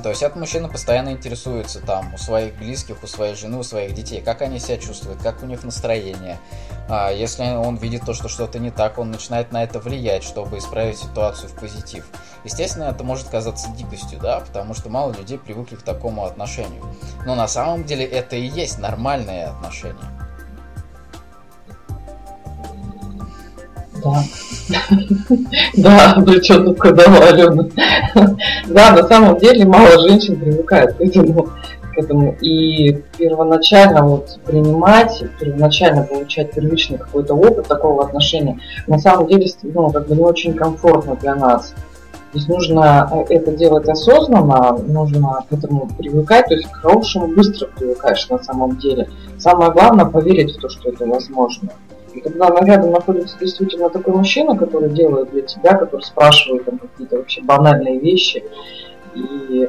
То 0.05 0.11
есть 0.11 0.23
этот 0.23 0.37
мужчина 0.37 0.69
постоянно 0.69 1.13
интересуется 1.13 1.81
там 1.81 2.13
у 2.13 2.19
своих 2.19 2.55
близких, 2.57 3.03
у 3.03 3.07
своей 3.07 3.35
жены, 3.35 3.57
у 3.57 3.63
своих 3.63 3.95
детей, 3.95 4.21
как 4.21 4.43
они 4.43 4.59
себя 4.59 4.77
чувствуют, 4.77 5.23
как 5.23 5.43
у 5.43 5.47
них 5.47 5.65
настроение. 5.65 6.37
А 6.91 7.11
если 7.11 7.43
он 7.45 7.77
видит 7.77 8.03
то, 8.05 8.13
что 8.13 8.29
что-то 8.29 8.59
не 8.59 8.71
так, 8.71 8.99
он 8.99 9.11
начинает 9.11 9.51
на 9.51 9.65
это 9.65 9.79
влиять, 9.79 10.23
чтобы 10.23 10.59
исправить 10.59 10.99
ситуацию 10.99 11.49
в 11.49 11.55
позитив. 11.55 12.05
Естественно, 12.45 12.85
это 12.85 13.03
может 13.03 13.29
казаться 13.29 13.71
дикостью, 13.71 14.21
да, 14.21 14.41
потому 14.41 14.75
что 14.75 14.91
мало 14.91 15.11
людей 15.11 15.39
привыкли 15.39 15.77
к 15.77 15.83
такому 15.83 16.27
отношению. 16.27 16.85
Но 17.25 17.35
на 17.35 17.49
самом 17.49 17.85
деле 17.85 18.05
это 18.05 18.37
и 18.37 18.47
есть 18.47 18.79
нормальное 18.79 19.53
отношение. 19.53 20.05
Да. 24.05 24.23
Да, 25.77 26.15
причем 26.25 26.65
ну 26.65 26.75
кодовая 26.75 27.33
Алена. 27.33 27.69
Да, 28.69 28.93
на 28.93 29.09
самом 29.09 29.39
деле 29.39 29.65
мало 29.65 30.09
женщин 30.09 30.37
привыкает 30.37 30.95
к 30.95 31.01
этому. 31.01 31.51
К 31.95 31.99
этому. 31.99 32.37
И 32.41 33.03
первоначально 33.19 34.03
вот 34.03 34.39
принимать, 34.45 35.23
первоначально 35.39 36.03
получать 36.03 36.53
первичный 36.53 36.99
какой-то 36.99 37.35
опыт 37.35 37.69
такого 37.69 38.05
отношения, 38.05 38.59
на 38.87 38.99
самом 38.99 39.29
деле 39.29 39.47
ну, 39.63 39.91
как 39.91 40.09
бы 40.09 40.17
не 40.17 40.23
очень 40.23 40.55
комфортно 40.55 41.17
для 41.17 41.35
нас. 41.37 41.75
То 42.35 42.39
есть 42.39 42.49
нужно 42.49 43.09
э, 43.13 43.35
это 43.35 43.53
делать 43.53 43.89
осознанно, 43.89 44.77
нужно 44.89 45.45
к 45.49 45.53
этому 45.53 45.89
привыкать, 45.97 46.47
то 46.47 46.55
есть 46.55 46.69
к 46.69 46.75
хорошему 46.75 47.29
быстро 47.29 47.69
привыкаешь 47.69 48.29
на 48.29 48.43
самом 48.43 48.77
деле. 48.79 49.09
Самое 49.39 49.71
главное 49.71 50.07
поверить 50.07 50.57
в 50.57 50.61
то, 50.61 50.69
что 50.69 50.89
это 50.89 51.07
возможно. 51.07 51.69
И 52.15 52.21
когда 52.21 52.49
рядом 52.61 52.93
находится 52.93 53.37
действительно 53.39 53.91
такой 53.91 54.15
мужчина, 54.15 54.57
который 54.57 54.91
делает 54.91 55.31
для 55.31 55.43
тебя, 55.43 55.75
который 55.75 56.03
спрашивает 56.03 56.65
там 56.65 56.79
какие-то 56.79 57.17
вообще 57.17 57.43
банальные 57.43 57.99
вещи, 57.99 58.45
и, 59.15 59.69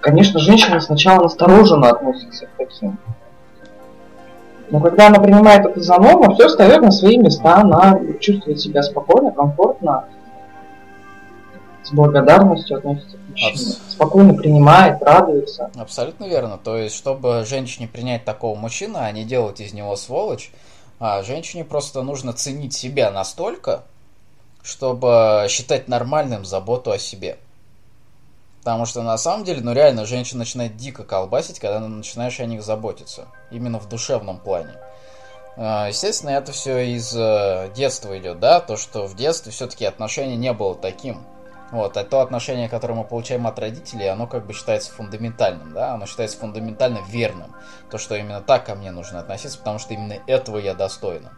конечно, 0.00 0.40
женщина 0.40 0.80
сначала 0.80 1.24
настороженно 1.24 1.90
относится 1.90 2.46
к 2.46 2.50
таким. 2.56 2.98
Но 4.68 4.80
когда 4.80 5.06
она 5.06 5.20
принимает 5.20 5.64
это 5.64 5.80
за 5.80 5.96
норму, 5.98 6.34
все 6.34 6.48
встает 6.48 6.82
на 6.82 6.90
свои 6.90 7.18
места, 7.18 7.58
она 7.58 8.00
чувствует 8.18 8.60
себя 8.60 8.82
спокойно, 8.82 9.30
комфортно, 9.30 10.06
с 11.84 11.92
благодарностью 11.92 12.78
относится 12.78 13.16
к 13.16 13.30
мужчине. 13.30 13.52
Абс... 13.52 13.92
Спокойно 13.92 14.34
принимает, 14.34 15.00
радуется. 15.02 15.70
Абсолютно 15.78 16.24
верно. 16.24 16.58
То 16.58 16.76
есть, 16.76 16.96
чтобы 16.96 17.44
женщине 17.46 17.86
принять 17.86 18.24
такого 18.24 18.58
мужчину, 18.58 18.98
а 19.00 19.12
не 19.12 19.22
делать 19.22 19.60
из 19.60 19.72
него 19.72 19.94
сволочь, 19.94 20.50
а 20.98 21.22
женщине 21.22 21.64
просто 21.64 22.02
нужно 22.02 22.32
ценить 22.32 22.74
себя 22.74 23.10
настолько, 23.10 23.84
чтобы 24.62 25.46
считать 25.48 25.88
нормальным 25.88 26.44
заботу 26.44 26.90
о 26.90 26.98
себе. 26.98 27.38
Потому 28.60 28.84
что 28.84 29.02
на 29.02 29.16
самом 29.16 29.44
деле, 29.44 29.60
ну 29.60 29.72
реально, 29.72 30.06
женщина 30.06 30.40
начинает 30.40 30.76
дико 30.76 31.04
колбасить, 31.04 31.60
когда 31.60 31.78
начинаешь 31.78 32.40
о 32.40 32.46
них 32.46 32.64
заботиться. 32.64 33.26
Именно 33.52 33.78
в 33.78 33.88
душевном 33.88 34.38
плане. 34.38 34.74
А, 35.56 35.88
естественно, 35.88 36.30
это 36.30 36.52
все 36.52 36.78
из 36.80 37.14
э, 37.16 37.70
детства 37.76 38.18
идет, 38.18 38.40
да, 38.40 38.60
то, 38.60 38.76
что 38.76 39.06
в 39.06 39.14
детстве 39.14 39.52
все-таки 39.52 39.84
отношение 39.84 40.36
не 40.36 40.52
было 40.52 40.74
таким. 40.74 41.24
Вот, 41.72 41.96
а 41.96 42.04
то 42.04 42.20
отношение, 42.20 42.68
которое 42.68 42.94
мы 42.94 43.04
получаем 43.04 43.46
от 43.46 43.58
родителей, 43.58 44.06
оно 44.06 44.26
как 44.26 44.46
бы 44.46 44.52
считается 44.52 44.92
фундаментальным, 44.92 45.72
да, 45.72 45.94
оно 45.94 46.06
считается 46.06 46.38
фундаментально 46.38 47.00
верным. 47.08 47.54
То, 47.90 47.98
что 47.98 48.14
именно 48.14 48.40
так 48.40 48.66
ко 48.66 48.74
мне 48.76 48.92
нужно 48.92 49.18
относиться, 49.18 49.58
потому 49.58 49.78
что 49.78 49.94
именно 49.94 50.16
этого 50.26 50.58
я 50.58 50.74
достойна. 50.74 51.32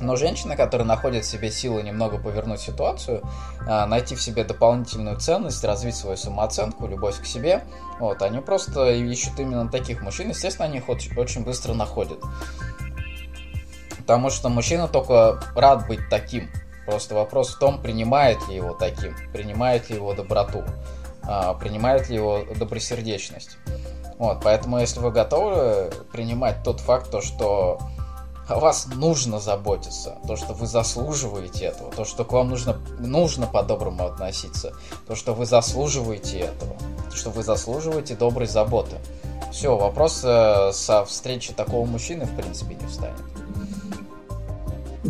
Но 0.00 0.16
женщина, 0.16 0.56
которая 0.56 0.86
находит 0.86 1.24
в 1.24 1.28
себе 1.28 1.50
силы 1.50 1.82
немного 1.82 2.18
повернуть 2.18 2.60
ситуацию, 2.60 3.22
а, 3.66 3.86
найти 3.86 4.14
в 4.14 4.22
себе 4.22 4.44
дополнительную 4.44 5.18
ценность, 5.18 5.62
развить 5.62 5.94
свою 5.94 6.16
самооценку, 6.16 6.86
любовь 6.86 7.20
к 7.20 7.26
себе, 7.26 7.64
вот, 7.98 8.22
они 8.22 8.40
просто 8.40 8.90
ищут 8.90 9.38
именно 9.38 9.68
таких 9.68 10.00
мужчин. 10.00 10.30
Естественно, 10.30 10.66
они 10.66 10.78
их 10.78 10.88
очень 10.88 11.44
быстро 11.44 11.74
находят. 11.74 12.18
Потому 13.98 14.30
что 14.30 14.48
мужчина 14.48 14.88
только 14.88 15.40
рад 15.54 15.86
быть 15.86 16.08
таким. 16.08 16.48
Просто 16.86 17.14
вопрос 17.14 17.54
в 17.54 17.58
том, 17.58 17.80
принимает 17.80 18.46
ли 18.48 18.56
его 18.56 18.74
таким, 18.74 19.14
принимает 19.32 19.90
ли 19.90 19.96
его 19.96 20.14
доброту, 20.14 20.64
а, 21.22 21.54
принимает 21.54 22.08
ли 22.08 22.16
его 22.16 22.44
добросердечность. 22.56 23.58
Вот, 24.18 24.40
поэтому 24.42 24.78
если 24.78 25.00
вы 25.00 25.10
готовы 25.12 25.90
принимать 26.12 26.62
тот 26.62 26.80
факт, 26.80 27.10
то, 27.10 27.22
что 27.22 27.78
о 28.50 28.58
вас 28.58 28.86
нужно 28.94 29.38
заботиться, 29.38 30.16
то, 30.26 30.36
что 30.36 30.54
вы 30.54 30.66
заслуживаете 30.66 31.66
этого, 31.66 31.90
то, 31.92 32.04
что 32.04 32.24
к 32.24 32.32
вам 32.32 32.50
нужно, 32.50 32.78
нужно 32.98 33.46
по-доброму 33.46 34.06
относиться, 34.06 34.74
то, 35.06 35.14
что 35.14 35.34
вы 35.34 35.46
заслуживаете 35.46 36.40
этого, 36.40 36.74
то, 37.08 37.16
что 37.16 37.30
вы 37.30 37.42
заслуживаете 37.42 38.16
доброй 38.16 38.46
заботы. 38.46 38.96
Все, 39.52 39.76
вопрос 39.76 40.22
э, 40.24 40.72
со 40.72 41.04
встречи 41.04 41.52
такого 41.52 41.86
мужчины, 41.86 42.24
в 42.24 42.36
принципе, 42.36 42.74
не 42.74 42.86
встанет. 42.86 43.20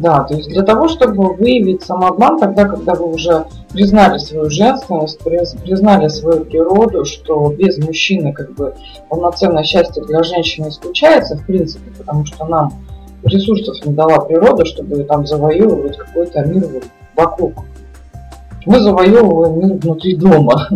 Да, 0.00 0.24
то 0.24 0.34
есть 0.34 0.48
для 0.48 0.62
того, 0.62 0.88
чтобы 0.88 1.34
выявить 1.34 1.82
самообман, 1.82 2.38
тогда, 2.38 2.64
когда 2.64 2.94
вы 2.94 3.12
уже 3.12 3.44
признали 3.70 4.16
свою 4.16 4.48
женственность, 4.48 5.18
признали 5.20 6.08
свою 6.08 6.46
природу, 6.46 7.04
что 7.04 7.50
без 7.50 7.76
мужчины 7.76 8.32
как 8.32 8.54
бы 8.54 8.74
полноценное 9.10 9.62
счастье 9.62 10.02
для 10.02 10.22
женщины 10.22 10.68
исключается, 10.68 11.36
в 11.36 11.44
принципе, 11.44 11.90
потому 11.98 12.24
что 12.24 12.46
нам 12.46 12.72
ресурсов 13.24 13.84
не 13.84 13.92
дала 13.92 14.20
природа, 14.20 14.64
чтобы 14.64 15.04
там 15.04 15.26
завоевывать 15.26 15.98
какой-то 15.98 16.46
мир 16.46 16.66
вокруг. 17.14 17.52
Мы 18.64 18.80
завоевываем 18.80 19.58
мир 19.58 19.76
внутри 19.76 20.16
дома. 20.16 20.66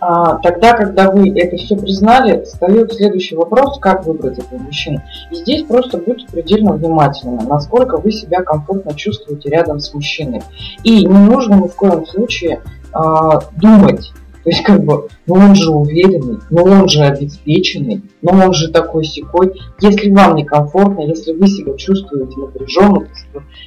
А, 0.00 0.38
тогда, 0.38 0.74
когда 0.74 1.10
вы 1.10 1.30
это 1.38 1.56
все 1.56 1.76
признали, 1.76 2.44
встает 2.44 2.92
следующий 2.92 3.34
вопрос, 3.34 3.78
как 3.80 4.06
выбрать 4.06 4.38
этого 4.38 4.58
мужчину. 4.58 5.02
И 5.30 5.36
здесь 5.36 5.64
просто 5.64 5.98
будьте 5.98 6.26
предельно 6.30 6.72
внимательны, 6.72 7.42
насколько 7.42 7.98
вы 7.98 8.12
себя 8.12 8.42
комфортно 8.42 8.94
чувствуете 8.94 9.50
рядом 9.50 9.80
с 9.80 9.92
мужчиной. 9.92 10.42
И 10.84 11.04
не 11.04 11.18
нужно 11.18 11.54
ни 11.54 11.68
в 11.68 11.74
коем 11.74 12.06
случае 12.06 12.62
а, 12.92 13.40
думать, 13.56 14.12
то 14.48 14.50
есть 14.50 14.62
как 14.62 14.82
бы, 14.82 15.08
ну 15.26 15.34
он 15.34 15.54
же 15.54 15.70
уверенный, 15.70 16.38
ну 16.48 16.62
он 16.62 16.88
же 16.88 17.02
обеспеченный, 17.02 18.02
ну 18.22 18.30
он 18.30 18.54
же 18.54 18.70
такой 18.70 19.04
секой. 19.04 19.52
Если 19.80 20.10
вам 20.10 20.36
некомфортно, 20.36 21.02
если 21.02 21.34
вы 21.34 21.48
себя 21.48 21.76
чувствуете 21.76 22.38
напряженным 22.38 23.08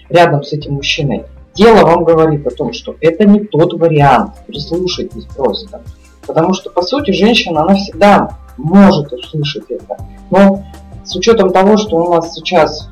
рядом 0.09 0.43
с 0.43 0.53
этим 0.53 0.73
мужчиной, 0.73 1.25
дело 1.53 1.85
вам 1.85 2.03
говорит 2.03 2.47
о 2.47 2.49
том, 2.49 2.73
что 2.73 2.95
это 2.99 3.25
не 3.25 3.41
тот 3.41 3.73
вариант. 3.73 4.31
Прислушайтесь 4.47 5.25
просто. 5.25 5.83
Потому 6.25 6.53
что, 6.53 6.69
по 6.69 6.81
сути, 6.81 7.11
женщина, 7.11 7.61
она 7.61 7.75
всегда 7.75 8.37
может 8.57 9.11
услышать 9.11 9.69
это. 9.69 9.97
Но 10.29 10.63
с 11.03 11.15
учетом 11.15 11.51
того, 11.51 11.77
что 11.77 11.97
у 11.97 12.13
нас 12.13 12.33
сейчас 12.33 12.89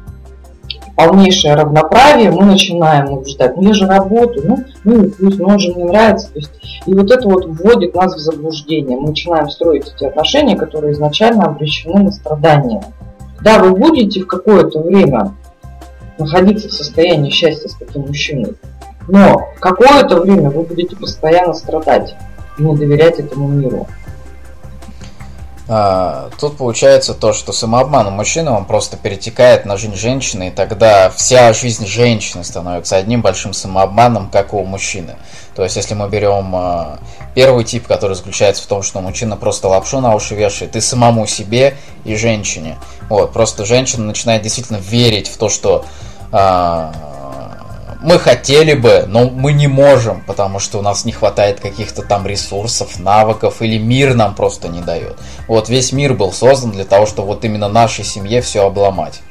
полнейшее 0.96 1.56
равноправие, 1.56 2.32
мы 2.32 2.46
начинаем 2.46 3.06
ну, 3.06 3.26
ждать, 3.26 3.56
ну 3.56 3.64
я 3.64 3.74
же 3.74 3.88
работаю, 3.88 4.46
ну, 4.46 4.58
ну 4.84 5.10
пусть, 5.10 5.40
ну 5.40 5.48
он 5.48 5.60
же 5.60 5.74
мне 5.74 5.86
нравится. 5.86 6.28
То 6.28 6.40
есть, 6.40 6.52
и 6.86 6.94
вот 6.94 7.10
это 7.10 7.28
вот 7.28 7.46
вводит 7.46 7.96
нас 7.96 8.16
в 8.16 8.20
заблуждение. 8.20 8.98
Мы 8.98 9.10
начинаем 9.10 9.50
строить 9.50 9.94
эти 9.96 10.04
отношения, 10.04 10.58
которые 10.58 10.94
изначально 10.94 11.46
обречены 11.46 12.04
на 12.04 12.12
страдания. 12.12 12.84
Да, 13.42 13.60
вы 13.60 13.72
будете 13.72 14.22
в 14.22 14.28
какое-то 14.28 14.82
время 14.82 15.34
находиться 16.18 16.68
в 16.68 16.74
состоянии 16.74 17.30
счастья 17.30 17.70
с 17.70 17.76
таким 17.76 18.02
мужчиной, 18.02 18.56
но 19.08 19.48
какое-то 19.62 20.20
время 20.20 20.50
вы 20.50 20.64
будете 20.64 20.98
постоянно 20.98 21.54
страдать 21.54 22.14
не 22.60 22.76
доверять 22.76 23.20
этому 23.20 23.48
миру. 23.48 23.88
А, 25.72 26.32
тут 26.40 26.58
получается 26.58 27.14
то, 27.14 27.32
что 27.32 27.54
самообман 27.54 28.08
у 28.08 28.10
мужчины, 28.10 28.50
он 28.50 28.66
просто 28.66 28.98
перетекает 28.98 29.66
на 29.66 29.78
жизнь 29.78 29.96
женщины, 29.96 30.48
и 30.48 30.52
тогда 30.52 31.12
вся 31.12 31.54
жизнь 31.54 31.86
женщины 31.86 32.44
становится 32.44 32.96
одним 32.96 33.22
большим 33.22 33.54
самообманом, 33.54 34.32
как 34.32 34.56
у 34.56 34.66
мужчины. 34.66 35.16
То 35.56 35.64
есть, 35.64 35.76
если 35.76 35.94
мы 35.94 36.10
берем 36.10 36.56
а, 36.56 37.00
первый 37.36 37.66
тип, 37.66 37.86
который 37.86 38.16
заключается 38.16 38.64
в 38.64 38.66
том, 38.66 38.82
что 38.82 39.00
мужчина 39.02 39.38
просто 39.38 39.68
лапшу 39.68 40.00
на 40.00 40.16
уши 40.16 40.34
вешает 40.34 40.76
и 40.76 40.82
самому 40.82 41.28
себе, 41.28 41.76
и 42.04 42.16
женщине. 42.16 42.78
Вот, 43.08 43.32
просто 43.32 43.64
женщина 43.64 44.06
начинает 44.06 44.42
действительно 44.42 44.78
верить 44.78 45.28
в 45.28 45.38
то, 45.38 45.50
что 45.50 45.86
а, 46.32 46.92
мы 48.02 48.18
хотели 48.18 48.74
бы, 48.74 49.06
но 49.08 49.30
мы 49.30 49.52
не 49.52 49.68
можем, 49.68 50.22
потому 50.22 50.60
что 50.60 50.80
у 50.80 50.82
нас 50.82 51.04
не 51.06 51.12
хватает 51.12 51.60
каких-то 51.60 52.02
там 52.02 52.26
ресурсов, 52.26 53.00
навыков, 53.00 53.62
или 53.62 53.78
мир 53.78 54.14
нам 54.14 54.36
просто 54.36 54.70
не 54.70 54.82
дает. 54.82 55.18
Вот 55.48 55.70
весь 55.70 55.92
мир 55.92 56.14
был 56.14 56.32
создан 56.32 56.72
для 56.72 56.86
того, 56.86 57.06
чтобы 57.06 57.30
вот 57.30 57.44
именно 57.44 57.68
нашей 57.68 58.06
семье 58.06 58.42
все 58.42 58.66
обломать. 58.66 59.22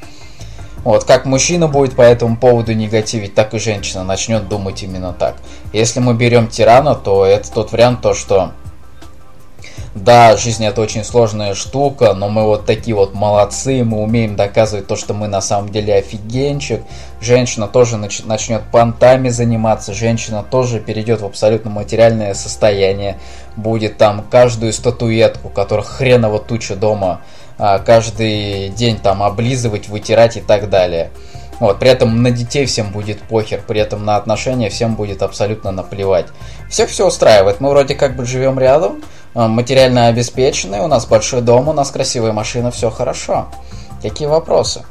Вот, 0.83 1.03
как 1.03 1.25
мужчина 1.25 1.67
будет 1.67 1.95
по 1.95 2.01
этому 2.01 2.37
поводу 2.37 2.73
негативить, 2.73 3.35
так 3.35 3.53
и 3.53 3.59
женщина 3.59 4.03
начнет 4.03 4.47
думать 4.47 4.81
именно 4.83 5.13
так. 5.13 5.35
Если 5.73 5.99
мы 5.99 6.13
берем 6.13 6.47
тирана, 6.47 6.95
то 6.95 7.25
это 7.25 7.51
тот 7.51 7.71
вариант, 7.71 8.01
то 8.01 8.13
что 8.13 8.53
да, 9.95 10.37
жизнь 10.37 10.63
это 10.63 10.81
очень 10.81 11.03
сложная 11.03 11.55
штука, 11.55 12.13
но 12.13 12.29
мы 12.29 12.43
вот 12.43 12.65
такие 12.65 12.95
вот 12.95 13.15
молодцы, 13.15 13.83
мы 13.83 14.01
умеем 14.01 14.35
доказывать 14.35 14.85
то, 14.85 14.95
что 14.95 15.15
мы 15.15 15.27
на 15.27 15.41
самом 15.41 15.69
деле 15.69 15.95
офигенчик. 15.95 16.81
Женщина 17.21 17.67
тоже 17.67 17.95
нач- 17.95 18.25
начнет 18.25 18.61
понтами 18.71 19.29
заниматься, 19.29 19.93
женщина 19.93 20.43
тоже 20.43 20.79
перейдет 20.79 21.21
в 21.21 21.25
абсолютно 21.25 21.71
материальное 21.71 22.35
состояние, 22.35 23.19
будет 23.55 23.97
там 23.97 24.23
каждую 24.29 24.73
статуэтку, 24.73 25.49
которых 25.49 25.87
хреново 25.87 26.37
туча 26.37 26.75
дома, 26.75 27.21
а, 27.57 27.79
каждый 27.79 28.69
день 28.69 28.97
там 28.97 29.23
облизывать, 29.23 29.89
вытирать 29.89 30.37
и 30.37 30.41
так 30.41 30.69
далее. 30.69 31.09
Вот, 31.59 31.79
при 31.79 31.89
этом 31.89 32.23
на 32.23 32.31
детей 32.31 32.65
всем 32.65 32.91
будет 32.91 33.21
похер, 33.21 33.61
при 33.67 33.81
этом 33.81 34.05
на 34.05 34.15
отношения 34.15 34.69
всем 34.69 34.95
будет 34.95 35.21
абсолютно 35.21 35.71
наплевать. 35.71 36.27
Всех 36.69 36.89
все 36.89 37.07
устраивает, 37.07 37.59
мы 37.59 37.69
вроде 37.69 37.95
как 37.95 38.15
бы 38.15 38.25
живем 38.25 38.57
рядом, 38.59 39.03
а, 39.33 39.47
материально 39.47 40.07
обеспечены, 40.07 40.81
у 40.81 40.87
нас 40.87 41.05
большой 41.05 41.41
дом, 41.41 41.67
у 41.67 41.73
нас 41.73 41.91
красивая 41.91 42.31
машина, 42.31 42.71
все 42.71 42.89
хорошо. 42.89 43.47
Какие 44.01 44.27
вопросы? 44.27 44.83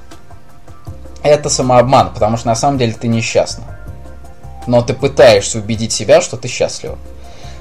Это 1.22 1.48
самообман, 1.48 2.12
потому 2.12 2.36
что 2.36 2.48
на 2.48 2.54
самом 2.54 2.78
деле 2.78 2.92
ты 2.92 3.08
несчастна. 3.08 3.64
Но 4.66 4.82
ты 4.82 4.92
пытаешься 4.92 5.58
убедить 5.58 5.92
себя, 5.92 6.20
что 6.20 6.36
ты 6.36 6.48
счастлива. 6.48 6.98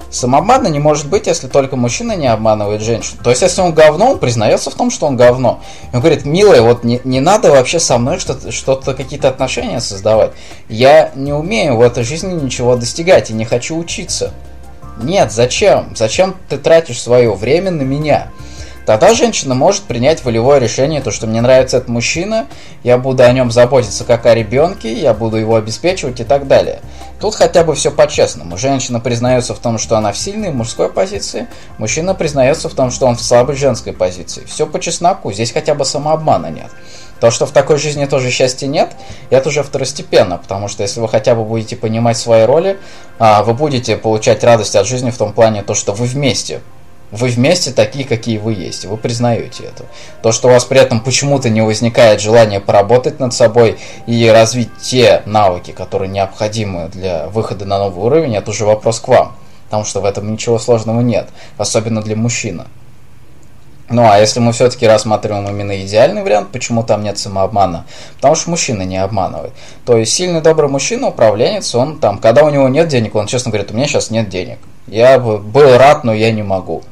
Самообмана 0.09 0.67
не 0.67 0.79
может 0.79 1.07
быть, 1.07 1.27
если 1.27 1.47
только 1.47 1.75
мужчина 1.75 2.15
не 2.15 2.27
обманывает 2.27 2.81
женщину. 2.81 3.19
То 3.23 3.29
есть, 3.29 3.41
если 3.41 3.61
он 3.61 3.73
говно, 3.73 4.11
он 4.11 4.19
признается 4.19 4.69
в 4.69 4.75
том, 4.75 4.89
что 4.89 5.07
он 5.07 5.17
говно. 5.17 5.59
И 5.91 5.95
он 5.95 6.01
говорит, 6.01 6.25
милая, 6.25 6.61
вот 6.61 6.83
не, 6.83 7.01
не 7.03 7.19
надо 7.19 7.51
вообще 7.51 7.79
со 7.79 7.97
мной 7.97 8.19
что-то, 8.19 8.51
что-то, 8.51 8.93
какие-то 8.93 9.27
отношения 9.27 9.81
создавать. 9.81 10.31
Я 10.69 11.11
не 11.15 11.33
умею 11.33 11.77
в 11.77 11.81
этой 11.81 12.03
жизни 12.03 12.33
ничего 12.33 12.75
достигать 12.75 13.29
и 13.29 13.33
не 13.33 13.45
хочу 13.45 13.77
учиться. 13.77 14.33
Нет, 15.01 15.31
зачем? 15.31 15.95
Зачем 15.95 16.35
ты 16.49 16.57
тратишь 16.57 17.01
свое 17.01 17.33
время 17.33 17.71
на 17.71 17.83
меня? 17.83 18.31
Тогда 18.87 19.13
женщина 19.13 19.53
может 19.53 19.83
принять 19.83 20.23
волевое 20.23 20.59
решение, 20.59 21.01
то, 21.01 21.11
что 21.11 21.27
мне 21.27 21.41
нравится 21.41 21.75
этот 21.75 21.89
мужчина, 21.89 22.47
я 22.85 22.97
буду 22.97 23.21
о 23.21 23.31
нем 23.33 23.51
заботиться 23.51 24.05
как 24.05 24.25
о 24.25 24.33
ребенке, 24.33 24.93
я 24.93 25.13
буду 25.13 25.35
его 25.35 25.57
обеспечивать 25.57 26.21
и 26.21 26.23
так 26.23 26.47
далее. 26.47 26.79
Тут 27.19 27.35
хотя 27.35 27.65
бы 27.65 27.75
все 27.75 27.91
по-честному. 27.91 28.57
Женщина 28.57 29.01
признается 29.01 29.53
в 29.53 29.59
том, 29.59 29.77
что 29.77 29.97
она 29.97 30.13
в 30.13 30.17
сильной 30.17 30.53
мужской 30.53 30.87
позиции, 30.87 31.49
мужчина 31.77 32.15
признается 32.15 32.69
в 32.69 32.75
том, 32.75 32.89
что 32.89 33.07
он 33.07 33.17
в 33.17 33.21
слабой 33.21 33.57
женской 33.57 33.91
позиции. 33.91 34.45
Все 34.45 34.65
по 34.65 34.79
чесноку, 34.79 35.33
здесь 35.33 35.51
хотя 35.51 35.75
бы 35.75 35.83
самообмана 35.83 36.47
нет. 36.47 36.71
То, 37.19 37.29
что 37.29 37.45
в 37.45 37.51
такой 37.51 37.77
жизни 37.79 38.05
тоже 38.05 38.31
счастья 38.31 38.67
нет, 38.67 38.95
это 39.29 39.49
уже 39.49 39.63
второстепенно, 39.63 40.37
потому 40.37 40.69
что 40.69 40.83
если 40.83 41.01
вы 41.01 41.09
хотя 41.09 41.35
бы 41.35 41.43
будете 41.43 41.75
понимать 41.75 42.15
свои 42.15 42.45
роли, 42.45 42.79
а, 43.19 43.43
вы 43.43 43.53
будете 43.53 43.97
получать 43.97 44.45
радость 44.45 44.77
от 44.77 44.87
жизни 44.87 45.11
в 45.11 45.17
том 45.17 45.33
плане, 45.33 45.61
то, 45.61 45.73
что 45.73 45.91
вы 45.91 46.05
вместе. 46.05 46.61
Вы 47.09 47.29
вместе 47.29 47.71
такие, 47.71 48.05
какие 48.05 48.37
вы 48.37 48.53
есть, 48.53 48.83
вы 48.83 48.97
признаете 48.97 49.63
это. 49.63 49.85
То, 50.21 50.33
что 50.33 50.49
у 50.49 50.51
вас 50.51 50.65
при 50.65 50.79
этом 50.79 50.99
почему-то 50.99 51.49
не 51.49 51.61
возникает 51.61 52.19
желания 52.19 52.59
поработать 52.59 53.19
над 53.19 53.33
собой 53.33 53.77
и 54.07 54.27
развить 54.27 54.69
те 54.81 55.21
навыки, 55.25 55.71
которые 55.71 56.09
необходимы 56.09 56.89
для 56.89 57.27
выхода 57.27 57.63
на 57.63 57.79
новый 57.79 58.05
уровень, 58.05 58.35
это 58.35 58.51
уже 58.51 58.65
вопрос 58.65 58.99
к 58.99 59.07
вам. 59.07 59.37
Потому 59.65 59.85
что 59.85 60.01
в 60.01 60.05
этом 60.05 60.29
ничего 60.31 60.59
сложного 60.59 60.99
нет, 60.99 61.29
особенно 61.57 62.01
для 62.01 62.17
мужчины. 62.17 62.65
Ну 63.89 64.05
а 64.05 64.19
если 64.19 64.41
мы 64.41 64.51
все-таки 64.51 64.85
рассматриваем 64.85 65.47
именно 65.47 65.79
идеальный 65.81 66.21
вариант, 66.21 66.49
почему 66.51 66.83
там 66.83 67.03
нет 67.03 67.17
самообмана? 67.17 67.85
Потому 68.17 68.35
что 68.35 68.49
мужчина 68.49 68.81
не 68.81 68.97
обманывает. 68.97 69.53
То 69.85 69.95
есть 69.95 70.11
сильный 70.11 70.41
добрый 70.41 70.69
мужчина, 70.69 71.07
управленец, 71.07 71.73
он 71.73 71.99
там, 71.99 72.17
когда 72.17 72.43
у 72.43 72.49
него 72.49 72.67
нет 72.67 72.89
денег, 72.89 73.15
он 73.15 73.27
честно 73.27 73.49
говорит, 73.49 73.71
у 73.71 73.75
меня 73.75 73.87
сейчас 73.87 74.09
нет 74.09 74.27
денег. 74.27 74.59
Я 74.87 75.19
бы 75.19 75.37
был 75.37 75.77
рад, 75.77 76.03
но 76.03 76.13
я 76.13 76.33
не 76.33 76.43
могу. 76.43 76.83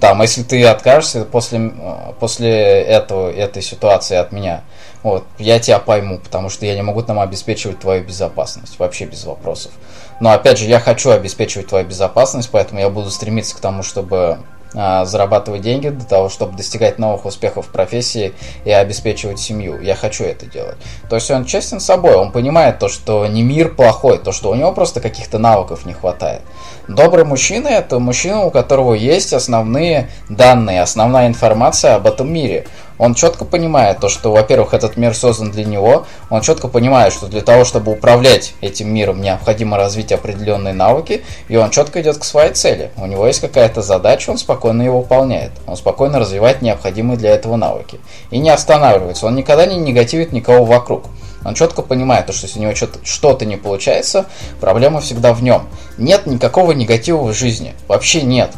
Там, 0.00 0.22
если 0.22 0.42
ты 0.42 0.64
откажешься 0.64 1.24
после, 1.24 1.72
после 2.18 2.50
этого, 2.82 3.30
этой 3.30 3.62
ситуации 3.62 4.16
от 4.16 4.32
меня, 4.32 4.62
вот, 5.02 5.24
я 5.38 5.58
тебя 5.58 5.78
пойму, 5.78 6.18
потому 6.18 6.48
что 6.48 6.64
я 6.64 6.74
не 6.74 6.82
могу 6.82 7.02
там 7.02 7.20
обеспечивать 7.20 7.80
твою 7.80 8.02
безопасность, 8.02 8.78
вообще 8.78 9.04
без 9.04 9.24
вопросов. 9.24 9.72
Но 10.20 10.30
опять 10.30 10.58
же, 10.58 10.64
я 10.64 10.80
хочу 10.80 11.10
обеспечивать 11.10 11.68
твою 11.68 11.86
безопасность, 11.86 12.48
поэтому 12.50 12.80
я 12.80 12.88
буду 12.88 13.10
стремиться 13.10 13.56
к 13.56 13.60
тому, 13.60 13.82
чтобы 13.82 14.38
зарабатывать 14.72 15.62
деньги 15.62 15.88
для 15.88 16.06
того, 16.06 16.28
чтобы 16.28 16.56
достигать 16.56 16.98
новых 16.98 17.24
успехов 17.24 17.66
в 17.66 17.70
профессии 17.70 18.32
и 18.64 18.70
обеспечивать 18.70 19.40
семью. 19.40 19.80
Я 19.80 19.94
хочу 19.94 20.24
это 20.24 20.46
делать. 20.46 20.76
То 21.08 21.16
есть 21.16 21.30
он 21.30 21.44
честен 21.44 21.80
с 21.80 21.84
собой, 21.84 22.14
он 22.14 22.30
понимает 22.30 22.78
то, 22.78 22.88
что 22.88 23.26
не 23.26 23.42
мир 23.42 23.74
плохой, 23.74 24.18
то, 24.18 24.32
что 24.32 24.50
у 24.50 24.54
него 24.54 24.72
просто 24.72 25.00
каких-то 25.00 25.38
навыков 25.38 25.84
не 25.86 25.92
хватает. 25.92 26.42
Добрый 26.86 27.24
мужчина– 27.24 27.68
это 27.68 27.98
мужчина, 27.98 28.44
у 28.44 28.50
которого 28.50 28.94
есть 28.94 29.32
основные 29.32 30.08
данные, 30.28 30.82
основная 30.82 31.28
информация 31.28 31.94
об 31.94 32.06
этом 32.06 32.32
мире 32.32 32.66
он 33.00 33.14
четко 33.14 33.46
понимает 33.46 33.98
то, 33.98 34.10
что, 34.10 34.30
во-первых, 34.30 34.74
этот 34.74 34.98
мир 34.98 35.14
создан 35.16 35.50
для 35.50 35.64
него, 35.64 36.04
он 36.28 36.42
четко 36.42 36.68
понимает, 36.68 37.14
что 37.14 37.28
для 37.28 37.40
того, 37.40 37.64
чтобы 37.64 37.92
управлять 37.92 38.52
этим 38.60 38.92
миром, 38.92 39.22
необходимо 39.22 39.78
развить 39.78 40.12
определенные 40.12 40.74
навыки, 40.74 41.24
и 41.48 41.56
он 41.56 41.70
четко 41.70 42.02
идет 42.02 42.18
к 42.18 42.24
своей 42.24 42.52
цели. 42.52 42.90
У 42.98 43.06
него 43.06 43.26
есть 43.26 43.40
какая-то 43.40 43.80
задача, 43.80 44.28
он 44.28 44.36
спокойно 44.36 44.82
ее 44.82 44.90
выполняет, 44.90 45.52
он 45.66 45.78
спокойно 45.78 46.18
развивает 46.18 46.60
необходимые 46.60 47.16
для 47.16 47.30
этого 47.30 47.56
навыки. 47.56 47.98
И 48.30 48.38
не 48.38 48.50
останавливается, 48.50 49.24
он 49.24 49.34
никогда 49.34 49.64
не 49.64 49.78
негативит 49.78 50.32
никого 50.32 50.66
вокруг. 50.66 51.04
Он 51.42 51.54
четко 51.54 51.80
понимает, 51.80 52.30
что 52.34 52.46
если 52.46 52.58
у 52.58 52.62
него 52.64 52.74
что-то 52.74 53.46
не 53.46 53.56
получается, 53.56 54.26
проблема 54.60 55.00
всегда 55.00 55.32
в 55.32 55.42
нем. 55.42 55.70
Нет 55.96 56.26
никакого 56.26 56.72
негатива 56.72 57.22
в 57.22 57.32
жизни. 57.32 57.72
Вообще 57.88 58.20
нет. 58.20 58.50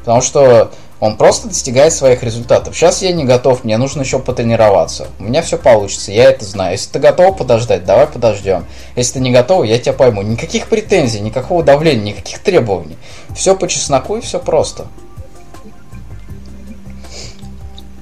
Потому 0.00 0.20
что 0.20 0.72
он 1.00 1.16
просто 1.16 1.48
достигает 1.48 1.92
своих 1.92 2.22
результатов. 2.22 2.76
Сейчас 2.76 3.02
я 3.02 3.12
не 3.12 3.24
готов, 3.24 3.64
мне 3.64 3.76
нужно 3.78 4.02
еще 4.02 4.18
потренироваться. 4.18 5.06
У 5.18 5.24
меня 5.24 5.42
все 5.42 5.56
получится, 5.56 6.10
я 6.10 6.24
это 6.24 6.44
знаю. 6.44 6.72
Если 6.72 6.90
ты 6.90 6.98
готов 6.98 7.36
подождать, 7.36 7.84
давай 7.84 8.06
подождем. 8.06 8.64
Если 8.96 9.14
ты 9.14 9.20
не 9.20 9.30
готов, 9.30 9.64
я 9.64 9.78
тебя 9.78 9.92
пойму. 9.92 10.22
Никаких 10.22 10.68
претензий, 10.68 11.20
никакого 11.20 11.62
давления, 11.62 12.12
никаких 12.12 12.40
требований. 12.40 12.96
Все 13.34 13.56
по 13.56 13.68
чесноку 13.68 14.16
и 14.16 14.20
все 14.20 14.40
просто. 14.40 14.86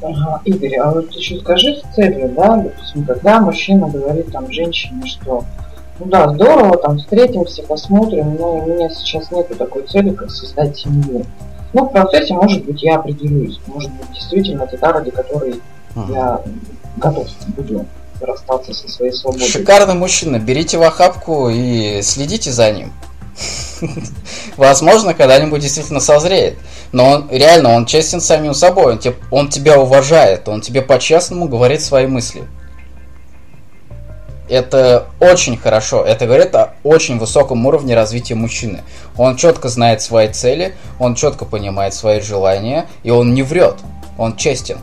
Ага, 0.03 0.41
Игорь, 0.45 0.77
а 0.77 0.93
вот 0.93 1.11
еще 1.13 1.41
скажи 1.41 1.77
с 1.77 1.95
целью, 1.95 2.29
да, 2.29 2.57
допустим, 2.57 3.05
когда 3.05 3.41
мужчина 3.41 3.89
говорит 3.89 4.31
там 4.31 4.53
женщине, 4.53 5.05
что 5.07 5.45
ну 5.99 6.07
да, 6.07 6.29
здорово, 6.29 6.77
там 6.77 6.99
встретимся, 6.99 7.63
посмотрим, 7.63 8.37
но 8.37 8.59
у 8.59 8.67
меня 8.67 8.91
сейчас 8.91 9.31
нету 9.31 9.57
такой 9.57 9.83
цели, 9.83 10.11
как 10.11 10.31
создать 10.31 10.77
семью. 10.77 11.25
Ну, 11.77 11.85
в 11.85 11.93
процессе, 11.93 12.33
может 12.33 12.65
быть, 12.65 12.83
я 12.83 12.97
определюсь. 12.97 13.61
Может 13.67 13.93
быть, 13.93 14.11
действительно, 14.11 14.63
это 14.63 14.79
та, 14.79 14.95
ради 14.95 15.11
которой 15.11 15.61
ага. 15.95 16.15
я 16.15 16.41
готов 16.97 17.29
буду 17.49 17.85
расстаться 18.19 18.73
со 18.73 18.89
своей 18.89 19.13
свободой. 19.13 19.47
Шикарный 19.47 19.93
мужчина. 19.93 20.39
Берите 20.39 20.79
в 20.79 20.83
охапку 20.83 21.51
и 21.51 22.01
следите 22.01 22.51
за 22.51 22.73
ним. 22.73 22.93
Возможно, 24.57 25.13
когда-нибудь 25.13 25.61
действительно 25.61 26.01
созреет. 26.01 26.57
Но 26.93 27.11
он 27.11 27.29
реально, 27.31 27.75
он 27.75 27.85
честен 27.85 28.23
самим 28.23 28.55
собой. 28.55 28.93
Он, 28.95 28.99
te, 28.99 29.15
он 29.31 29.51
тебя 29.51 29.79
уважает. 29.79 30.49
Он 30.49 30.63
тебе 30.63 30.81
по-честному 30.81 31.47
говорит 31.47 31.83
свои 31.83 32.07
мысли. 32.07 32.45
Это 34.49 35.07
очень 35.19 35.57
хорошо. 35.57 36.05
Это 36.05 36.27
говорит 36.27 36.55
о 36.55 36.75
очень 36.85 37.19
высоком 37.19 37.67
уровне 37.67 37.95
развития 37.95 38.37
мужчины. 38.37 38.85
Он 39.17 39.37
четко 39.37 39.69
знает 39.69 40.03
свои 40.03 40.29
цели, 40.29 40.75
он 40.99 41.15
четко 41.15 41.45
понимает 41.45 41.95
свои 41.95 42.21
желания, 42.21 42.87
и 43.03 43.11
он 43.11 43.35
не 43.35 43.43
врет. 43.43 43.77
Он 44.19 44.37
честен. 44.37 44.79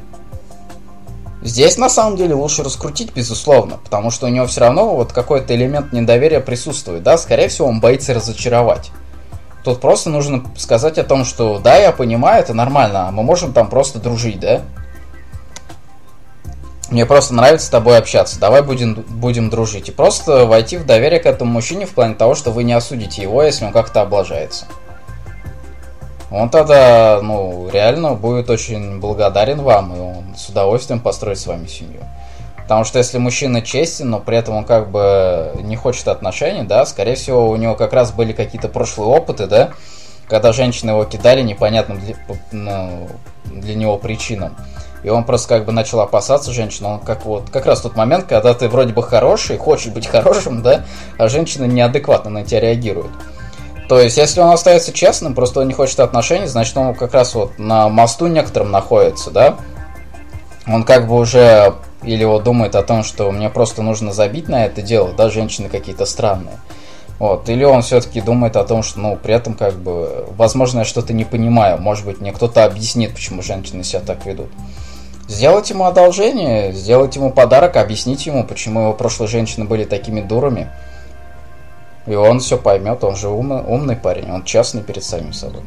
Здесь 1.41 1.77
на 1.77 1.89
самом 1.89 2.15
деле 2.15 2.35
лучше 2.35 2.63
раскрутить, 2.63 3.13
безусловно, 3.13 3.77
потому 3.83 4.11
что 4.11 4.27
у 4.27 4.29
него 4.29 4.47
все 4.47 4.61
равно 4.61 4.95
вот 4.95 5.11
какой-то 5.11 5.53
элемент 5.53 5.91
недоверия 5.91 6.39
присутствует, 6.39 7.03
да, 7.03 7.17
скорее 7.17 7.49
всего 7.49 7.67
он 7.67 7.81
боится 7.81 8.13
разочаровать. 8.13 8.91
Тут 9.65 9.81
просто 9.81 10.09
нужно 10.09 10.45
сказать 10.57 10.97
о 10.97 11.03
том, 11.03 11.25
что 11.25 11.59
да, 11.59 11.75
я 11.75 11.91
понимаю, 11.91 12.41
это 12.41 12.53
нормально, 12.53 13.09
а 13.09 13.11
мы 13.11 13.23
можем 13.23 13.51
там 13.51 13.69
просто 13.69 13.99
дружить, 13.99 14.39
да? 14.39 14.61
Мне 16.93 17.07
просто 17.07 17.33
нравится 17.33 17.65
с 17.65 17.69
тобой 17.69 17.97
общаться, 17.97 18.39
давай 18.39 18.61
будем, 18.61 18.93
будем 18.93 19.49
дружить. 19.49 19.89
И 19.89 19.91
просто 19.91 20.45
войти 20.45 20.77
в 20.77 20.85
доверие 20.85 21.19
к 21.19 21.25
этому 21.25 21.51
мужчине 21.51 21.87
в 21.87 21.95
плане 21.95 22.13
того, 22.13 22.35
что 22.35 22.51
вы 22.51 22.63
не 22.63 22.73
осудите 22.73 23.23
его, 23.23 23.41
если 23.41 23.65
он 23.65 23.71
как-то 23.71 24.01
облажается. 24.01 24.65
Он 26.29 26.51
тогда, 26.51 27.19
ну, 27.23 27.67
реально 27.73 28.13
будет 28.13 28.47
очень 28.51 28.99
благодарен 28.99 29.61
вам, 29.63 29.95
и 29.95 29.99
он 29.99 30.35
с 30.37 30.49
удовольствием 30.49 30.99
построит 30.99 31.39
с 31.39 31.47
вами 31.47 31.65
семью. 31.65 32.01
Потому 32.57 32.83
что 32.83 32.99
если 32.99 33.17
мужчина 33.17 33.63
честен, 33.63 34.11
но 34.11 34.19
при 34.19 34.37
этом 34.37 34.57
он 34.57 34.63
как 34.63 34.91
бы 34.91 35.51
не 35.63 35.75
хочет 35.75 36.07
отношений, 36.07 36.61
да, 36.61 36.85
скорее 36.85 37.15
всего, 37.15 37.49
у 37.49 37.55
него 37.55 37.73
как 37.73 37.93
раз 37.93 38.11
были 38.11 38.33
какие-то 38.33 38.69
прошлые 38.69 39.09
опыты, 39.09 39.47
да, 39.47 39.71
когда 40.27 40.53
женщины 40.53 40.91
его 40.91 41.05
кидали 41.05 41.41
непонятным 41.41 41.99
для, 41.99 42.15
ну, 42.51 43.07
для 43.45 43.73
него 43.73 43.97
причинам. 43.97 44.55
И 45.03 45.09
он 45.09 45.25
просто 45.25 45.49
как 45.49 45.65
бы 45.65 45.71
начал 45.71 45.99
опасаться 45.99 46.51
женщин. 46.51 46.85
Он 46.85 46.99
как 46.99 47.25
вот 47.25 47.49
как 47.51 47.65
раз 47.65 47.81
тот 47.81 47.95
момент, 47.95 48.25
когда 48.25 48.53
ты 48.53 48.69
вроде 48.69 48.93
бы 48.93 49.03
хороший, 49.03 49.57
хочешь 49.57 49.91
быть 49.91 50.07
хорошим, 50.07 50.61
да, 50.61 50.83
а 51.17 51.27
женщина 51.27 51.65
неадекватно 51.65 52.29
на 52.29 52.43
тебя 52.43 52.61
реагирует. 52.61 53.11
То 53.89 53.99
есть, 53.99 54.17
если 54.17 54.39
он 54.39 54.51
остается 54.51 54.93
честным, 54.93 55.35
просто 55.35 55.59
он 55.59 55.67
не 55.67 55.73
хочет 55.73 55.99
отношений, 55.99 56.47
значит, 56.47 56.75
он 56.77 56.95
как 56.95 57.13
раз 57.13 57.35
вот 57.35 57.59
на 57.59 57.89
мосту 57.89 58.27
некоторым 58.27 58.71
находится, 58.71 59.29
да. 59.29 59.57
Он 60.65 60.83
как 60.83 61.07
бы 61.07 61.15
уже 61.15 61.75
или 62.03 62.23
вот 62.23 62.43
думает 62.43 62.75
о 62.75 62.83
том, 62.83 63.03
что 63.03 63.31
мне 63.31 63.49
просто 63.49 63.81
нужно 63.81 64.13
забить 64.13 64.47
на 64.47 64.65
это 64.65 64.81
дело, 64.81 65.13
да, 65.13 65.29
женщины 65.29 65.69
какие-то 65.69 66.05
странные. 66.05 66.57
Вот. 67.19 67.47
Или 67.47 67.63
он 67.63 67.81
все-таки 67.81 68.21
думает 68.21 68.55
о 68.55 68.63
том, 68.63 68.83
что, 68.83 68.99
ну, 68.99 69.15
при 69.15 69.33
этом, 69.33 69.53
как 69.53 69.75
бы, 69.75 70.25
возможно, 70.35 70.79
я 70.79 70.85
что-то 70.85 71.13
не 71.13 71.23
понимаю. 71.23 71.79
Может 71.79 72.05
быть, 72.05 72.19
мне 72.19 72.33
кто-то 72.33 72.65
объяснит, 72.65 73.13
почему 73.13 73.41
женщины 73.41 73.83
себя 73.83 74.01
так 74.01 74.25
ведут. 74.25 74.49
Сделать 75.33 75.71
ему 75.71 75.85
одолжение, 75.85 76.71
сделать 76.73 77.15
ему 77.15 77.31
подарок, 77.31 77.75
объяснить 77.75 78.27
ему, 78.27 78.43
почему 78.43 78.81
его 78.81 78.93
прошлые 78.93 79.27
женщины 79.27 79.65
были 79.65 79.83
такими 79.83 80.21
дурами. 80.21 80.69
И 82.05 82.13
он 82.13 82.39
все 82.39 82.55
поймет, 82.55 83.03
он 83.03 83.15
же 83.15 83.29
умный, 83.29 83.63
умный 83.63 83.95
парень, 83.95 84.31
он 84.31 84.43
честный 84.43 84.83
перед 84.83 85.03
самим 85.03 85.33
собой. 85.33 85.63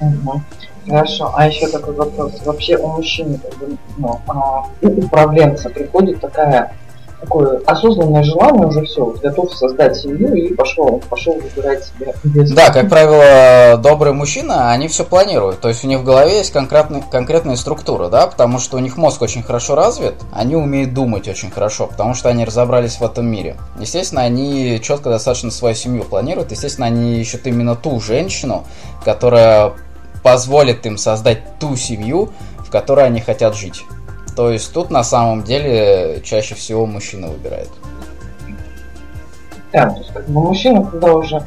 Угу. 0.00 0.42
Хорошо, 0.86 1.32
а 1.34 1.48
еще 1.48 1.66
такой 1.66 1.94
вопрос. 1.94 2.34
Вообще 2.44 2.76
у 2.76 2.86
мужчины, 2.86 3.40
ну, 3.96 4.20
а, 4.28 4.62
у 4.80 4.86
управленца 4.86 5.68
приходит 5.68 6.20
такая 6.20 6.72
такое 7.24 7.60
осознанное 7.66 8.22
желание 8.22 8.66
уже 8.66 8.84
все, 8.84 9.06
готов 9.22 9.54
создать 9.54 9.96
семью 9.96 10.34
и 10.34 10.54
пошел, 10.54 11.02
пошел 11.08 11.34
выбирать 11.34 11.84
себе. 11.84 12.14
Да, 12.54 12.70
как 12.70 12.88
правило, 12.88 13.78
добрые 13.78 14.12
мужчины, 14.12 14.52
они 14.52 14.88
все 14.88 15.04
планируют. 15.04 15.60
То 15.60 15.68
есть 15.68 15.84
у 15.84 15.88
них 15.88 16.00
в 16.00 16.04
голове 16.04 16.38
есть 16.38 16.52
конкретный, 16.52 17.02
конкретная 17.10 17.56
структура, 17.56 18.08
да, 18.08 18.26
потому 18.26 18.58
что 18.58 18.76
у 18.76 18.80
них 18.80 18.96
мозг 18.96 19.22
очень 19.22 19.42
хорошо 19.42 19.74
развит, 19.74 20.14
они 20.32 20.56
умеют 20.56 20.94
думать 20.94 21.28
очень 21.28 21.50
хорошо, 21.50 21.86
потому 21.86 22.14
что 22.14 22.28
они 22.28 22.44
разобрались 22.44 23.00
в 23.00 23.02
этом 23.02 23.26
мире. 23.26 23.56
Естественно, 23.78 24.22
они 24.22 24.80
четко 24.82 25.10
достаточно 25.10 25.50
свою 25.50 25.74
семью 25.74 26.04
планируют, 26.04 26.50
естественно, 26.50 26.86
они 26.86 27.20
ищут 27.20 27.46
именно 27.46 27.74
ту 27.74 28.00
женщину, 28.00 28.64
которая 29.04 29.72
позволит 30.22 30.86
им 30.86 30.96
создать 30.96 31.58
ту 31.58 31.76
семью, 31.76 32.30
в 32.58 32.70
которой 32.70 33.06
они 33.06 33.20
хотят 33.20 33.54
жить. 33.54 33.84
То 34.36 34.50
есть 34.50 34.72
тут 34.72 34.90
на 34.90 35.04
самом 35.04 35.42
деле 35.42 36.20
чаще 36.24 36.54
всего 36.54 36.86
мужчина 36.86 37.28
выбирает. 37.28 37.70
Да, 39.72 39.90
то 39.90 39.98
есть 39.98 40.12
как 40.12 40.28
бы 40.28 40.40
мужчина, 40.40 40.84
когда 40.84 41.14
уже 41.14 41.42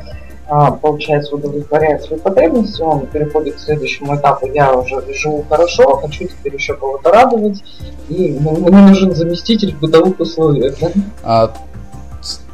а, 0.49 0.71
получается 0.71 1.35
удовлетворяет 1.35 2.03
свои 2.03 2.19
потребности, 2.19 2.81
он 2.81 3.05
переходит 3.07 3.55
к 3.55 3.59
следующему 3.59 4.15
этапу. 4.15 4.47
Я 4.47 4.73
уже 4.73 5.01
живу 5.13 5.45
хорошо, 5.49 5.97
хочу 5.97 6.25
теперь 6.25 6.53
еще 6.53 6.73
кого-то 6.73 7.11
радовать, 7.11 7.63
и 8.07 8.37
мне 8.39 8.81
нужен 8.81 9.13
заместитель 9.13 9.75
в 9.75 9.79
бытовых 9.79 10.19
условиях. 10.19 10.75
Да? 10.79 10.91
А, 11.23 11.53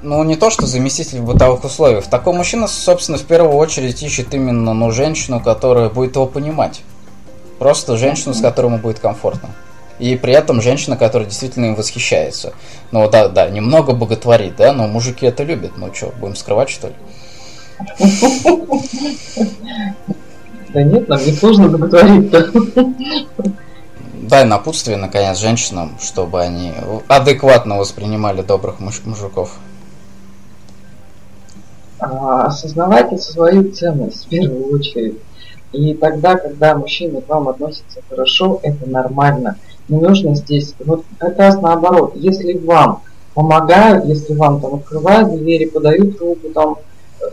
ну, 0.01 0.23
не 0.23 0.35
то, 0.35 0.49
что 0.49 0.65
заместитель 0.65 1.19
в 1.19 1.25
бытовых 1.25 1.63
условиях. 1.63 2.05
Такой 2.05 2.33
мужчина, 2.33 2.67
собственно, 2.67 3.17
в 3.17 3.23
первую 3.23 3.55
очередь 3.55 4.01
ищет 4.01 4.33
именно 4.33 4.73
ну, 4.73 4.91
женщину, 4.91 5.39
которая 5.39 5.89
будет 5.89 6.15
его 6.15 6.25
понимать. 6.25 6.81
Просто 7.59 7.95
женщину, 7.95 8.33
с 8.33 8.41
которой 8.41 8.67
ему 8.67 8.77
будет 8.79 8.99
комфортно. 8.99 9.49
И 10.03 10.17
при 10.17 10.33
этом 10.33 10.61
женщина, 10.61 10.97
которая 10.97 11.29
действительно 11.29 11.67
им 11.67 11.75
восхищается. 11.75 12.51
Ну 12.91 13.09
да, 13.09 13.29
да, 13.29 13.49
немного 13.49 13.93
боготворит, 13.93 14.57
да, 14.57 14.73
но 14.73 14.85
мужики 14.85 15.25
это 15.25 15.43
любят. 15.43 15.77
Ну 15.77 15.93
что, 15.93 16.11
будем 16.19 16.35
скрывать, 16.35 16.69
что 16.69 16.89
ли? 16.89 16.93
Да 20.73 20.83
нет, 20.83 21.07
нам 21.07 21.25
не 21.25 21.31
сложно 21.31 21.69
боготворить-то. 21.69 22.51
Дай 24.23 24.43
напутствие, 24.43 24.97
наконец, 24.97 25.37
женщинам, 25.37 25.97
чтобы 26.01 26.41
они 26.41 26.73
адекватно 27.07 27.77
воспринимали 27.77 28.41
добрых 28.41 28.81
муж- 28.81 29.03
мужиков. 29.05 29.55
А, 31.99 32.47
осознавайте 32.47 33.17
свою 33.19 33.71
ценность 33.71 34.25
в 34.25 34.27
первую 34.27 34.65
очередь. 34.75 35.19
И 35.71 35.93
тогда, 35.93 36.35
когда 36.35 36.75
мужчина 36.75 37.21
к 37.21 37.29
вам 37.29 37.47
относится 37.47 38.01
хорошо, 38.09 38.59
это 38.63 38.85
нормально. 38.89 39.55
Не 39.89 39.99
нужно 39.99 40.35
здесь, 40.35 40.75
вот 40.85 41.03
как 41.17 41.37
раз 41.37 41.61
наоборот, 41.61 42.13
если 42.15 42.57
вам 42.57 43.01
помогают, 43.33 44.05
если 44.05 44.33
вам 44.33 44.61
там 44.61 44.75
открывают 44.75 45.35
двери, 45.37 45.65
подают 45.65 46.19
руку, 46.19 46.49
там 46.53 46.77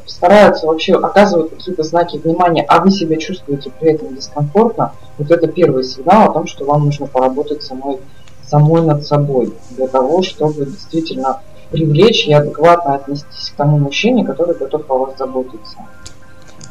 стараются 0.06 0.66
вообще 0.66 0.94
оказывать 0.94 1.50
какие-то 1.50 1.82
знаки 1.82 2.16
внимания, 2.16 2.64
а 2.68 2.80
вы 2.80 2.90
себя 2.90 3.16
чувствуете 3.16 3.70
при 3.78 3.92
этом 3.92 4.14
дискомфортно, 4.14 4.92
вот 5.18 5.30
это 5.30 5.46
первый 5.46 5.84
сигнал 5.84 6.30
о 6.30 6.32
том, 6.32 6.46
что 6.46 6.64
вам 6.64 6.86
нужно 6.86 7.06
поработать 7.06 7.62
самой, 7.62 7.98
самой 8.46 8.82
над 8.82 9.06
собой, 9.06 9.52
для 9.70 9.86
того, 9.86 10.22
чтобы 10.22 10.66
действительно 10.66 11.40
привлечь 11.70 12.26
и 12.26 12.32
адекватно 12.32 12.94
отнестись 12.94 13.50
к 13.50 13.56
тому 13.56 13.78
мужчине, 13.78 14.24
который 14.24 14.56
готов 14.56 14.82
о 14.90 14.98
вас 14.98 15.16
заботиться. 15.18 15.76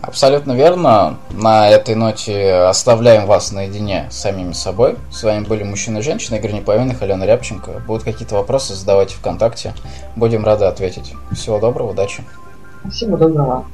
Абсолютно 0.02 0.54
верно. 0.54 1.18
На 1.32 1.70
этой 1.70 1.96
ноте 1.96 2.54
оставляем 2.54 3.26
вас 3.26 3.52
наедине 3.52 4.08
с 4.10 4.18
самими 4.18 4.54
собой. 4.54 4.98
С 5.12 5.24
вами 5.24 5.44
были 5.44 5.64
мужчина 5.64 6.00
и 6.00 6.02
женщина, 6.02 6.36
Игорь 6.36 6.54
Неповинных, 6.54 7.02
Алена 7.02 7.26
Рябченко. 7.26 7.84
Будут 7.86 8.04
какие-то 8.04 8.36
вопросы, 8.36 8.76
задавайте 8.76 9.16
ВКонтакте. 9.16 9.74
Будем 10.16 10.46
рады 10.46 10.66
ответить. 10.66 11.14
Всего 11.32 11.60
доброго, 11.60 11.92
удачи. 11.92 12.24
Всего 12.90 13.18
доброго. 13.18 13.66